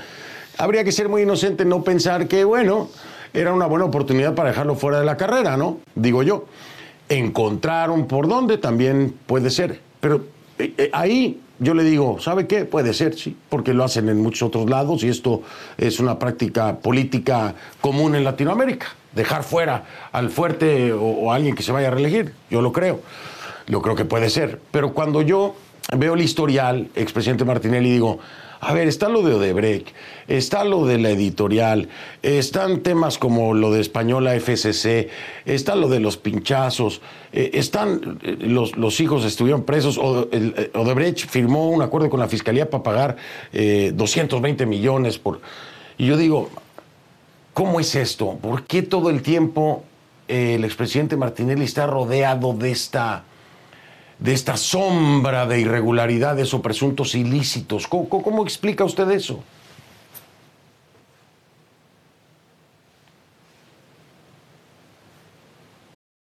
Habría 0.59 0.85
que 0.85 0.92
ser 0.92 1.09
muy 1.09 1.22
inocente 1.22 1.64
no 1.64 1.83
pensar 1.83 2.29
que, 2.29 2.44
bueno, 2.44 2.88
era 3.35 3.53
una 3.53 3.66
buena 3.66 3.87
oportunidad 3.87 4.35
para 4.35 4.51
dejarlo 4.51 4.75
fuera 4.75 5.01
de 5.01 5.07
la 5.07 5.16
carrera, 5.16 5.57
¿no? 5.57 5.81
Digo 5.94 6.22
yo. 6.22 6.46
Encontraron 7.09 8.07
por 8.07 8.29
dónde 8.29 8.59
también 8.59 9.14
puede 9.27 9.51
ser. 9.51 9.81
Pero 10.01 10.25
eh, 10.59 10.75
eh, 10.77 10.90
ahí 10.92 11.40
yo 11.62 11.75
le 11.75 11.85
digo, 11.85 12.18
¿sabe 12.20 12.46
qué? 12.46 12.64
Puede 12.64 12.92
ser, 12.92 13.16
sí, 13.16 13.37
porque 13.48 13.72
lo 13.72 13.85
hacen 13.85 14.09
en 14.09 14.20
muchos 14.20 14.48
otros 14.48 14.68
lados 14.68 15.05
y 15.05 15.09
esto 15.09 15.42
es 15.79 16.01
una 16.01 16.18
práctica 16.18 16.79
política 16.79 17.55
común 17.81 18.14
en 18.14 18.25
Latinoamérica. 18.25 18.88
Dejar 19.14 19.44
fuera 19.44 19.85
al 20.11 20.31
fuerte 20.31 20.92
o, 20.92 21.31
a 21.31 21.37
alguien 21.37 21.55
que 21.55 21.62
se 21.62 21.70
vaya 21.70 21.88
a 21.88 21.90
reelegir, 21.92 22.35
yo 22.51 22.62
lo 22.62 22.72
creo. 22.72 23.01
Yo 23.66 23.83
creo 23.83 23.94
que 23.94 24.05
puede 24.05 24.31
ser. 24.31 24.61
Pero 24.70 24.92
cuando 24.92 25.22
yo 25.22 25.55
veo 25.96 26.14
el 26.14 26.20
historial, 26.20 26.88
expresidente 26.94 27.44
Martinelli, 27.44 27.90
digo, 27.90 28.18
a 28.64 28.75
ver, 28.75 28.87
está 28.87 29.09
lo 29.09 29.22
de 29.22 29.35
Odebrecht, 29.35 29.88
está 30.29 30.62
lo 30.62 30.87
de 30.87 30.96
la 30.96 31.11
editorial, 31.11 31.88
están 32.22 32.85
temas 32.85 33.18
como 33.18 33.55
lo 33.55 33.72
de 33.72 33.81
Española 33.81 34.38
FCC, 34.38 35.09
está 35.44 35.75
lo 35.75 35.88
de 35.88 35.98
los 35.98 36.16
pinchazos, 36.16 37.01
eh, 37.33 37.51
están 37.55 38.20
eh, 38.22 38.37
los, 38.38 38.77
los, 38.77 39.01
hijos 39.01 39.25
estuvieron 39.25 39.64
presos, 39.64 39.98
eh, 40.31 40.70
Odebrecht 40.75 41.29
firmó 41.29 41.70
un 41.70 41.83
acuerdo 41.83 42.09
con 42.09 42.20
la 42.20 42.29
fiscalía 42.29 42.70
para 42.70 42.85
pagar 42.85 43.16
220 43.53 44.64
millones 44.66 45.18
por... 45.18 45.40
Y 45.98 46.07
yo 46.07 46.16
digo, 46.16 46.48
¿cómo 47.55 47.81
es 47.81 47.96
esto? 47.96 48.38
¿Por 48.40 48.62
qué 48.64 48.83
todo 48.83 49.11
el 49.11 49.22
tiempo 49.22 49.83
el 50.29 50.64
expresidente 50.64 51.16
Martinelli 51.16 51.64
está 51.64 51.88
rodeado 51.88 52.53
de 52.53 52.70
esta 52.70 53.25
de 54.22 54.32
esta 54.32 54.56
sombra 54.56 55.46
de 55.46 55.61
irregularidades 55.61 56.54
o 56.54 56.62
presuntos 56.62 57.14
ilícitos. 57.14 57.88
¿Cómo, 57.88 58.22
cómo 58.22 58.44
explica 58.44 58.85
usted 58.85 59.11
eso? 59.11 59.42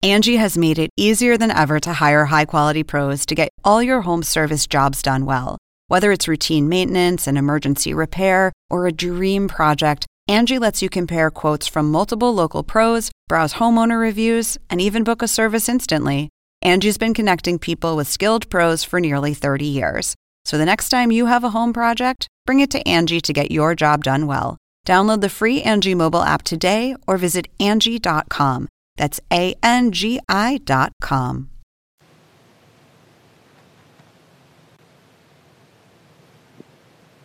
Angie 0.04 0.36
has 0.36 0.58
made 0.58 0.78
it 0.78 0.90
easier 0.96 1.38
than 1.38 1.52
ever 1.52 1.80
to 1.80 1.94
hire 1.94 2.26
high-quality 2.26 2.84
pros 2.84 3.26
to 3.26 3.36
get 3.36 3.50
all 3.64 3.82
your 3.82 4.02
home 4.02 4.24
service 4.24 4.68
jobs 4.68 5.02
done 5.02 5.26
well. 5.26 5.58
Whether 5.88 6.12
it's 6.12 6.28
routine 6.28 6.70
maintenance, 6.70 7.28
an 7.28 7.38
emergency 7.38 7.94
repair, 7.94 8.52
or 8.70 8.86
a 8.86 8.92
dream 8.92 9.48
project, 9.48 10.06
Angie 10.28 10.60
lets 10.60 10.82
you 10.82 10.90
compare 10.90 11.32
quotes 11.32 11.68
from 11.68 11.90
multiple 11.92 12.34
local 12.34 12.64
pros, 12.64 13.12
browse 13.28 13.56
homeowner 13.56 14.00
reviews, 14.00 14.58
and 14.70 14.82
even 14.82 15.04
book 15.04 15.22
a 15.22 15.28
service 15.28 15.68
instantly. 15.70 16.30
Angie's 16.64 16.98
been 16.98 17.14
connecting 17.14 17.60
people 17.60 17.96
with 17.96 18.08
skilled 18.08 18.50
pros 18.50 18.84
for 18.84 19.00
nearly 19.00 19.34
30 19.34 19.66
years. 19.66 20.16
So 20.44 20.58
the 20.58 20.66
next 20.66 20.90
time 20.90 21.12
you 21.12 21.28
have 21.28 21.44
a 21.44 21.50
home 21.50 21.72
project, 21.72 22.28
bring 22.46 22.62
it 22.62 22.72
to 22.72 22.88
Angie 22.88 23.22
to 23.22 23.34
get 23.34 23.52
your 23.52 23.76
job 23.76 24.04
done 24.04 24.26
well. 24.28 24.58
Download 24.86 25.22
the 25.22 25.30
free 25.30 25.62
Angie 25.62 25.94
mobile 25.94 26.24
app 26.24 26.44
today 26.44 26.96
or 27.06 27.18
visit 27.18 27.48
Angie.com. 27.60 28.68
That's 28.96 29.20
A 29.32 29.54
N 29.62 29.92
G 29.92 30.20
I.com. 30.28 31.50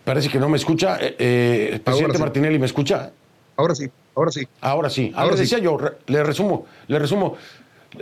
Parece 0.05 0.29
que 0.29 0.41
no 0.41 0.49
me 0.49 0.57
escucha. 0.59 0.99
Eh, 1.01 1.17
eh, 1.19 1.81
presidente 1.83 2.19
sí. 2.19 2.21
Martinelli, 2.21 2.59
¿me 2.59 2.67
escucha? 2.67 3.13
Ahora 3.57 3.75
sí, 3.75 3.89
ahora 4.17 4.33
sí. 4.33 4.49
Ahora 4.61 4.91
sí. 4.91 5.13
Ahora, 5.15 5.37
decía 5.37 5.59
yo, 5.59 5.79
le 6.07 6.23
resumo, 6.25 6.67
le 6.89 6.99
resumo. 6.99 7.37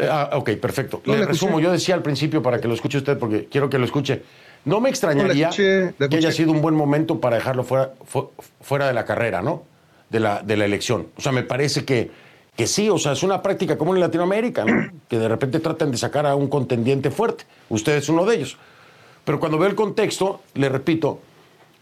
Ah, 0.00 0.30
ok, 0.34 0.50
perfecto. 0.52 1.02
le 1.04 1.26
resumo, 1.26 1.60
yo 1.60 1.72
decía 1.72 1.94
al 1.94 2.02
principio 2.02 2.42
para 2.42 2.60
que 2.60 2.68
lo 2.68 2.74
escuche 2.74 2.98
usted, 2.98 3.18
porque 3.18 3.46
quiero 3.46 3.68
que 3.68 3.78
lo 3.78 3.84
escuche. 3.84 4.22
No 4.64 4.80
me 4.80 4.90
extrañaría 4.90 5.50
que 5.50 5.94
haya 5.98 6.32
sido 6.32 6.52
un 6.52 6.60
buen 6.60 6.74
momento 6.74 7.18
para 7.20 7.36
dejarlo 7.36 7.64
fuera, 7.64 7.92
fuera 8.60 8.86
de 8.86 8.92
la 8.92 9.04
carrera, 9.04 9.40
¿no? 9.42 9.64
De 10.10 10.20
la, 10.20 10.42
de 10.42 10.56
la 10.56 10.64
elección. 10.64 11.08
O 11.16 11.20
sea, 11.20 11.32
me 11.32 11.42
parece 11.42 11.84
que, 11.84 12.10
que 12.56 12.66
sí, 12.66 12.90
o 12.90 12.98
sea, 12.98 13.12
es 13.12 13.22
una 13.22 13.42
práctica 13.42 13.78
común 13.78 13.96
en 13.96 14.02
Latinoamérica, 14.02 14.64
¿no? 14.64 14.90
que 15.08 15.18
de 15.18 15.28
repente 15.28 15.60
tratan 15.60 15.90
de 15.90 15.96
sacar 15.96 16.26
a 16.26 16.34
un 16.34 16.48
contendiente 16.48 17.10
fuerte. 17.10 17.44
Usted 17.68 17.96
es 17.96 18.08
uno 18.08 18.26
de 18.26 18.36
ellos. 18.36 18.58
Pero 19.24 19.40
cuando 19.40 19.58
veo 19.58 19.68
el 19.68 19.74
contexto, 19.74 20.42
le 20.54 20.68
repito, 20.68 21.20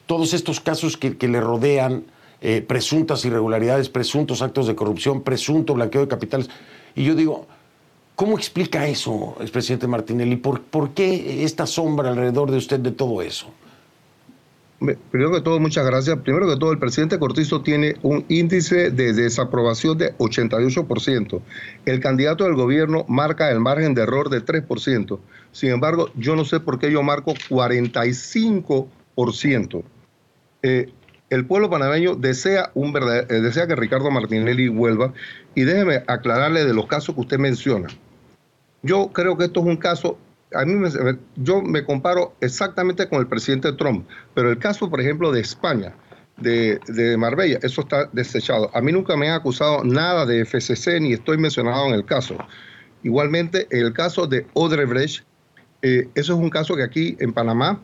todos 0.07 0.33
estos 0.33 0.61
casos 0.61 0.97
que, 0.97 1.17
le 1.29 1.41
rodean, 1.41 2.05
eh, 2.41 2.65
presuntas 2.67 3.25
irregularidades, 3.25 3.89
presuntos 3.89 4.43
actos 4.43 4.67
de 4.67 4.75
corrupción, 4.75 5.23
presunto 5.23 5.75
blanqueo 5.75 6.03
de 6.03 6.09
capitales, 6.09 6.49
y 6.95 7.05
yo 7.05 7.15
digo, 7.15 7.47
¿cómo 8.19 8.37
explica 8.37 8.87
eso, 8.89 9.37
expresidente 9.41 9.87
Martinelli? 9.87 10.35
¿Por, 10.35 10.63
¿Por 10.63 10.91
qué 10.91 11.45
esta 11.45 11.69
sombra 11.69 12.09
alrededor 12.09 12.51
de 12.51 12.57
usted 12.57 12.81
de 12.81 12.91
todo 12.91 13.23
eso? 13.23 13.47
Primero 14.81 15.31
que 15.31 15.41
todo, 15.41 15.61
muchas 15.61 15.87
gracias. 15.87 16.19
Primero 16.19 16.49
que 16.49 16.57
todo, 16.57 16.73
el 16.73 16.81
presidente 16.81 17.21
Cortizo 17.21 17.63
tiene 17.63 17.95
un 18.03 18.25
índice 18.29 18.91
de 18.91 19.13
desaprobación 19.13 19.99
de 19.99 20.19
88%. 20.19 21.41
El 21.87 22.01
candidato 22.01 22.43
del 22.43 22.55
gobierno 22.55 23.05
marca 23.07 23.53
el 23.53 23.61
margen 23.61 23.95
de 23.95 24.03
error 24.03 24.31
de 24.31 24.45
3%. 24.45 25.21
Sin 25.53 25.71
embargo, 25.71 26.11
yo 26.17 26.35
no 26.35 26.45
sé 26.45 26.59
por 26.59 26.81
qué 26.81 26.91
yo 26.91 27.05
marco 27.05 27.35
45%. 27.35 29.85
Eh, 30.65 30.91
el 31.31 31.47
pueblo 31.47 31.71
panameño 31.71 32.17
desea, 32.17 32.73
un 32.75 32.97
eh, 32.97 33.27
desea 33.41 33.69
que 33.69 33.77
Ricardo 33.77 34.11
Martinelli 34.11 34.67
vuelva 34.67 35.13
y 35.55 35.63
déjeme 35.63 36.03
aclararle 36.09 36.65
de 36.65 36.75
los 36.75 36.87
casos 36.87 37.15
que 37.15 37.21
usted 37.21 37.39
menciona. 37.39 37.87
Yo 38.89 39.11
creo 39.13 39.37
que 39.37 39.45
esto 39.45 39.61
es 39.61 39.67
un 39.67 39.77
caso 39.77 40.19
a 40.55 40.65
mí 40.65 40.75
me, 40.75 40.89
yo 41.37 41.63
me 41.63 41.85
comparo 41.85 42.35
exactamente 42.41 43.09
con 43.09 43.21
el 43.21 43.27
presidente 43.27 43.73
Trump, 43.73 44.09
pero 44.35 44.51
el 44.51 44.59
caso, 44.59 44.89
por 44.89 45.01
ejemplo, 45.01 45.31
de 45.31 45.41
España, 45.41 45.95
de, 46.37 47.17
Marbella, 47.19 47.59
eso 47.63 47.83
está 47.83 48.09
desechado. 48.13 48.71
A 48.73 48.81
mí 48.81 48.93
nunca 48.93 49.17
me 49.17 49.29
han 49.29 49.35
acusado 49.35 49.83
nada 49.85 50.25
de 50.25 50.45
FCC 50.45 51.01
ni 51.01 51.13
estoy 51.13 51.37
mencionado 51.37 51.87
en 51.89 51.95
el 51.95 52.05
caso. 52.05 52.37
Igualmente, 53.03 53.67
el 53.71 53.93
caso 53.93 54.27
de 54.27 54.47
Odebrecht, 54.55 55.25
eh, 55.83 56.09
eso 56.15 56.35
es 56.35 56.39
un 56.39 56.51
caso 56.51 56.77
que 56.77 56.83
aquí 56.83 57.17
en 57.21 57.33
Panamá, 57.33 57.81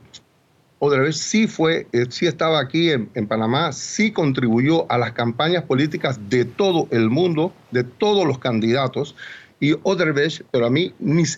Odebrecht 0.79 1.19
sí 1.19 1.47
fue, 1.47 1.87
eh, 1.93 2.07
sí 2.11 2.27
estaba 2.27 2.61
aquí 2.61 2.91
en, 2.91 3.09
en, 3.15 3.27
Panamá, 3.27 3.73
sí 3.73 4.13
contribuyó 4.13 4.91
a 4.91 4.99
las 4.99 5.13
campañas 5.13 5.65
políticas 5.65 6.19
de 6.29 6.45
todo 6.45 6.89
el 6.91 7.11
mundo, 7.11 7.53
de 7.71 7.85
todos 7.85 8.27
los 8.27 8.39
candidatos 8.39 9.17
y 9.65 9.75
Odebrecht, 9.83 10.43
pero 10.51 10.67
a 10.67 10.71
mí, 10.71 10.93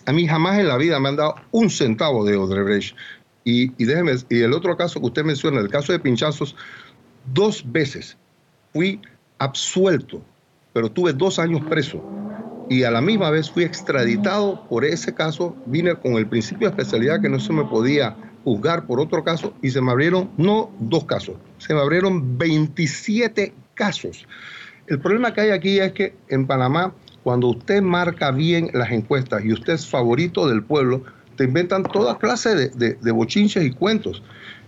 a 0.05 0.11
mí 0.11 0.27
jamás 0.27 0.59
en 0.59 0.67
la 0.67 0.75
vida 0.75 0.99
me 0.99 1.07
han 1.07 1.15
dado 1.15 1.35
un 1.51 1.69
centavo 1.69 2.25
de 2.25 2.35
Odebrecht. 2.35 2.93
Y, 3.45 3.71
y 3.81 3.85
déjeme, 3.85 4.15
y 4.27 4.41
el 4.41 4.51
otro 4.51 4.75
caso 4.75 4.99
que 4.99 5.05
usted 5.05 5.23
menciona, 5.23 5.61
el 5.61 5.69
caso 5.69 5.93
de 5.93 5.99
pinchazos, 5.99 6.53
dos 7.33 7.63
veces 7.71 8.17
fui 8.73 8.99
absuelto, 9.37 10.21
pero 10.73 10.91
tuve 10.91 11.13
dos 11.13 11.39
años 11.39 11.61
preso. 11.69 12.03
Y 12.69 12.83
a 12.83 12.91
la 12.91 12.99
misma 12.99 13.29
vez 13.29 13.49
fui 13.49 13.63
extraditado 13.63 14.67
por 14.67 14.83
ese 14.83 15.15
caso, 15.15 15.55
vine 15.65 15.95
con 15.95 16.15
el 16.15 16.27
principio 16.27 16.67
de 16.67 16.71
especialidad 16.71 17.21
que 17.21 17.29
no 17.29 17.39
se 17.39 17.53
me 17.53 17.63
podía 17.63 18.17
juzgar 18.43 18.85
por 18.87 18.99
otro 18.99 19.23
caso 19.23 19.53
y 19.61 19.69
se 19.69 19.79
me 19.79 19.91
abrieron, 19.91 20.31
no 20.35 20.69
dos 20.79 21.05
casos, 21.05 21.37
se 21.59 21.73
me 21.73 21.79
abrieron 21.79 22.37
27 22.37 23.53
casos. 23.73 24.27
El 24.87 24.99
problema 24.99 25.33
que 25.33 25.41
hay 25.41 25.51
aquí 25.51 25.79
es 25.79 25.93
que 25.93 26.13
en 26.27 26.45
Panamá 26.45 26.93
cuando 27.23 27.47
usted 27.47 27.81
marca 27.81 28.31
bien 28.31 28.69
las 28.73 28.91
encuestas 28.91 29.43
y 29.43 29.51
usted 29.51 29.73
es 29.73 29.87
favorito 29.87 30.47
del 30.47 30.63
pueblo, 30.63 31.03
te 31.37 31.45
inventan 31.45 31.83
toda 31.83 32.17
clase 32.17 32.55
de, 32.55 33.11
bochinches 33.11 33.63
y 33.63 33.71
cuentos. 33.71 34.23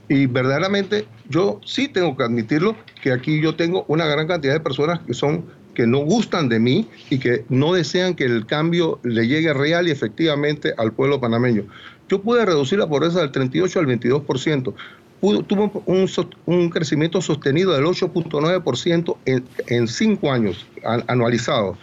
Y 0.08 0.26
verdaderamente 0.26 1.06
yo 1.28 1.60
sí 1.66 1.88
tengo 1.88 2.16
que 2.16 2.24
admitirlo, 2.24 2.76
que 3.02 3.12
aquí 3.12 3.42
yo 3.42 3.56
tengo 3.56 3.86
una 3.88 4.06
gran 4.06 4.28
cantidad 4.28 4.54
de 4.54 4.60
personas 4.60 5.00
que 5.02 5.14
son 5.14 5.46
que 5.76 5.86
no 5.88 6.00
gustan 6.00 6.50
de 6.50 6.60
mí 6.60 6.90
y 7.10 7.20
que 7.20 7.46
no 7.48 7.74
desean 7.74 8.16
que 8.16 8.26
el 8.26 8.46
cambio 8.46 9.00
le 9.04 9.28
llegue 9.28 9.54
real 9.54 9.88
y 9.88 9.92
efectivamente 9.92 10.74
al 10.78 10.92
pueblo 10.92 11.22
panameño. 11.22 11.64
Yo 12.10 12.22
pude 12.22 12.46
reducir 12.46 12.80
la 12.80 12.90
pobreza 12.90 13.22
del 13.22 13.32
38 13.32 13.80
al 13.80 13.86
22%. 13.86 14.74
tuvo 15.48 15.84
un, 15.86 16.10
un, 16.48 16.70
crecimiento 16.70 17.22
sostenido 17.22 17.72
del 17.74 17.86
8.9% 17.86 19.18
en, 19.26 19.46
en 19.68 19.88
cinco 19.88 20.32
años 20.32 20.66
anualizado 21.08 21.78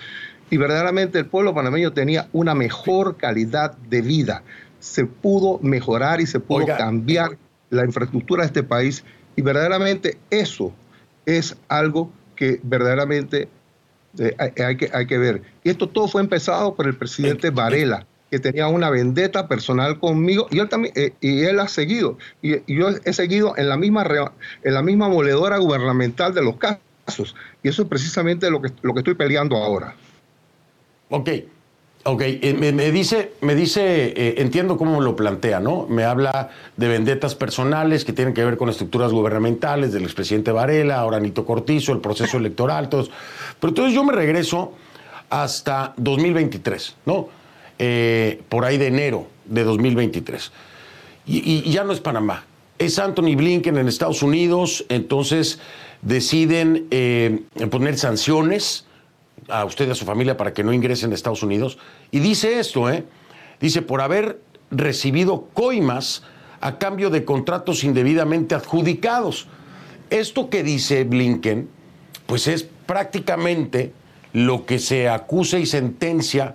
y 0.50 0.56
verdaderamente 0.56 1.18
el 1.18 1.26
pueblo 1.26 1.54
panameño 1.54 1.92
tenía 1.92 2.28
una 2.32 2.54
mejor 2.54 3.16
calidad 3.16 3.76
de 3.88 4.02
vida. 4.02 4.42
Se 4.80 5.04
pudo 5.04 5.58
mejorar 5.62 6.20
y 6.20 6.26
se 6.26 6.40
pudo 6.40 6.66
cambiar 6.66 7.36
la 7.70 7.84
infraestructura 7.84 8.42
de 8.42 8.46
este 8.46 8.62
país 8.62 9.04
y 9.34 9.42
verdaderamente 9.42 10.18
eso 10.30 10.72
es 11.24 11.56
algo 11.68 12.10
que 12.36 12.60
verdaderamente 12.62 13.48
eh, 14.18 14.34
hay, 14.38 14.76
que, 14.76 14.90
hay 14.92 15.06
que 15.06 15.18
ver. 15.18 15.42
Y 15.64 15.70
esto 15.70 15.88
todo 15.88 16.08
fue 16.08 16.22
empezado 16.22 16.74
por 16.74 16.86
el 16.86 16.94
presidente 16.94 17.50
Varela, 17.50 18.06
que 18.30 18.38
tenía 18.38 18.68
una 18.68 18.90
vendetta 18.90 19.48
personal 19.48 19.98
conmigo 19.98 20.46
y 20.50 20.60
él 20.60 20.68
también 20.68 20.94
eh, 20.96 21.12
y 21.20 21.42
él 21.42 21.58
ha 21.60 21.68
seguido 21.68 22.18
y, 22.42 22.60
yo 22.72 22.88
he 23.04 23.12
seguido 23.12 23.54
en 23.56 23.68
la 23.68 23.76
misma 23.76 24.04
en 24.62 24.74
la 24.74 24.82
misma 24.82 25.08
moledora 25.08 25.58
gubernamental 25.58 26.34
de 26.34 26.42
los 26.42 26.56
casos 26.56 27.36
y 27.62 27.68
eso 27.68 27.82
es 27.82 27.88
precisamente 27.88 28.50
lo 28.50 28.60
que 28.60 28.72
lo 28.82 28.94
que 28.94 29.00
estoy 29.00 29.14
peleando 29.14 29.56
ahora. 29.56 29.94
Ok, 31.08 31.30
ok. 32.04 32.22
Eh, 32.24 32.54
me, 32.54 32.90
dice, 32.90 33.32
me 33.40 33.54
dice 33.54 34.12
eh, 34.16 34.34
entiendo 34.38 34.76
cómo 34.76 35.00
lo 35.00 35.14
plantea, 35.14 35.60
¿no? 35.60 35.86
Me 35.88 36.04
habla 36.04 36.50
de 36.76 36.88
vendetas 36.88 37.34
personales 37.34 38.04
que 38.04 38.12
tienen 38.12 38.34
que 38.34 38.44
ver 38.44 38.56
con 38.56 38.68
estructuras 38.68 39.12
gubernamentales 39.12 39.92
del 39.92 40.02
expresidente 40.02 40.50
Varela, 40.50 40.98
ahora 40.98 41.20
Nito 41.20 41.44
Cortizo, 41.44 41.92
el 41.92 42.00
proceso 42.00 42.38
electoral, 42.38 42.88
todos. 42.88 43.10
Pero 43.60 43.68
entonces 43.70 43.94
yo 43.94 44.02
me 44.04 44.12
regreso 44.12 44.72
hasta 45.30 45.94
2023, 45.96 46.96
¿no? 47.06 47.28
Eh, 47.78 48.42
por 48.48 48.64
ahí 48.64 48.78
de 48.78 48.88
enero 48.88 49.26
de 49.44 49.62
2023. 49.62 50.50
Y, 51.26 51.68
y 51.68 51.70
ya 51.70 51.84
no 51.84 51.92
es 51.92 52.00
Panamá, 52.00 52.44
es 52.78 52.98
Anthony 52.98 53.36
Blinken 53.36 53.78
en 53.78 53.88
Estados 53.88 54.22
Unidos, 54.22 54.84
entonces 54.88 55.58
deciden 56.02 56.86
poner 57.70 57.98
sanciones 57.98 58.85
a 59.48 59.64
usted 59.64 59.88
y 59.88 59.90
a 59.90 59.94
su 59.94 60.04
familia 60.04 60.36
para 60.36 60.52
que 60.52 60.64
no 60.64 60.72
ingresen 60.72 61.12
a 61.12 61.14
Estados 61.14 61.42
Unidos. 61.42 61.78
Y 62.10 62.20
dice 62.20 62.58
esto, 62.58 62.90
¿eh? 62.90 63.04
Dice, 63.60 63.82
por 63.82 64.00
haber 64.00 64.40
recibido 64.70 65.48
coimas 65.54 66.22
a 66.60 66.78
cambio 66.78 67.10
de 67.10 67.24
contratos 67.24 67.84
indebidamente 67.84 68.54
adjudicados. 68.54 69.46
Esto 70.10 70.50
que 70.50 70.62
dice 70.62 71.04
Blinken, 71.04 71.68
pues 72.26 72.48
es 72.48 72.64
prácticamente 72.86 73.92
lo 74.32 74.66
que 74.66 74.78
se 74.78 75.08
acusa 75.08 75.58
y 75.58 75.66
sentencia 75.66 76.54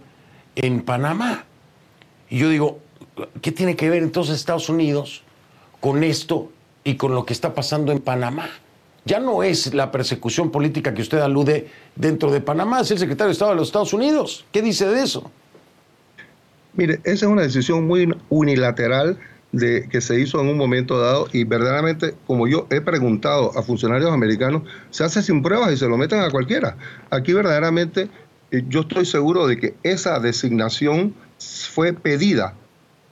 en 0.55 0.81
Panamá. 0.81 1.45
Y 2.29 2.37
yo 2.37 2.49
digo, 2.49 2.79
¿qué 3.41 3.51
tiene 3.51 3.75
que 3.75 3.89
ver 3.89 4.03
entonces 4.03 4.35
Estados 4.35 4.69
Unidos 4.69 5.23
con 5.79 6.03
esto 6.03 6.51
y 6.83 6.95
con 6.95 7.13
lo 7.15 7.25
que 7.25 7.33
está 7.33 7.53
pasando 7.53 7.91
en 7.91 7.99
Panamá? 7.99 8.49
Ya 9.05 9.19
no 9.19 9.43
es 9.43 9.73
la 9.73 9.91
persecución 9.91 10.51
política 10.51 10.93
que 10.93 11.01
usted 11.01 11.19
alude 11.19 11.67
dentro 11.95 12.31
de 12.31 12.41
Panamá, 12.41 12.81
es 12.81 12.91
el 12.91 12.99
secretario 12.99 13.27
de 13.27 13.33
Estado 13.33 13.51
de 13.51 13.57
los 13.57 13.67
Estados 13.67 13.93
Unidos. 13.93 14.45
¿Qué 14.51 14.61
dice 14.61 14.87
de 14.87 15.01
eso? 15.01 15.31
Mire, 16.73 16.99
esa 17.03 17.25
es 17.25 17.31
una 17.31 17.41
decisión 17.41 17.87
muy 17.87 18.13
unilateral 18.29 19.17
de, 19.51 19.89
que 19.89 19.99
se 19.99 20.19
hizo 20.19 20.39
en 20.39 20.47
un 20.47 20.57
momento 20.57 20.99
dado 20.99 21.27
y 21.33 21.43
verdaderamente, 21.43 22.13
como 22.27 22.47
yo 22.47 22.67
he 22.69 22.79
preguntado 22.79 23.57
a 23.57 23.63
funcionarios 23.63 24.11
americanos, 24.11 24.63
se 24.91 25.03
hace 25.03 25.21
sin 25.21 25.41
pruebas 25.41 25.73
y 25.73 25.77
se 25.77 25.87
lo 25.87 25.97
meten 25.97 26.19
a 26.19 26.29
cualquiera. 26.29 26.77
Aquí 27.09 27.33
verdaderamente 27.33 28.09
eh, 28.51 28.63
yo 28.69 28.81
estoy 28.81 29.05
seguro 29.05 29.47
de 29.47 29.57
que 29.57 29.73
esa 29.83 30.19
designación 30.19 31.13
fue 31.39 31.91
pedida 31.93 32.55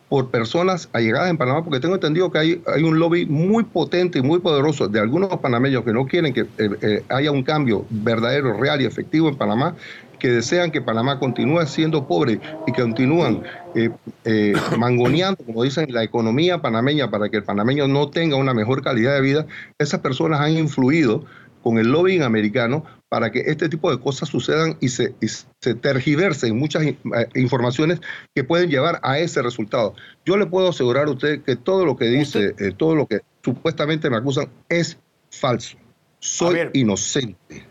por 0.10 0.32
personas 0.32 0.89
allegadas 0.91 1.30
en 1.30 1.38
Panamá, 1.38 1.63
porque 1.63 1.80
tengo 1.80 1.93
entendido 1.93 2.32
que 2.32 2.39
hay, 2.39 2.62
hay 2.65 2.84
un 2.84 2.98
lobby 2.98 3.28
muy 3.28 3.63
potente 3.63 4.19
y 4.19 4.22
muy 4.24 4.39
poderoso 4.39 4.88
de 4.88 5.00
algunos 5.00 5.38
panameños 5.38 5.84
que 5.84 5.93
no 5.93 6.06
quieren 6.08 6.34
que 6.34 6.41
eh, 6.41 6.48
eh, 6.58 7.04
haya 7.10 7.32
un 7.32 7.43
cambio 7.43 7.86
verdadero, 7.91 8.54
real 8.54 8.82
y 8.82 8.86
efectivo 8.86 9.30
en 9.30 9.36
Panamá, 9.36 9.76
que 10.17 10.30
desean 10.30 10.72
que 10.72 10.82
Panamá 10.82 11.19
continúe 11.19 11.65
siendo 11.67 12.08
pobre 12.08 12.41
y 12.67 12.72
que 12.72 12.82
continúan 12.82 13.43
eh, 13.76 14.54
mangoneando, 14.78 15.43
como 15.45 15.63
dicen, 15.63 15.93
la 15.93 16.04
economía 16.04 16.60
panameña 16.60 17.12
para 17.12 17.30
que 17.30 17.38
el 17.38 17.43
panameño 17.43 17.88
no 17.88 18.10
tenga 18.10 18.36
una 18.36 18.56
mejor 18.56 18.82
calidad 18.82 19.13
de 19.13 19.22
vida, 19.22 19.45
esas 19.78 20.00
personas 20.00 20.41
han 20.41 20.58
influido 20.58 21.24
con 21.63 21.78
el 21.78 21.88
lobbying 21.88 22.24
americano 22.24 22.86
para 23.10 23.32
que 23.32 23.39
este 23.39 23.69
tipo 23.69 23.91
de 23.91 24.00
cosas 24.00 24.30
sucedan 24.30 24.78
y 24.80 24.89
se, 24.89 25.15
se 25.60 25.74
tergiversen 25.74 26.58
muchas 26.58 26.84
eh, 26.84 26.98
informaciones 27.36 28.00
que 28.36 28.43
pueden 28.43 28.69
llevar 28.69 29.00
a 29.04 29.19
ese 29.19 29.41
resultado. 29.41 29.95
Yo 30.26 30.38
le 30.38 30.45
puedo 30.45 30.69
asegurar 30.69 31.08
a 31.08 31.12
usted 31.12 31.41
que 31.41 31.56
todo 31.56 31.86
lo 31.86 31.98
que 31.98 32.06
dice, 32.06 32.54
eh, 32.60 32.72
todo 32.78 32.95
lo 32.95 33.08
que 33.08 33.22
supuestamente 33.43 34.10
me 34.10 34.17
acusan 34.17 34.50
es 34.69 34.98
falso. 35.32 35.78
Soy 36.19 36.69
inocente. 36.74 37.65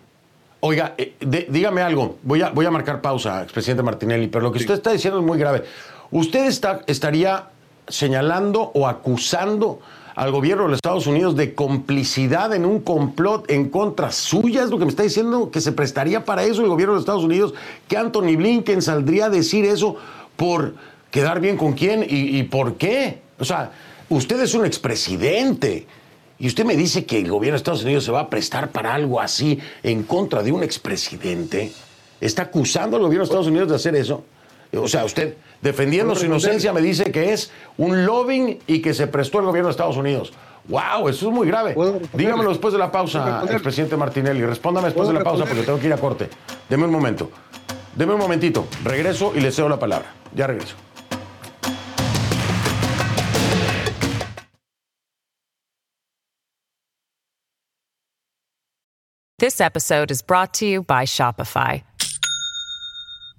Oiga, 0.61 0.95
eh, 0.99 1.15
dígame 1.49 1.83
algo. 1.83 2.19
Voy 2.25 2.43
a, 2.43 2.51
voy 2.51 2.67
a 2.67 2.71
marcar 2.71 3.01
pausa, 3.01 3.43
expresidente 3.43 3.83
Martinelli, 3.85 4.27
pero 4.27 4.43
lo 4.43 4.53
que 4.53 4.59
usted 4.59 4.75
está 4.75 4.93
diciendo 4.93 5.21
es 5.21 5.25
muy 5.25 5.39
grave. 5.39 5.63
¿Usted 6.11 6.47
está, 6.47 6.83
estaría 6.89 7.51
señalando 7.87 8.73
o 8.75 8.89
acusando 8.89 9.81
al 10.19 10.33
gobierno 10.33 10.65
de 10.65 10.71
los 10.71 10.79
Estados 10.79 11.07
Unidos 11.07 11.37
de 11.37 11.55
complicidad 11.55 12.53
en 12.53 12.65
un 12.65 12.81
complot 12.81 13.49
en 13.49 13.69
contra 13.69 14.11
suya, 14.11 14.65
es 14.65 14.71
lo 14.71 14.77
que 14.77 14.85
me 14.85 14.91
está 14.91 15.05
diciendo, 15.05 15.53
que 15.53 15.61
se 15.61 15.71
prestaría 15.71 16.25
para 16.25 16.43
eso 16.43 16.61
el 16.61 16.69
gobierno 16.69 16.95
de 16.95 16.97
los 16.97 17.03
Estados 17.03 17.23
Unidos, 17.23 17.55
que 17.87 17.97
Anthony 17.97 18.35
Blinken 18.37 18.83
saldría 18.83 19.27
a 19.27 19.31
decir 19.31 19.65
eso 19.65 19.95
por 20.35 20.75
quedar 21.13 21.41
bien 21.41 21.57
con 21.57 21.75
quién 21.75 22.03
y, 22.03 22.37
y 22.37 22.43
por 22.43 22.75
qué. 22.75 23.21
O 23.39 23.45
sea, 23.45 23.71
usted 24.09 24.41
es 24.41 24.55
un 24.55 24.67
expresidente. 24.67 25.87
Y 26.41 26.49
usted 26.49 26.65
me 26.65 26.75
dice 26.75 27.07
que 27.07 27.21
el 27.21 27.31
gobierno 27.31 27.55
de 27.55 27.59
Estados 27.59 27.85
Unidos 27.85 28.03
se 28.03 28.11
va 28.11 28.23
a 28.23 28.29
prestar 28.29 28.73
para 28.73 28.95
algo 28.95 29.21
así 29.21 29.61
en 29.85 30.03
contra 30.03 30.43
de 30.43 30.51
un 30.51 30.65
expresidente. 30.65 31.71
¿Está 32.21 32.43
acusando 32.43 32.97
al 32.97 33.05
gobierno 33.05 33.23
de 33.23 33.29
Estados 33.29 33.47
Unidos 33.47 33.69
de 33.69 33.77
hacer 33.77 33.95
eso? 33.95 34.25
O 34.77 34.89
sea, 34.89 35.05
usted, 35.05 35.37
defendiendo 35.63 36.15
su 36.15 36.27
inocencia, 36.27 36.73
me 36.73 36.81
dice 36.81 37.11
que 37.11 37.33
es 37.33 37.51
un 37.77 38.05
lobbying 38.05 38.59
y 38.67 38.83
que 38.83 38.95
se 38.95 39.07
prestó 39.07 39.39
el 39.39 39.47
gobierno 39.47 39.69
de 39.69 39.73
Estados 39.73 39.97
Unidos. 39.97 40.33
¡Wow! 40.69 41.09
Eso 41.09 41.29
es 41.29 41.35
muy 41.35 41.47
grave. 41.47 41.75
Dígamelo 42.13 42.51
después 42.51 42.73
de 42.73 42.79
la 42.79 42.93
pausa, 42.93 43.43
expresidente 43.51 43.97
Martinelli. 43.97 44.45
Respóndame 44.45 44.89
después 44.89 45.09
de 45.09 45.15
la 45.15 45.25
pausa 45.25 45.47
porque 45.47 45.63
tengo 45.63 45.79
que 45.79 45.87
ir 45.87 45.93
a 45.93 45.97
corte. 45.97 46.29
Deme 46.69 46.85
un 46.85 46.93
momento. 46.93 47.31
Deme 47.95 48.13
un 48.13 48.21
momentito. 48.21 48.67
Regreso 48.85 49.33
y 49.35 49.41
le 49.41 49.51
cedo 49.51 49.69
la 49.69 49.79
palabra. 49.79 50.13
Ya 50.35 50.47
regreso. 50.47 50.75
This 59.39 59.61
episode 59.61 60.11
is 60.11 60.21
brought 60.21 60.53
to 60.55 60.67
you 60.67 60.83
by 60.83 61.05
Shopify. 61.05 61.85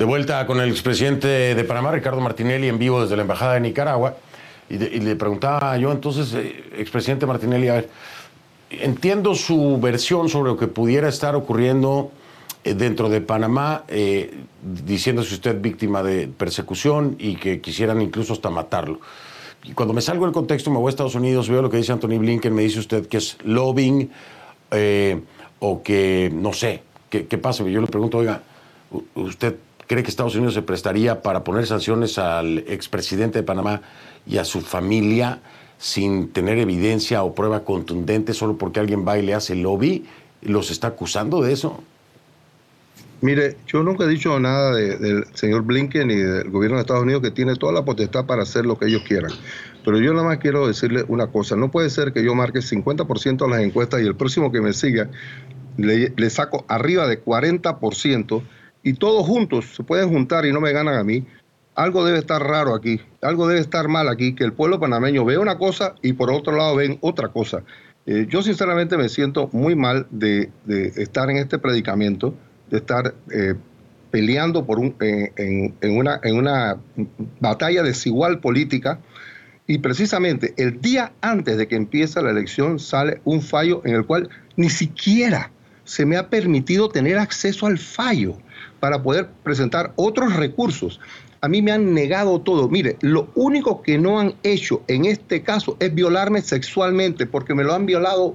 De 0.00 0.06
vuelta 0.06 0.46
con 0.46 0.58
el 0.62 0.70
expresidente 0.70 1.28
de 1.28 1.64
Panamá, 1.64 1.90
Ricardo 1.90 2.22
Martinelli, 2.22 2.68
en 2.68 2.78
vivo 2.78 3.02
desde 3.02 3.16
la 3.16 3.20
Embajada 3.20 3.52
de 3.52 3.60
Nicaragua. 3.60 4.16
Y, 4.70 4.78
le 4.78 5.14
preguntaba 5.14 5.76
yo 5.76 5.92
entonces, 5.92 6.32
eh, 6.32 6.70
expresidente 6.78 7.26
Martinelli, 7.26 7.68
a 7.68 7.74
ver, 7.74 7.90
entiendo 8.70 9.34
su 9.34 9.78
versión 9.78 10.30
sobre 10.30 10.52
lo 10.52 10.56
que 10.56 10.68
pudiera 10.68 11.06
estar 11.06 11.36
ocurriendo 11.36 12.12
eh, 12.64 12.72
dentro 12.72 13.10
de 13.10 13.20
Panamá, 13.20 13.84
eh, 13.88 14.32
diciéndose 14.62 15.34
usted 15.34 15.60
víctima 15.60 16.02
de 16.02 16.28
persecución 16.28 17.16
y 17.18 17.36
que 17.36 17.60
quisieran 17.60 18.00
incluso 18.00 18.32
hasta 18.32 18.48
matarlo. 18.48 19.00
Y 19.64 19.72
cuando 19.72 19.92
me 19.92 20.00
salgo 20.00 20.24
del 20.24 20.32
contexto, 20.32 20.70
me 20.70 20.78
voy 20.78 20.86
a 20.86 20.90
Estados 20.92 21.14
Unidos, 21.14 21.50
veo 21.50 21.60
lo 21.60 21.68
que 21.68 21.76
dice 21.76 21.92
Anthony 21.92 22.16
Blinken, 22.18 22.54
me 22.54 22.62
dice 22.62 22.78
usted 22.78 23.06
que 23.06 23.18
es 23.18 23.36
lobbying 23.44 24.10
o 25.58 25.82
que 25.82 26.32
no 26.32 26.54
sé, 26.54 26.84
¿qué, 27.10 27.26
qué 27.26 27.36
pasa? 27.36 27.64
Yo 27.64 27.82
le 27.82 27.86
pregunto, 27.86 28.16
oiga, 28.16 28.40
¿usted 29.14 29.56
cree 29.90 30.04
que 30.04 30.10
Estados 30.10 30.36
Unidos 30.36 30.54
se 30.54 30.62
prestaría 30.62 31.20
para 31.20 31.42
poner 31.42 31.66
sanciones 31.66 32.16
al 32.16 32.58
expresidente 32.68 33.40
de 33.40 33.42
Panamá 33.42 33.82
y 34.24 34.38
a 34.38 34.44
su 34.44 34.60
familia 34.60 35.40
sin 35.78 36.28
tener 36.28 36.58
evidencia 36.58 37.24
o 37.24 37.34
prueba 37.34 37.64
contundente 37.64 38.32
solo 38.32 38.56
porque 38.56 38.78
alguien 38.78 39.04
va 39.04 39.18
y 39.18 39.22
le 39.22 39.34
hace 39.34 39.56
lobby? 39.56 40.04
¿Los 40.42 40.70
está 40.70 40.86
acusando 40.86 41.42
de 41.42 41.52
eso? 41.52 41.82
Mire, 43.20 43.56
yo 43.66 43.82
nunca 43.82 44.04
he 44.04 44.06
dicho 44.06 44.38
nada 44.38 44.76
de- 44.76 44.96
del 44.96 45.24
señor 45.34 45.62
Blinken 45.62 46.06
ni 46.06 46.14
del 46.14 46.50
gobierno 46.50 46.76
de 46.76 46.82
Estados 46.82 47.02
Unidos 47.02 47.20
que 47.22 47.32
tiene 47.32 47.56
toda 47.56 47.72
la 47.72 47.84
potestad 47.84 48.26
para 48.26 48.44
hacer 48.44 48.66
lo 48.66 48.78
que 48.78 48.86
ellos 48.86 49.02
quieran. 49.02 49.32
Pero 49.84 49.98
yo 49.98 50.12
nada 50.14 50.24
más 50.24 50.38
quiero 50.38 50.68
decirle 50.68 51.04
una 51.08 51.26
cosa, 51.26 51.56
no 51.56 51.72
puede 51.72 51.90
ser 51.90 52.12
que 52.12 52.22
yo 52.22 52.32
marque 52.36 52.60
50% 52.62 53.44
en 53.44 53.50
las 53.50 53.60
encuestas 53.62 54.02
y 54.02 54.06
el 54.06 54.14
próximo 54.14 54.52
que 54.52 54.60
me 54.60 54.72
siga 54.72 55.10
le 55.76 56.30
saco 56.30 56.64
arriba 56.68 57.08
de 57.08 57.20
40% 57.24 58.42
y 58.82 58.94
todos 58.94 59.26
juntos 59.26 59.66
se 59.76 59.82
pueden 59.82 60.08
juntar 60.08 60.46
y 60.46 60.52
no 60.52 60.60
me 60.60 60.72
ganan 60.72 60.96
a 60.96 61.04
mí. 61.04 61.24
Algo 61.74 62.04
debe 62.04 62.18
estar 62.18 62.42
raro 62.42 62.74
aquí, 62.74 63.00
algo 63.22 63.46
debe 63.46 63.60
estar 63.60 63.88
mal 63.88 64.08
aquí, 64.08 64.34
que 64.34 64.44
el 64.44 64.52
pueblo 64.52 64.80
panameño 64.80 65.24
ve 65.24 65.38
una 65.38 65.56
cosa 65.56 65.94
y 66.02 66.12
por 66.12 66.30
otro 66.30 66.56
lado 66.56 66.76
ven 66.76 66.98
otra 67.00 67.28
cosa. 67.28 67.62
Eh, 68.06 68.26
yo 68.28 68.42
sinceramente 68.42 68.96
me 68.96 69.08
siento 69.08 69.48
muy 69.52 69.74
mal 69.76 70.06
de, 70.10 70.50
estar 70.96 71.30
en 71.30 71.36
este 71.36 71.58
predicamento, 71.58 72.34
de 72.70 72.78
estar 72.78 73.14
eh, 73.30 73.54
peleando 74.10 74.66
por 74.66 74.78
un, 74.78 74.96
en 74.98 75.96
una, 75.96 76.20
en 76.22 76.36
una 76.36 76.76
batalla 77.38 77.82
desigual 77.82 78.40
política 78.40 78.98
y 79.66 79.78
precisamente 79.78 80.52
el 80.56 80.80
día 80.80 81.12
antes 81.20 81.56
de 81.56 81.68
que 81.68 81.76
empiece 81.76 82.20
la 82.20 82.30
elección 82.30 82.80
sale 82.80 83.20
un 83.24 83.40
fallo 83.40 83.82
en 83.84 83.94
el 83.94 84.04
cual 84.04 84.28
ni 84.56 84.68
siquiera 84.68 85.52
se 85.84 86.04
me 86.04 86.16
ha 86.16 86.28
permitido 86.28 86.88
tener 86.88 87.18
acceso 87.18 87.66
al 87.66 87.78
fallo 87.78 88.36
para 88.80 89.02
poder 89.02 89.28
presentar 89.44 89.92
otros 89.96 90.34
recursos. 90.36 91.00
A 91.42 91.48
mí 91.48 91.62
me 91.62 91.72
han 91.72 91.94
negado 91.94 92.40
todo. 92.40 92.68
Mire, 92.68 92.96
lo 93.00 93.28
único 93.34 93.82
que 93.82 93.98
no 93.98 94.18
han 94.18 94.34
hecho 94.42 94.82
en 94.88 95.04
este 95.04 95.42
caso 95.42 95.76
es 95.78 95.94
violarme 95.94 96.42
sexualmente, 96.42 97.26
porque 97.26 97.54
me 97.54 97.64
lo 97.64 97.74
han 97.74 97.86
violado 97.86 98.34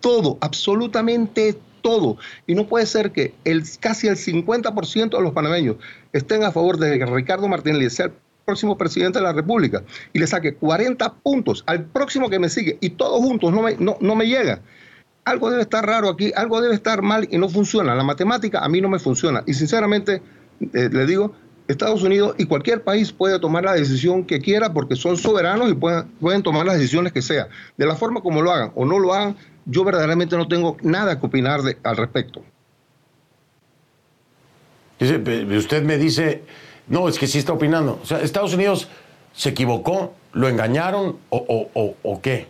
todo, 0.00 0.36
absolutamente 0.40 1.56
todo. 1.80 2.16
Y 2.46 2.54
no 2.54 2.66
puede 2.66 2.86
ser 2.86 3.12
que 3.12 3.34
el, 3.44 3.62
casi 3.80 4.08
el 4.08 4.16
50% 4.16 5.16
de 5.16 5.22
los 5.22 5.32
panameños 5.32 5.76
estén 6.12 6.42
a 6.42 6.52
favor 6.52 6.78
de 6.78 7.04
Ricardo 7.06 7.46
Martinelli 7.48 7.88
sea 7.90 8.06
el 8.06 8.12
próximo 8.44 8.76
presidente 8.76 9.18
de 9.18 9.24
la 9.24 9.32
República 9.32 9.82
y 10.12 10.18
le 10.18 10.26
saque 10.26 10.54
40 10.54 11.14
puntos 11.14 11.64
al 11.66 11.84
próximo 11.84 12.28
que 12.28 12.38
me 12.38 12.48
sigue 12.48 12.76
y 12.80 12.90
todos 12.90 13.20
juntos 13.20 13.52
no 13.52 13.62
me, 13.62 13.76
no, 13.76 13.96
no 14.00 14.14
me 14.14 14.26
llega. 14.26 14.60
Algo 15.24 15.50
debe 15.50 15.62
estar 15.62 15.84
raro 15.86 16.08
aquí, 16.10 16.32
algo 16.36 16.60
debe 16.60 16.74
estar 16.74 17.00
mal 17.02 17.26
y 17.30 17.38
no 17.38 17.48
funciona. 17.48 17.94
La 17.94 18.04
matemática 18.04 18.60
a 18.64 18.68
mí 18.68 18.80
no 18.80 18.88
me 18.88 18.98
funciona. 18.98 19.42
Y 19.46 19.54
sinceramente, 19.54 20.20
eh, 20.60 20.88
le 20.92 21.06
digo, 21.06 21.34
Estados 21.66 22.02
Unidos 22.02 22.34
y 22.36 22.44
cualquier 22.44 22.82
país 22.84 23.10
puede 23.10 23.38
tomar 23.40 23.64
la 23.64 23.72
decisión 23.72 24.24
que 24.24 24.40
quiera 24.40 24.74
porque 24.74 24.96
son 24.96 25.16
soberanos 25.16 25.70
y 25.70 25.74
pueden, 25.74 26.08
pueden 26.20 26.42
tomar 26.42 26.66
las 26.66 26.76
decisiones 26.76 27.12
que 27.14 27.22
sea. 27.22 27.48
De 27.78 27.86
la 27.86 27.94
forma 27.96 28.20
como 28.20 28.42
lo 28.42 28.50
hagan 28.52 28.72
o 28.74 28.84
no 28.84 28.98
lo 28.98 29.14
hagan, 29.14 29.34
yo 29.64 29.82
verdaderamente 29.82 30.36
no 30.36 30.46
tengo 30.46 30.76
nada 30.82 31.18
que 31.18 31.24
opinar 31.26 31.62
de- 31.62 31.78
al 31.84 31.96
respecto. 31.96 32.42
Usted 35.00 35.82
me 35.84 35.96
dice, 35.98 36.42
no, 36.88 37.08
es 37.08 37.18
que 37.18 37.26
sí 37.26 37.38
está 37.38 37.52
opinando. 37.54 37.98
O 38.02 38.06
sea, 38.06 38.20
Estados 38.20 38.54
Unidos 38.54 38.88
se 39.32 39.48
equivocó, 39.50 40.14
lo 40.32 40.48
engañaron 40.48 41.16
o, 41.30 41.36
o- 41.38 41.70
o- 41.80 41.96
o 42.02 42.20
qué. 42.20 42.46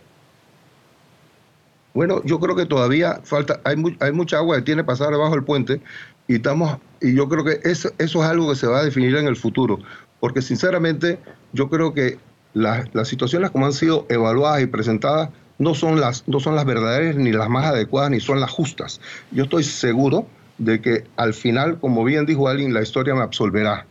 Bueno, 1.95 2.21
yo 2.25 2.41
creo 2.41 2.57
que 2.57 2.65
todavía 2.65 3.21
falta, 3.23 3.61
hay, 3.63 3.77
hay 4.01 4.11
mucha 4.11 4.37
agua 4.37 4.57
que 4.57 4.63
tiene 4.63 4.81
que 4.81 4.87
pasar 4.87 5.11
debajo 5.11 5.31
del 5.31 5.45
puente 5.45 5.81
y 6.27 6.35
estamos, 6.35 6.77
y 7.01 7.15
yo 7.15 7.29
creo 7.29 7.45
que 7.45 7.61
eso, 7.63 7.89
eso 7.97 8.21
es 8.21 8.29
algo 8.29 8.49
que 8.49 8.55
se 8.55 8.67
va 8.67 8.79
a 8.79 8.83
definir 8.83 9.15
en 9.15 9.27
el 9.27 9.37
futuro, 9.37 9.79
porque 10.19 10.41
sinceramente 10.41 11.19
yo 11.53 11.69
creo 11.69 11.93
que 11.93 12.19
las, 12.53 12.93
las 12.93 13.07
situaciones 13.07 13.49
como 13.49 13.65
han 13.65 13.71
sido 13.71 14.05
evaluadas 14.09 14.61
y 14.61 14.65
presentadas 14.65 15.29
no 15.57 15.73
son 15.73 16.01
las, 16.01 16.27
no 16.27 16.41
son 16.41 16.55
las 16.55 16.65
verdaderas 16.65 17.15
ni 17.15 17.31
las 17.31 17.47
más 17.47 17.65
adecuadas 17.65 18.11
ni 18.11 18.19
son 18.19 18.41
las 18.41 18.51
justas. 18.51 18.99
Yo 19.31 19.45
estoy 19.45 19.63
seguro 19.63 20.27
de 20.57 20.81
que 20.81 21.05
al 21.15 21.33
final, 21.33 21.79
como 21.79 22.03
bien 22.03 22.25
dijo 22.25 22.49
alguien, 22.49 22.73
la 22.73 22.81
historia 22.81 23.15
me 23.15 23.21
absolverá. 23.21 23.85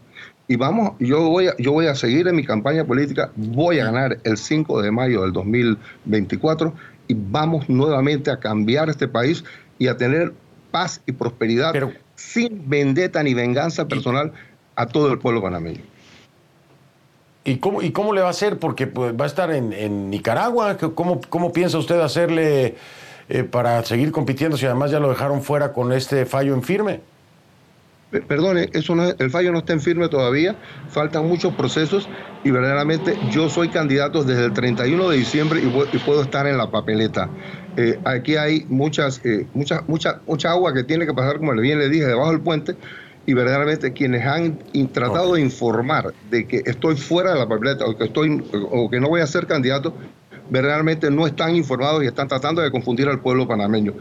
Y 0.47 0.57
vamos, 0.57 0.93
yo 0.99 1.23
voy, 1.31 1.49
a, 1.49 1.57
yo 1.57 1.73
voy 1.73 1.87
a 1.87 1.95
seguir 1.95 2.29
en 2.29 2.37
mi 2.37 2.45
campaña 2.45 2.85
política, 2.85 3.31
voy 3.35 3.79
a 3.79 3.87
ganar 3.87 4.19
el 4.25 4.37
5 4.37 4.83
de 4.83 4.91
mayo 4.91 5.23
del 5.23 5.33
2024 5.33 6.75
y 7.09 7.15
vamos 7.15 7.69
nuevamente 7.69 8.31
a 8.31 8.39
cambiar 8.39 8.89
este 8.89 9.09
país 9.09 9.45
y 9.79 9.89
a 9.89 9.97
tener 9.97 10.33
paz 10.71 11.01
y 11.07 11.13
prosperidad 11.13 11.73
Pero- 11.73 11.93
sin 12.17 12.69
vendetta 12.69 13.23
ni 13.23 13.35
venganza 13.35 13.89
personal 13.89 14.33
a 14.77 14.87
todo 14.87 15.13
el 15.13 15.19
pueblo 15.19 15.43
panameño. 15.43 15.83
¿Y 17.45 17.59
cómo, 17.59 17.83
¿Y 17.83 17.93
cómo 17.93 18.13
le 18.13 18.23
va 18.23 18.29
a 18.29 18.31
hacer? 18.31 18.59
Porque 18.59 18.87
pues, 18.87 19.15
va 19.19 19.25
a 19.25 19.27
estar 19.27 19.51
en, 19.51 20.11
Nicaragua. 20.11 20.79
¿Cómo, 20.79 21.21
¿Cómo, 21.29 21.53
piensa 21.53 21.77
usted 21.77 22.01
hacerle 22.01 22.77
eh, 23.29 23.45
para 23.45 23.85
seguir 23.85 24.13
compitiendo 24.13 24.57
si 24.57 24.65
además 24.65 24.91
ya 24.91 24.99
lo 24.99 25.11
dejaron 25.11 25.43
fuera 25.43 25.73
con 25.73 25.93
este 25.93 26.25
fallo 26.25 26.55
en 26.55 26.63
firme? 26.63 27.01
Perdone, 28.11 28.69
eso 28.73 28.95
no, 28.95 29.09
el 29.09 29.31
fallo 29.31 29.51
no 29.51 29.59
está 29.59 29.73
en 29.73 29.81
firme 29.81 30.09
todavía, 30.09 30.55
faltan 30.89 31.27
muchos 31.27 31.53
procesos 31.55 32.09
y 32.45 32.51
verdaderamente 32.53 33.19
yo 33.31 33.49
soy 33.49 33.71
candidato 33.71 34.23
desde 34.23 34.45
el 34.45 34.53
31 34.53 35.11
de 35.11 35.17
diciembre 35.17 35.61
y, 35.61 35.99
puedo 35.99 36.23
estar 36.23 36.47
en 36.47 36.57
la 36.57 36.71
papeleta. 36.71 37.29
Eh, 37.77 37.99
aquí 38.05 38.37
hay 38.37 38.67
muchas, 38.69 39.21
eh, 39.25 39.47
mucha, 39.53 39.83
mucha, 39.89 40.21
mucha 40.27 40.51
agua 40.51 40.73
que 40.73 40.85
tiene 40.85 41.07
que 41.07 41.15
pasar, 41.15 41.39
como 41.39 41.53
bien 41.55 41.79
le 41.79 41.89
dije, 41.89 42.07
debajo 42.07 42.31
del 42.31 42.41
puente 42.41 42.77
y 43.27 43.35
verdaderamente 43.35 43.93
quienes 43.93 44.25
han 44.27 44.59
tratado 44.93 45.35
de 45.35 45.41
informar 45.41 46.13
de 46.31 46.47
que 46.47 46.63
estoy 46.67 46.97
fuera 46.97 47.33
de 47.33 47.39
la 47.39 47.49
papeleta 47.49 47.85
o 47.87 47.97
que, 47.97 48.05
estoy, 48.05 48.45
o 48.53 48.91
que 48.91 49.01
no 49.01 49.09
voy 49.09 49.23
a 49.23 49.27
ser 49.27 49.47
candidato, 49.47 49.95
verdaderamente 50.51 51.11
no 51.11 51.27
están 51.27 51.57
informados 51.57 52.03
y 52.05 52.07
están 52.07 52.29
tratando 52.29 52.61
de 52.63 52.71
confundir 52.71 53.09
al 53.09 53.21
pueblo 53.21 53.49
panameño. 53.49 53.95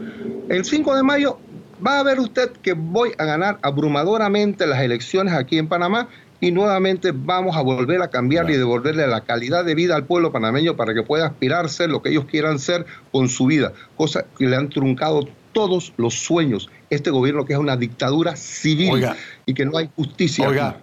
El 0.48 0.64
5 0.64 0.94
de 0.94 1.02
mayo 1.02 1.38
va 1.84 2.00
a 2.00 2.02
ver 2.02 2.20
usted 2.20 2.50
que 2.62 2.72
voy 2.72 3.12
a 3.18 3.24
ganar 3.24 3.58
abrumadoramente 3.62 4.66
las 4.66 4.80
elecciones 4.80 5.34
aquí 5.34 5.58
en 5.58 5.68
Panamá 5.68 6.08
y 6.40 6.50
nuevamente 6.50 7.12
vamos 7.14 7.56
a 7.56 7.62
volver 7.62 8.02
a 8.02 8.10
cambiar 8.10 8.50
y 8.50 8.56
devolverle 8.56 9.06
la 9.06 9.22
calidad 9.22 9.64
de 9.64 9.74
vida 9.74 9.96
al 9.96 10.04
pueblo 10.04 10.30
panameño 10.30 10.76
para 10.76 10.92
que 10.92 11.02
pueda 11.02 11.26
aspirar 11.26 11.64
a 11.64 11.68
ser 11.68 11.90
lo 11.90 12.02
que 12.02 12.10
ellos 12.10 12.26
quieran 12.26 12.58
ser 12.58 12.86
con 13.12 13.28
su 13.28 13.46
vida, 13.46 13.72
cosa 13.96 14.26
que 14.36 14.46
le 14.46 14.56
han 14.56 14.68
truncado 14.68 15.26
todos 15.52 15.92
los 15.96 16.14
sueños 16.14 16.68
este 16.90 17.10
gobierno 17.10 17.44
que 17.44 17.54
es 17.54 17.58
una 17.58 17.76
dictadura 17.76 18.36
civil 18.36 19.06
y 19.46 19.54
que 19.54 19.64
no 19.64 19.78
hay 19.78 19.88
justicia. 19.96 20.46
Oiga, 20.48 20.76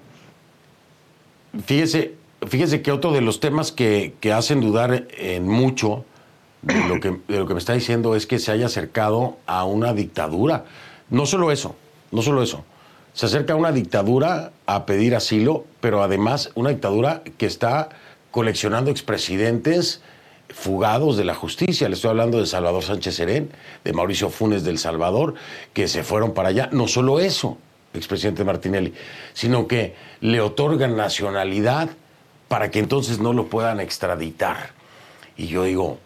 fíjese, 1.65 2.15
fíjese 2.47 2.81
que 2.81 2.91
otro 2.91 3.11
de 3.11 3.21
los 3.21 3.39
temas 3.39 3.71
que, 3.71 4.13
hacen 4.33 4.61
dudar 4.61 5.07
en 5.17 5.47
mucho 5.47 6.05
de 6.61 6.87
lo, 6.87 6.99
que, 6.99 7.19
de 7.27 7.39
lo 7.39 7.47
que 7.47 7.53
me 7.53 7.59
está 7.59 7.73
diciendo 7.73 8.15
es 8.15 8.25
que 8.25 8.39
se 8.39 8.51
haya 8.51 8.67
acercado 8.67 9.37
a 9.45 9.63
una 9.65 9.93
dictadura. 9.93 10.65
No 11.11 11.25
solo 11.25 11.51
eso, 11.51 11.75
no 12.11 12.21
solo 12.21 12.41
eso. 12.41 12.63
Se 13.13 13.25
acerca 13.25 13.55
una 13.55 13.71
dictadura 13.71 14.51
a 14.65 14.85
pedir 14.85 15.15
asilo, 15.15 15.65
pero 15.81 16.01
además 16.01 16.51
una 16.55 16.69
dictadura 16.69 17.21
que 17.37 17.45
está 17.45 17.89
coleccionando 18.31 18.89
expresidentes 18.89 20.01
fugados 20.49 21.17
de 21.17 21.25
la 21.25 21.35
justicia. 21.35 21.89
Le 21.89 21.95
estoy 21.95 22.11
hablando 22.11 22.39
de 22.39 22.45
Salvador 22.45 22.83
Sánchez 22.83 23.15
Serén, 23.15 23.51
de 23.83 23.93
Mauricio 23.93 24.29
Funes 24.29 24.63
del 24.63 24.77
Salvador, 24.77 25.35
que 25.73 25.87
se 25.87 26.03
fueron 26.03 26.33
para 26.33 26.49
allá. 26.49 26.69
No 26.71 26.87
solo 26.87 27.19
eso, 27.19 27.57
expresidente 27.93 28.43
Martinelli, 28.43 28.93
sino 29.33 29.67
que 29.67 29.95
le 30.21 30.39
otorgan 30.39 30.95
nacionalidad 30.95 31.89
para 32.47 32.71
que 32.71 32.79
entonces 32.79 33.19
no 33.19 33.33
lo 33.33 33.47
puedan 33.47 33.79
extraditar. 33.79 34.71
Y 35.35 35.47
yo 35.47 35.63
digo, 35.63 35.99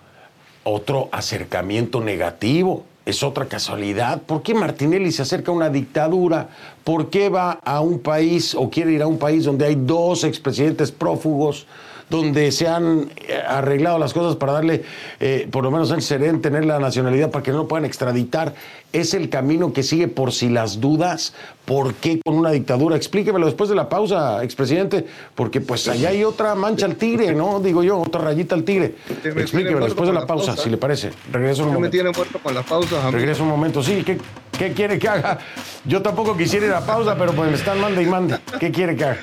otro 0.63 1.09
acercamiento 1.11 2.01
negativo. 2.01 2.85
Es 3.05 3.21
otra 3.21 3.45
casualidad. 3.45 4.21
¿Por 4.23 4.41
qué 4.41 4.55
Martinelli 4.55 5.11
se 5.11 5.21
acerca 5.21 5.51
a 5.51 5.55
una 5.55 5.69
dictadura? 5.69 6.49
¿Por 6.83 7.11
qué 7.11 7.29
va 7.29 7.59
a 7.63 7.79
un 7.81 7.99
país 7.99 8.55
o 8.55 8.69
quiere 8.69 8.93
ir 8.93 9.03
a 9.03 9.07
un 9.07 9.19
país 9.19 9.45
donde 9.45 9.65
hay 9.65 9.75
dos 9.75 10.23
expresidentes 10.23 10.91
prófugos? 10.91 11.67
Donde 12.09 12.51
se 12.51 12.67
han 12.67 13.09
eh, 13.27 13.41
arreglado 13.47 13.97
las 13.97 14.13
cosas 14.13 14.35
para 14.35 14.53
darle, 14.53 14.83
eh, 15.19 15.47
por 15.51 15.63
lo 15.63 15.71
menos 15.71 15.89
Sánchez 15.89 16.07
Serén, 16.07 16.41
tener 16.41 16.65
la 16.65 16.79
nacionalidad 16.79 17.31
para 17.31 17.43
que 17.43 17.51
no 17.51 17.57
lo 17.59 17.67
puedan 17.67 17.85
extraditar. 17.85 18.53
Es 18.93 19.13
el 19.13 19.29
camino 19.29 19.73
que 19.73 19.83
sigue 19.83 20.07
por 20.07 20.31
si 20.31 20.49
las 20.49 20.79
dudas. 20.79 21.33
¿Por 21.65 21.95
qué 21.95 22.21
con 22.23 22.35
una 22.35 22.51
dictadura? 22.51 22.95
Explíquemelo 22.95 23.47
después 23.47 23.69
de 23.69 23.75
la 23.75 23.89
pausa, 23.89 24.43
expresidente, 24.43 25.05
porque 25.33 25.61
pues 25.61 25.87
allá 25.87 26.09
hay 26.09 26.23
otra 26.23 26.53
mancha 26.53 26.85
al 26.85 26.95
tigre, 26.95 27.33
¿no? 27.33 27.59
Digo 27.59 27.83
yo, 27.83 27.99
otra 27.99 28.21
rayita 28.21 28.53
al 28.55 28.63
tigre. 28.63 28.95
Explíquemelo 29.23 29.85
después 29.85 30.07
de 30.07 30.13
la 30.13 30.27
pausa, 30.27 30.55
si 30.55 30.69
le 30.69 30.77
parece. 30.77 31.11
Regreso 31.31 31.63
un 31.63 31.69
momento. 31.69 31.81
me 31.81 31.89
tiene 31.89 32.11
muerto 32.11 32.39
con 32.39 32.53
las 32.53 32.65
pausas. 32.65 33.11
Regreso 33.11 33.43
un 33.43 33.49
momento, 33.49 33.81
sí. 33.81 34.03
¿Qué, 34.05 34.19
¿Qué 34.57 34.73
quiere 34.73 34.99
que 34.99 35.09
haga? 35.09 35.39
Yo 35.85 36.01
tampoco 36.01 36.37
quisiera 36.37 36.67
ir 36.67 36.73
a 36.73 36.81
pausa, 36.85 37.15
pero 37.17 37.33
pues 37.33 37.49
me 37.49 37.55
están 37.55 37.81
manda 37.81 38.01
y 38.01 38.05
manda. 38.05 38.39
¿Qué 38.59 38.71
quiere 38.71 38.95
que 38.95 39.03
haga? 39.03 39.19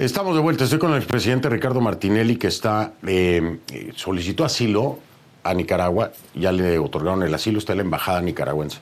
Estamos 0.00 0.34
de 0.34 0.40
vuelta. 0.40 0.64
Estoy 0.64 0.78
con 0.78 0.92
el 0.92 0.96
expresidente 0.96 1.50
Ricardo 1.50 1.82
Martinelli, 1.82 2.36
que 2.36 2.46
está 2.46 2.94
eh, 3.06 3.58
solicitó 3.96 4.46
asilo 4.46 4.98
a 5.44 5.52
Nicaragua. 5.52 6.12
Ya 6.34 6.52
le 6.52 6.78
otorgaron 6.78 7.22
el 7.22 7.34
asilo. 7.34 7.58
Está 7.58 7.74
en 7.74 7.78
la 7.78 7.84
embajada 7.84 8.22
nicaragüense. 8.22 8.78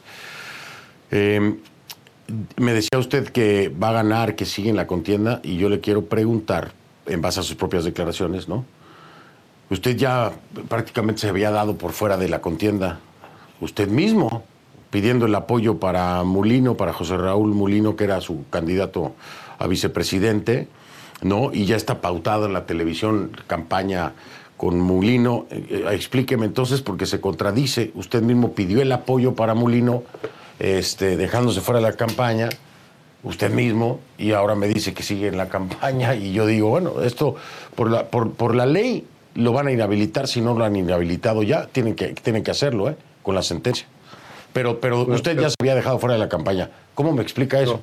Eh, 1.11 1.57
me 2.57 2.73
decía 2.73 3.01
usted 3.01 3.31
que 3.31 3.69
va 3.69 3.89
a 3.89 3.95
ganar, 3.95 4.37
que 4.37 4.45
sigue 4.45 4.71
en 4.71 4.77
la 4.77 4.87
contienda, 4.87 5.41
y 5.43 5.57
yo 5.57 5.69
le 5.69 5.81
quiero 5.81 6.05
preguntar, 6.05 6.71
en 7.07 7.21
base 7.21 7.41
a 7.41 7.43
sus 7.43 7.57
propias 7.57 7.83
declaraciones, 7.83 8.47
¿no? 8.47 8.65
Usted 9.71 9.97
ya 9.97 10.31
prácticamente 10.69 11.23
se 11.23 11.29
había 11.29 11.51
dado 11.51 11.77
por 11.79 11.91
fuera 11.91 12.17
de 12.17 12.29
la 12.29 12.41
contienda, 12.41 13.01
usted 13.61 13.89
mismo, 13.89 14.45
pidiendo 14.91 15.27
el 15.27 15.35
apoyo 15.35 15.81
para 15.81 16.23
Mulino, 16.23 16.77
para 16.77 16.93
José 16.93 17.17
Raúl 17.17 17.55
Mulino, 17.55 17.97
que 17.97 18.05
era 18.05 18.21
su 18.21 18.45
candidato 18.51 19.17
a 19.59 19.67
vicepresidente. 19.67 20.69
¿No? 21.23 21.53
Y 21.53 21.67
ya 21.67 21.77
está 21.77 22.01
pautado 22.01 22.47
en 22.47 22.53
la 22.53 22.67
televisión 22.67 23.33
campaña 23.47 24.13
con 24.57 24.79
Mulino. 24.81 25.47
Eh, 25.51 25.87
explíqueme 25.91 26.47
entonces, 26.47 26.83
porque 26.83 27.07
se 27.07 27.21
contradice. 27.21 27.93
Usted 27.95 28.23
mismo 28.23 28.53
pidió 28.53 28.83
el 28.83 28.93
apoyo 28.93 29.35
para 29.35 29.55
Mulino, 29.55 30.03
este, 30.59 31.17
dejándose 31.17 31.61
fuera 31.61 31.81
de 31.81 31.87
la 31.87 31.97
campaña, 31.97 32.49
usted 33.23 33.51
mismo, 33.51 34.01
y 34.19 34.33
ahora 34.33 34.55
me 34.55 34.69
dice 34.69 34.93
que 34.95 35.03
sigue 35.03 35.29
en 35.29 35.37
la 35.37 35.49
campaña. 35.49 36.15
Y 36.17 36.33
yo 36.33 36.47
digo, 36.47 36.69
bueno, 36.69 37.03
esto 37.03 37.37
por 37.75 37.91
la, 37.91 38.09
por, 38.09 38.33
por 38.33 38.55
la 38.55 38.67
ley 38.67 39.07
lo 39.35 39.53
van 39.53 39.69
a 39.69 39.73
inhabilitar. 39.73 40.29
Si 40.29 40.41
no 40.41 40.55
lo 40.55 40.65
han 40.65 40.77
inhabilitado 40.77 41.43
ya, 41.43 41.67
tienen 41.67 41.95
que, 41.95 42.09
tienen 42.09 42.43
que 42.43 42.51
hacerlo, 42.51 42.91
¿eh? 42.91 42.97
Con 43.23 43.35
la 43.35 43.43
sentencia. 43.43 43.87
Pero, 44.53 44.81
pero 44.81 45.03
usted 45.03 45.39
ya 45.39 45.51
se 45.51 45.55
había 45.61 45.75
dejado 45.75 45.99
fuera 45.99 46.15
de 46.15 46.21
la 46.21 46.29
campaña. 46.29 46.71
¿Cómo 46.95 47.13
me 47.13 47.23
explica 47.23 47.61
eso? 47.61 47.83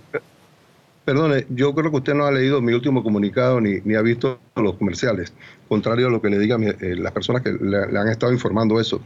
Perdone, 1.05 1.45
yo 1.49 1.75
creo 1.75 1.91
que 1.91 1.97
usted 1.97 2.15
no 2.15 2.25
ha 2.25 2.31
leído 2.31 2.63
mi 2.63 2.73
último 2.73 3.03
comunicado 3.03 3.61
ni, 3.61 3.79
ni 3.83 3.93
ha 3.93 4.01
visto 4.01 4.39
los 4.55 4.73
comerciales, 4.73 5.33
contrario 5.67 6.07
a 6.07 6.09
lo 6.09 6.19
que 6.19 6.29
le 6.29 6.39
digan 6.39 6.63
eh, 6.63 6.95
las 6.95 7.11
personas 7.11 7.43
que 7.43 7.51
le, 7.53 7.77
han 7.77 8.07
estado 8.07 8.33
informando 8.33 8.79
eso. 8.79 8.99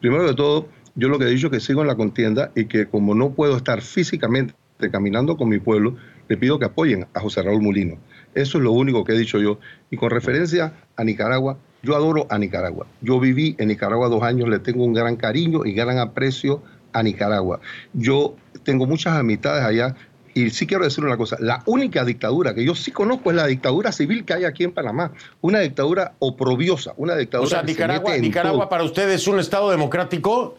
Primero 0.00 0.26
de 0.26 0.34
todo, 0.34 0.68
yo 0.94 1.08
lo 1.08 1.18
que 1.18 1.26
he 1.26 1.28
dicho 1.28 1.48
es 1.48 1.52
que 1.52 1.60
sigo 1.60 1.82
en 1.82 1.88
la 1.88 1.94
contienda 1.94 2.52
y 2.54 2.64
que 2.64 2.86
como 2.86 3.14
no 3.14 3.32
puedo 3.32 3.54
estar 3.54 3.82
físicamente 3.82 4.54
caminando 4.90 5.36
con 5.36 5.50
mi 5.50 5.58
pueblo, 5.58 5.96
le 6.28 6.38
pido 6.38 6.58
que 6.58 6.64
apoyen 6.64 7.06
a 7.12 7.20
José 7.20 7.42
Raúl 7.42 7.60
Mulino. 7.60 7.98
Eso 8.34 8.56
es 8.56 8.64
lo 8.64 8.72
único 8.72 9.04
que 9.04 9.12
he 9.12 9.18
dicho 9.18 9.38
yo. 9.38 9.58
Y 9.90 9.98
con 9.98 10.10
referencia 10.10 10.72
a 10.96 11.04
Nicaragua, 11.04 11.58
yo 11.82 11.94
adoro 11.94 12.26
a 12.30 12.38
Nicaragua. 12.38 12.86
Yo 13.02 13.20
viví 13.20 13.56
en 13.58 13.68
Nicaragua 13.68 14.08
dos 14.08 14.22
años, 14.22 14.48
le 14.48 14.58
tengo 14.58 14.84
un 14.84 14.94
gran 14.94 15.16
cariño 15.16 15.66
y 15.66 15.72
gran 15.72 15.98
aprecio 15.98 16.62
a 16.92 17.02
Nicaragua. 17.02 17.60
Yo 17.92 18.36
tengo 18.64 18.86
muchas 18.86 19.14
amistades 19.14 19.64
allá, 19.64 19.94
y 20.34 20.50
sí 20.50 20.66
quiero 20.66 20.84
decir 20.84 21.04
una 21.04 21.16
cosa, 21.16 21.36
la 21.40 21.62
única 21.66 22.04
dictadura 22.04 22.54
que 22.54 22.64
yo 22.64 22.74
sí 22.74 22.90
conozco 22.90 23.30
es 23.30 23.36
la 23.36 23.46
dictadura 23.46 23.92
civil 23.92 24.24
que 24.24 24.34
hay 24.34 24.44
aquí 24.44 24.64
en 24.64 24.72
Panamá, 24.72 25.12
una 25.40 25.60
dictadura 25.60 26.14
oprobiosa, 26.18 26.94
una 26.96 27.16
dictadura... 27.16 27.46
O 27.46 27.50
sea, 27.50 27.62
Nicaragua, 27.62 28.16
Nicaragua 28.18 28.68
para 28.68 28.84
usted 28.84 29.08
es 29.10 29.26
un 29.26 29.38
Estado 29.38 29.70
democrático. 29.70 30.56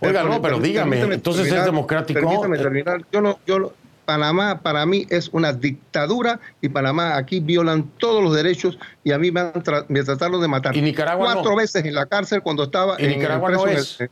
Oiga, 0.00 0.22
no, 0.24 0.42
pero 0.42 0.58
dígame, 0.58 1.00
entonces 1.00 1.50
es 1.50 1.64
democrático. 1.64 2.20
Permítame 2.20 2.58
terminar. 2.58 3.04
Yo 3.12 3.20
no, 3.20 3.38
yo 3.46 3.72
Panamá 4.04 4.60
para 4.60 4.84
mí 4.86 5.06
es 5.10 5.30
una 5.32 5.52
dictadura 5.52 6.40
y 6.60 6.68
Panamá 6.68 7.16
aquí 7.16 7.40
violan 7.40 7.90
todos 7.98 8.22
los 8.22 8.34
derechos 8.34 8.78
y 9.02 9.12
a 9.12 9.18
mí 9.18 9.30
me, 9.30 9.44
trataron 9.52 10.40
de 10.40 10.48
matar 10.48 10.76
¿Y 10.76 10.82
Nicaragua 10.82 11.32
cuatro 11.34 11.56
veces 11.56 11.84
en 11.84 11.94
la 11.94 12.06
cárcel 12.06 12.42
cuando 12.42 12.64
estaba 12.64 12.96
en 12.98 13.10
Nicaragua 13.10 13.50
no 13.50 13.66
es? 13.66 14.00
En, 14.00 14.10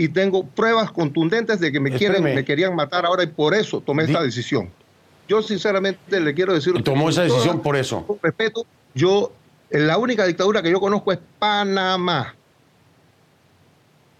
y 0.00 0.08
tengo 0.08 0.46
pruebas 0.46 0.90
contundentes 0.92 1.60
de 1.60 1.70
que 1.70 1.78
me, 1.78 1.90
quieren, 1.90 2.24
me 2.24 2.42
querían 2.42 2.74
matar 2.74 3.04
ahora 3.04 3.22
y 3.22 3.26
por 3.26 3.52
eso 3.52 3.82
tomé 3.82 4.04
esta 4.04 4.22
decisión. 4.22 4.70
Yo 5.28 5.42
sinceramente 5.42 6.18
le 6.18 6.32
quiero 6.32 6.54
decir... 6.54 6.72
Y 6.74 6.82
tomó 6.82 7.10
esa 7.10 7.24
decisión 7.24 7.60
por 7.60 7.76
eso. 7.76 8.06
Con 8.06 8.18
respeto, 8.22 8.64
yo, 8.94 9.30
la 9.68 9.98
única 9.98 10.24
dictadura 10.24 10.62
que 10.62 10.70
yo 10.70 10.80
conozco 10.80 11.12
es 11.12 11.18
Panamá. 11.38 12.34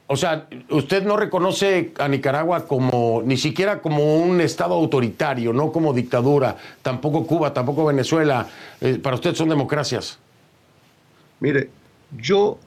O 0.06 0.16
sea, 0.16 0.48
usted 0.68 1.02
no 1.02 1.16
reconoce 1.16 1.94
a 1.98 2.08
Nicaragua 2.08 2.66
como, 2.66 3.22
ni 3.24 3.38
siquiera 3.38 3.80
como 3.80 4.16
un 4.16 4.42
Estado 4.42 4.74
autoritario, 4.74 5.54
no 5.54 5.72
como 5.72 5.94
dictadura, 5.94 6.58
tampoco 6.82 7.26
Cuba, 7.26 7.54
tampoco 7.54 7.86
Venezuela. 7.86 8.46
Eh, 8.82 8.98
para 9.02 9.16
usted 9.16 9.34
son 9.34 9.48
democracias. 9.48 10.18
Mire, 11.40 11.70
yo 12.18 12.58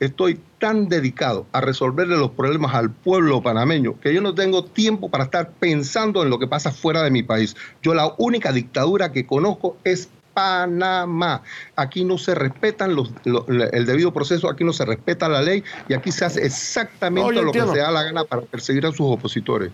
estoy 0.00 0.40
tan 0.58 0.88
dedicado 0.88 1.46
a 1.52 1.60
resolverle 1.60 2.16
los 2.16 2.30
problemas 2.30 2.74
al 2.74 2.90
pueblo 2.90 3.42
panameño 3.42 4.00
que 4.00 4.12
yo 4.12 4.20
no 4.20 4.34
tengo 4.34 4.64
tiempo 4.64 5.10
para 5.10 5.24
estar 5.24 5.52
pensando 5.52 6.22
en 6.22 6.30
lo 6.30 6.38
que 6.38 6.46
pasa 6.46 6.72
fuera 6.72 7.02
de 7.02 7.10
mi 7.10 7.22
país. 7.22 7.54
Yo 7.82 7.94
la 7.94 8.14
única 8.18 8.52
dictadura 8.52 9.12
que 9.12 9.26
conozco 9.26 9.76
es 9.84 10.08
Panamá. 10.34 11.42
Aquí 11.76 12.04
no 12.04 12.16
se 12.16 12.34
respetan 12.34 12.94
los, 12.94 13.12
el 13.24 13.86
debido 13.86 14.12
proceso, 14.12 14.48
aquí 14.48 14.64
no 14.64 14.72
se 14.72 14.84
respeta 14.84 15.28
la 15.28 15.42
ley 15.42 15.62
y 15.88 15.94
aquí 15.94 16.12
se 16.12 16.24
hace 16.24 16.44
exactamente 16.44 17.42
lo 17.42 17.52
que 17.52 17.60
se 17.60 17.78
da 17.78 17.90
la 17.90 18.04
gana 18.04 18.24
para 18.24 18.42
perseguir 18.42 18.86
a 18.86 18.90
sus 18.90 19.02
opositores. 19.02 19.70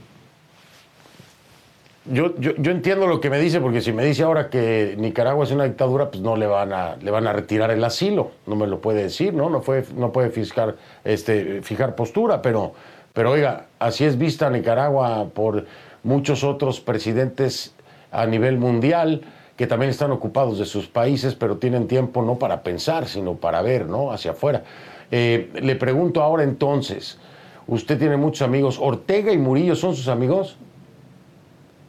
Yo, 2.09 2.39
yo, 2.39 2.55
yo, 2.57 2.71
entiendo 2.71 3.07
lo 3.09 3.21
que 3.21 3.31
me 3.31 3.39
dice, 3.41 3.61
porque 3.61 3.81
si 3.81 3.93
me 3.93 4.05
dice 4.05 4.23
ahora 4.23 4.49
que 4.49 4.95
Nicaragua 4.97 5.45
es 5.45 5.51
una 5.51 5.65
dictadura, 5.65 6.11
pues 6.11 6.23
no 6.23 6.37
le 6.37 6.47
van 6.47 6.73
a, 6.73 6.97
le 6.97 7.11
van 7.11 7.27
a 7.27 7.33
retirar 7.33 7.71
el 7.73 7.83
asilo. 7.83 8.31
No 8.47 8.55
me 8.55 8.67
lo 8.67 8.81
puede 8.81 9.03
decir, 9.03 9.35
¿no? 9.35 9.51
No, 9.51 9.61
fue, 9.61 9.85
no 9.97 10.13
puede 10.13 10.31
fiscar, 10.31 10.77
este, 11.05 11.63
fijar 11.63 11.97
postura, 11.97 12.43
pero, 12.43 12.75
pero 13.13 13.33
oiga, 13.33 13.67
así 13.81 14.05
es 14.05 14.19
vista 14.19 14.49
Nicaragua 14.51 15.29
por 15.35 15.67
muchos 16.05 16.45
otros 16.45 16.81
presidentes 16.81 17.75
a 18.13 18.25
nivel 18.27 18.59
mundial 18.59 19.23
que 19.57 19.67
también 19.67 19.91
están 19.91 20.13
ocupados 20.13 20.59
de 20.59 20.67
sus 20.67 20.87
países, 20.87 21.35
pero 21.35 21.57
tienen 21.57 21.89
tiempo 21.89 22.23
no 22.23 22.39
para 22.39 22.63
pensar, 22.63 23.07
sino 23.07 23.35
para 23.35 23.63
ver, 23.63 23.87
¿no? 23.87 24.13
Hacia 24.13 24.33
afuera. 24.33 24.63
Eh, 25.11 25.51
le 25.55 25.77
pregunto 25.77 26.23
ahora 26.23 26.45
entonces, 26.45 27.19
usted 27.67 27.99
tiene 27.99 28.17
muchos 28.17 28.43
amigos, 28.43 28.79
¿Ortega 28.81 29.33
y 29.33 29.39
Murillo 29.39 29.75
son 29.75 29.97
sus 29.97 30.09
amigos? 30.09 30.57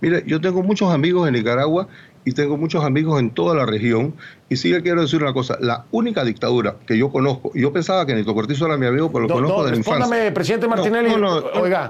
Mire, 0.01 0.23
yo 0.27 0.39
tengo 0.39 0.63
muchos 0.63 0.91
amigos 0.91 1.27
en 1.27 1.33
Nicaragua 1.33 1.87
y 2.27 2.33
tengo 2.33 2.57
muchos 2.57 2.83
amigos 2.83 3.19
en 3.21 3.31
toda 3.31 3.55
la 3.55 3.65
región. 3.65 4.13
Y 4.49 4.57
sí 4.57 4.69
que 4.69 4.81
quiero 4.81 5.01
decir 5.01 5.21
una 5.21 5.31
cosa, 5.33 5.57
la 5.61 5.85
única 5.91 6.25
dictadura 6.25 6.75
que 6.85 6.97
yo 6.97 7.09
conozco, 7.09 7.51
yo 7.55 7.71
pensaba 7.71 8.05
que 8.05 8.13
Nito 8.13 8.33
Cortizo 8.33 8.65
era 8.65 8.75
mi 8.75 8.85
amigo, 8.85 9.09
pero 9.11 9.27
lo 9.27 9.33
conozco 9.33 9.63
de 9.63 9.71
la 9.71 9.77
infancia. 9.77 10.33
presidente 10.33 10.67
Martinelli. 10.67 11.13
Oiga, 11.53 11.89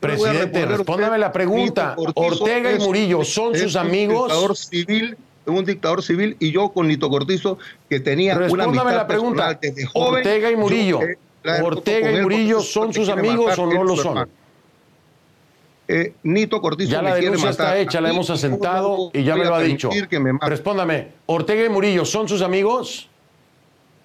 presidente, 0.00 0.66
respóndame 0.66 1.18
la 1.18 1.30
pregunta. 1.30 1.94
Ortega 2.14 2.72
y 2.72 2.78
Murillo, 2.80 3.24
¿son 3.24 3.54
sus 3.54 3.76
amigos? 3.76 4.22
Un 4.22 4.28
dictador 4.28 4.56
civil, 4.56 5.16
un 5.46 5.64
dictador 5.64 6.02
civil, 6.02 6.36
y 6.40 6.50
yo 6.50 6.70
con 6.70 6.88
Nito 6.88 7.08
Cortizo, 7.08 7.58
que 7.88 8.00
tenía 8.00 8.36
una 8.36 8.64
amistad 8.64 8.92
la 8.92 9.06
pregunta. 9.06 9.56
desde 9.60 9.86
joven. 9.86 10.14
Ortega 10.16 10.50
y 10.50 10.56
Murillo. 10.56 10.98
Ortega 11.62 12.10
y 12.10 12.22
Murillo, 12.22 12.60
¿son 12.60 12.92
sus 12.92 13.08
amigos 13.08 13.56
o 13.56 13.66
no 13.66 13.84
lo 13.84 13.96
son? 13.96 14.28
Eh, 15.88 16.14
Nito 16.24 16.60
Cortizo 16.60 16.90
ya 16.90 17.02
la 17.02 17.14
denuncia 17.14 17.50
está 17.50 17.78
hecha, 17.78 18.00
la 18.00 18.10
hemos 18.10 18.28
asentado 18.28 19.10
y 19.12 19.22
ya 19.22 19.36
me 19.36 19.44
lo 19.44 19.54
ha 19.54 19.62
dicho. 19.62 19.90
Respóndame, 20.40 21.08
Ortega 21.26 21.64
y 21.64 21.68
Murillo, 21.68 22.04
¿son 22.04 22.28
sus 22.28 22.42
amigos? 22.42 23.08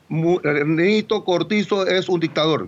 Eh, 0.10 0.64
Nito 0.66 1.24
Cortizo 1.24 1.88
es 1.88 2.08
un 2.08 2.20
dictador. 2.20 2.68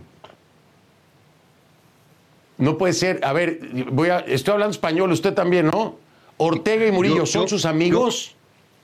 No 2.57 2.77
puede 2.77 2.93
ser. 2.93 3.19
A 3.23 3.33
ver, 3.33 3.59
voy 3.91 4.09
a, 4.09 4.19
estoy 4.19 4.53
hablando 4.53 4.71
español, 4.71 5.11
usted 5.11 5.33
también, 5.33 5.67
¿no? 5.67 5.97
Ortega 6.37 6.87
y 6.87 6.91
Murillo, 6.91 7.25
¿son 7.25 7.47
sus 7.47 7.65
amigos? 7.65 8.35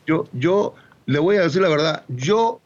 Yo, 0.06 0.26
yo 0.34 0.76
le 1.06 1.20
voy 1.20 1.38
a 1.38 1.42
decir 1.42 1.62
la 1.62 1.70
verdad. 1.70 2.04
Yo, 2.08 2.60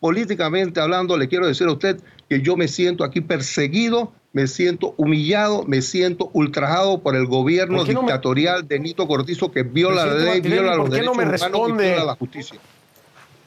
políticamente 0.00 0.80
hablando, 0.80 1.16
le 1.18 1.28
quiero 1.28 1.46
decir 1.46 1.66
a 1.66 1.72
usted 1.72 2.00
que 2.28 2.40
yo 2.40 2.56
me 2.56 2.68
siento 2.68 3.04
aquí 3.04 3.20
perseguido 3.20 4.12
me 4.36 4.46
siento 4.48 4.92
humillado, 4.98 5.64
me 5.64 5.80
siento 5.80 6.28
ultrajado 6.34 6.98
por 6.98 7.16
el 7.16 7.24
gobierno 7.24 7.84
dictatorial 7.84 8.68
de 8.68 8.78
Nito 8.78 9.08
Cortizo 9.08 9.50
que 9.50 9.62
viola 9.62 10.04
la 10.04 10.12
ley, 10.12 10.42
viola 10.42 10.76
los 10.76 10.90
derechos 10.90 11.14
humanos 11.16 11.70
y 11.70 11.72
viola 11.72 12.04
la 12.04 12.16
justicia. 12.16 12.60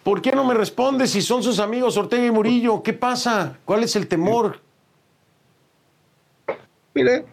¿Por 0.01 0.19
qué 0.19 0.31
no 0.31 0.43
me 0.43 0.55
responde 0.55 1.05
si 1.05 1.21
son 1.21 1.43
sus 1.43 1.59
amigos 1.59 1.95
Ortega 1.95 2.25
y 2.25 2.31
Murillo? 2.31 2.81
¿Qué 2.81 2.93
pasa? 2.93 3.59
¿Cuál 3.65 3.83
es 3.83 3.95
el 3.95 4.07
temor? 4.07 4.61
Mire, 6.95 7.23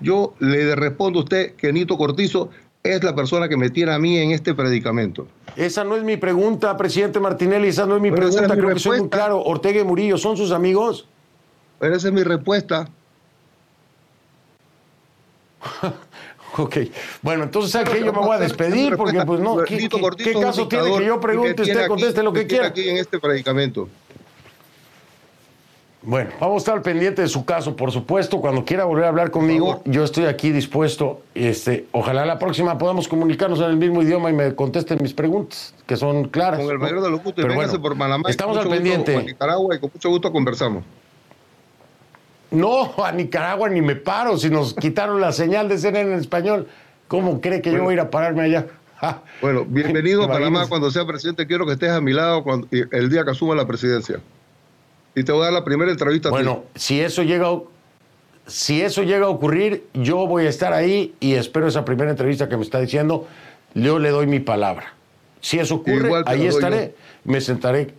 yo 0.00 0.32
le 0.38 0.74
respondo 0.74 1.18
a 1.18 1.22
usted 1.24 1.54
que 1.54 1.70
Nito 1.70 1.98
Cortizo 1.98 2.48
es 2.82 3.04
la 3.04 3.14
persona 3.14 3.46
que 3.46 3.58
me 3.58 3.68
tiene 3.68 3.92
a 3.92 3.98
mí 3.98 4.16
en 4.16 4.30
este 4.30 4.54
predicamento. 4.54 5.26
Esa 5.54 5.84
no 5.84 5.96
es 5.96 6.02
mi 6.02 6.16
pregunta, 6.16 6.74
presidente 6.78 7.20
Martinelli, 7.20 7.68
esa 7.68 7.84
no 7.84 7.96
es 7.96 8.00
mi 8.00 8.10
pregunta, 8.10 8.56
creo 8.56 8.72
que 8.72 8.80
soy 8.80 9.00
muy 9.00 9.10
claro. 9.10 9.42
Ortega 9.42 9.82
y 9.82 9.84
Murillo, 9.84 10.16
¿son 10.16 10.34
sus 10.34 10.50
amigos? 10.50 11.06
Pero 11.78 11.94
esa 11.94 12.08
es 12.08 12.14
mi 12.14 12.22
respuesta. 12.22 12.88
ok, 16.58 16.76
bueno, 17.22 17.44
entonces 17.44 17.72
¿sabe 17.72 17.90
que 17.90 18.04
yo 18.04 18.12
me 18.12 18.18
voy 18.18 18.36
a 18.36 18.38
despedir? 18.38 18.96
Porque 18.96 19.24
pues 19.24 19.40
no, 19.40 19.58
¿qué, 19.58 19.88
caso 20.40 20.68
tiene 20.68 20.98
que 20.98 21.06
yo 21.06 21.20
pregunte, 21.20 21.62
usted 21.62 21.86
conteste 21.86 22.22
lo 22.22 22.32
que 22.32 22.46
quiera? 22.46 22.68
aquí 22.68 22.88
en 22.88 22.96
este 22.96 23.18
predicamento. 23.18 23.88
Bueno, 26.04 26.30
vamos 26.40 26.56
a 26.56 26.58
estar 26.58 26.82
pendiente 26.82 27.22
de 27.22 27.28
su 27.28 27.44
caso, 27.44 27.76
por 27.76 27.92
supuesto. 27.92 28.40
Cuando 28.40 28.64
quiera 28.64 28.84
volver 28.84 29.04
a 29.04 29.08
hablar 29.08 29.30
conmigo, 29.30 29.82
yo 29.84 30.02
estoy 30.02 30.24
aquí 30.24 30.50
dispuesto. 30.50 31.22
Este, 31.32 31.86
ojalá 31.92 32.26
la 32.26 32.40
próxima 32.40 32.76
podamos 32.76 33.06
comunicarnos 33.06 33.60
en 33.60 33.66
el 33.66 33.76
mismo 33.76 34.02
idioma 34.02 34.28
y 34.28 34.32
me 34.32 34.52
contesten 34.56 34.98
mis 35.00 35.14
preguntas, 35.14 35.74
que 35.86 35.96
son 35.96 36.24
claras. 36.24 36.58
Con 36.58 36.70
el 36.72 36.80
mayor 36.80 37.02
de 37.02 37.10
los 37.10 37.22
gustos, 37.22 37.44
y 37.44 37.78
por 37.78 37.96
Panamá. 37.96 38.28
Estamos 38.28 38.58
al 38.58 38.68
pendiente. 38.68 39.22
Nicaragua 39.22 39.76
y 39.76 39.78
con 39.78 39.90
mucho 39.94 40.08
gusto 40.08 40.32
conversamos. 40.32 40.82
No, 42.52 42.94
a 43.02 43.12
Nicaragua 43.12 43.68
ni 43.68 43.80
me 43.80 43.96
paro. 43.96 44.36
Si 44.36 44.50
nos 44.50 44.74
quitaron 44.74 45.20
la 45.20 45.32
señal 45.32 45.68
de 45.68 45.78
CNN 45.78 46.12
en 46.12 46.18
español, 46.18 46.68
¿cómo 47.08 47.40
cree 47.40 47.62
que 47.62 47.72
yo 47.72 47.82
voy 47.82 47.92
a 47.92 47.94
ir 47.94 48.00
a 48.00 48.10
pararme 48.10 48.42
allá? 48.42 48.66
bueno, 49.42 49.64
bienvenido 49.66 50.24
a 50.24 50.28
Panamá 50.28 50.68
cuando 50.68 50.90
sea 50.90 51.06
presidente. 51.06 51.46
Quiero 51.46 51.66
que 51.66 51.72
estés 51.72 51.90
a 51.90 52.00
mi 52.00 52.12
lado 52.12 52.44
cuando, 52.44 52.68
el 52.70 53.08
día 53.08 53.24
que 53.24 53.30
asuma 53.30 53.54
la 53.54 53.66
presidencia. 53.66 54.20
Y 55.14 55.24
te 55.24 55.32
voy 55.32 55.42
a 55.42 55.44
dar 55.44 55.54
la 55.54 55.64
primera 55.64 55.90
entrevista. 55.90 56.28
Bueno, 56.28 56.64
si 56.74 57.00
eso 57.00 57.22
llega 57.22 57.48
a, 57.48 57.58
si 58.46 58.82
eso 58.82 59.02
llega 59.02 59.26
a 59.26 59.30
ocurrir, 59.30 59.86
yo 59.94 60.26
voy 60.26 60.46
a 60.46 60.48
estar 60.50 60.74
ahí 60.74 61.14
y 61.20 61.34
espero 61.34 61.68
esa 61.68 61.84
primera 61.84 62.10
entrevista 62.10 62.48
que 62.48 62.56
me 62.56 62.62
está 62.62 62.80
diciendo. 62.80 63.26
Yo 63.74 63.98
le 63.98 64.10
doy 64.10 64.26
mi 64.26 64.40
palabra. 64.40 64.92
Si 65.40 65.58
eso 65.58 65.76
ocurre, 65.76 66.22
ahí 66.26 66.46
estaré. 66.46 66.94
Me 67.24 67.40
sentaré. 67.40 67.94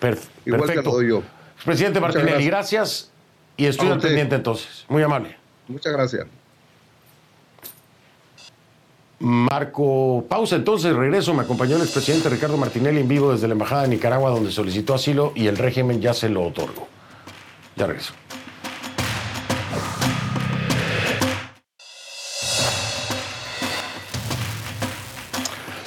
perfecto. 0.00 0.32
Igual 0.44 0.68
te 0.68 0.82
lo 0.82 0.82
doy 0.82 1.08
yo. 1.08 1.22
Presidente 1.64 2.00
Martinelli, 2.00 2.46
gracias. 2.46 3.10
y 3.56 3.66
estoy 3.66 3.88
al 3.90 4.00
pendiente 4.00 4.34
entonces. 4.34 4.84
Muy 4.88 5.02
amable. 5.02 5.36
Muchas 5.68 5.92
gracias. 5.92 6.26
Marco, 9.20 10.24
pausa 10.28 10.56
entonces, 10.56 10.96
regreso. 10.96 11.32
Me 11.32 11.42
acompañó 11.42 11.76
el 11.76 11.82
expresidente 11.82 12.28
Ricardo 12.28 12.56
Martinelli 12.56 13.00
en 13.00 13.08
vivo 13.08 13.32
desde 13.32 13.46
la 13.46 13.52
Embajada 13.52 13.82
de 13.82 13.88
Nicaragua, 13.88 14.30
donde 14.30 14.50
solicitó 14.50 14.94
asilo 14.94 15.32
y 15.36 15.46
el 15.46 15.56
régimen 15.56 16.00
ya 16.00 16.12
se 16.12 16.28
lo 16.28 16.42
otorgó. 16.42 16.88
Ya 17.76 17.86
regreso. 17.86 18.14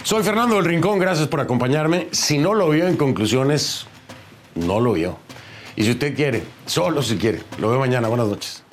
Soy 0.04 0.24
Fernando 0.24 0.56
del 0.56 0.66
Rincón, 0.66 1.00
gracias 1.00 1.28
por 1.28 1.42
acompañarme. 1.42 2.08
Si 2.12 2.38
no 2.38 2.54
lo 2.54 2.70
vio 2.70 2.88
en 2.88 2.96
conclusiones, 2.96 3.86
no 4.54 4.80
lo 4.80 4.94
vio. 4.94 5.25
Y 5.76 5.84
si 5.84 5.92
usted 5.92 6.16
quiere, 6.16 6.44
solo 6.66 7.02
si 7.02 7.18
quiere, 7.18 7.42
lo 7.60 7.70
veo 7.70 7.80
mañana. 7.80 8.08
Buenas 8.08 8.28
noches. 8.28 8.65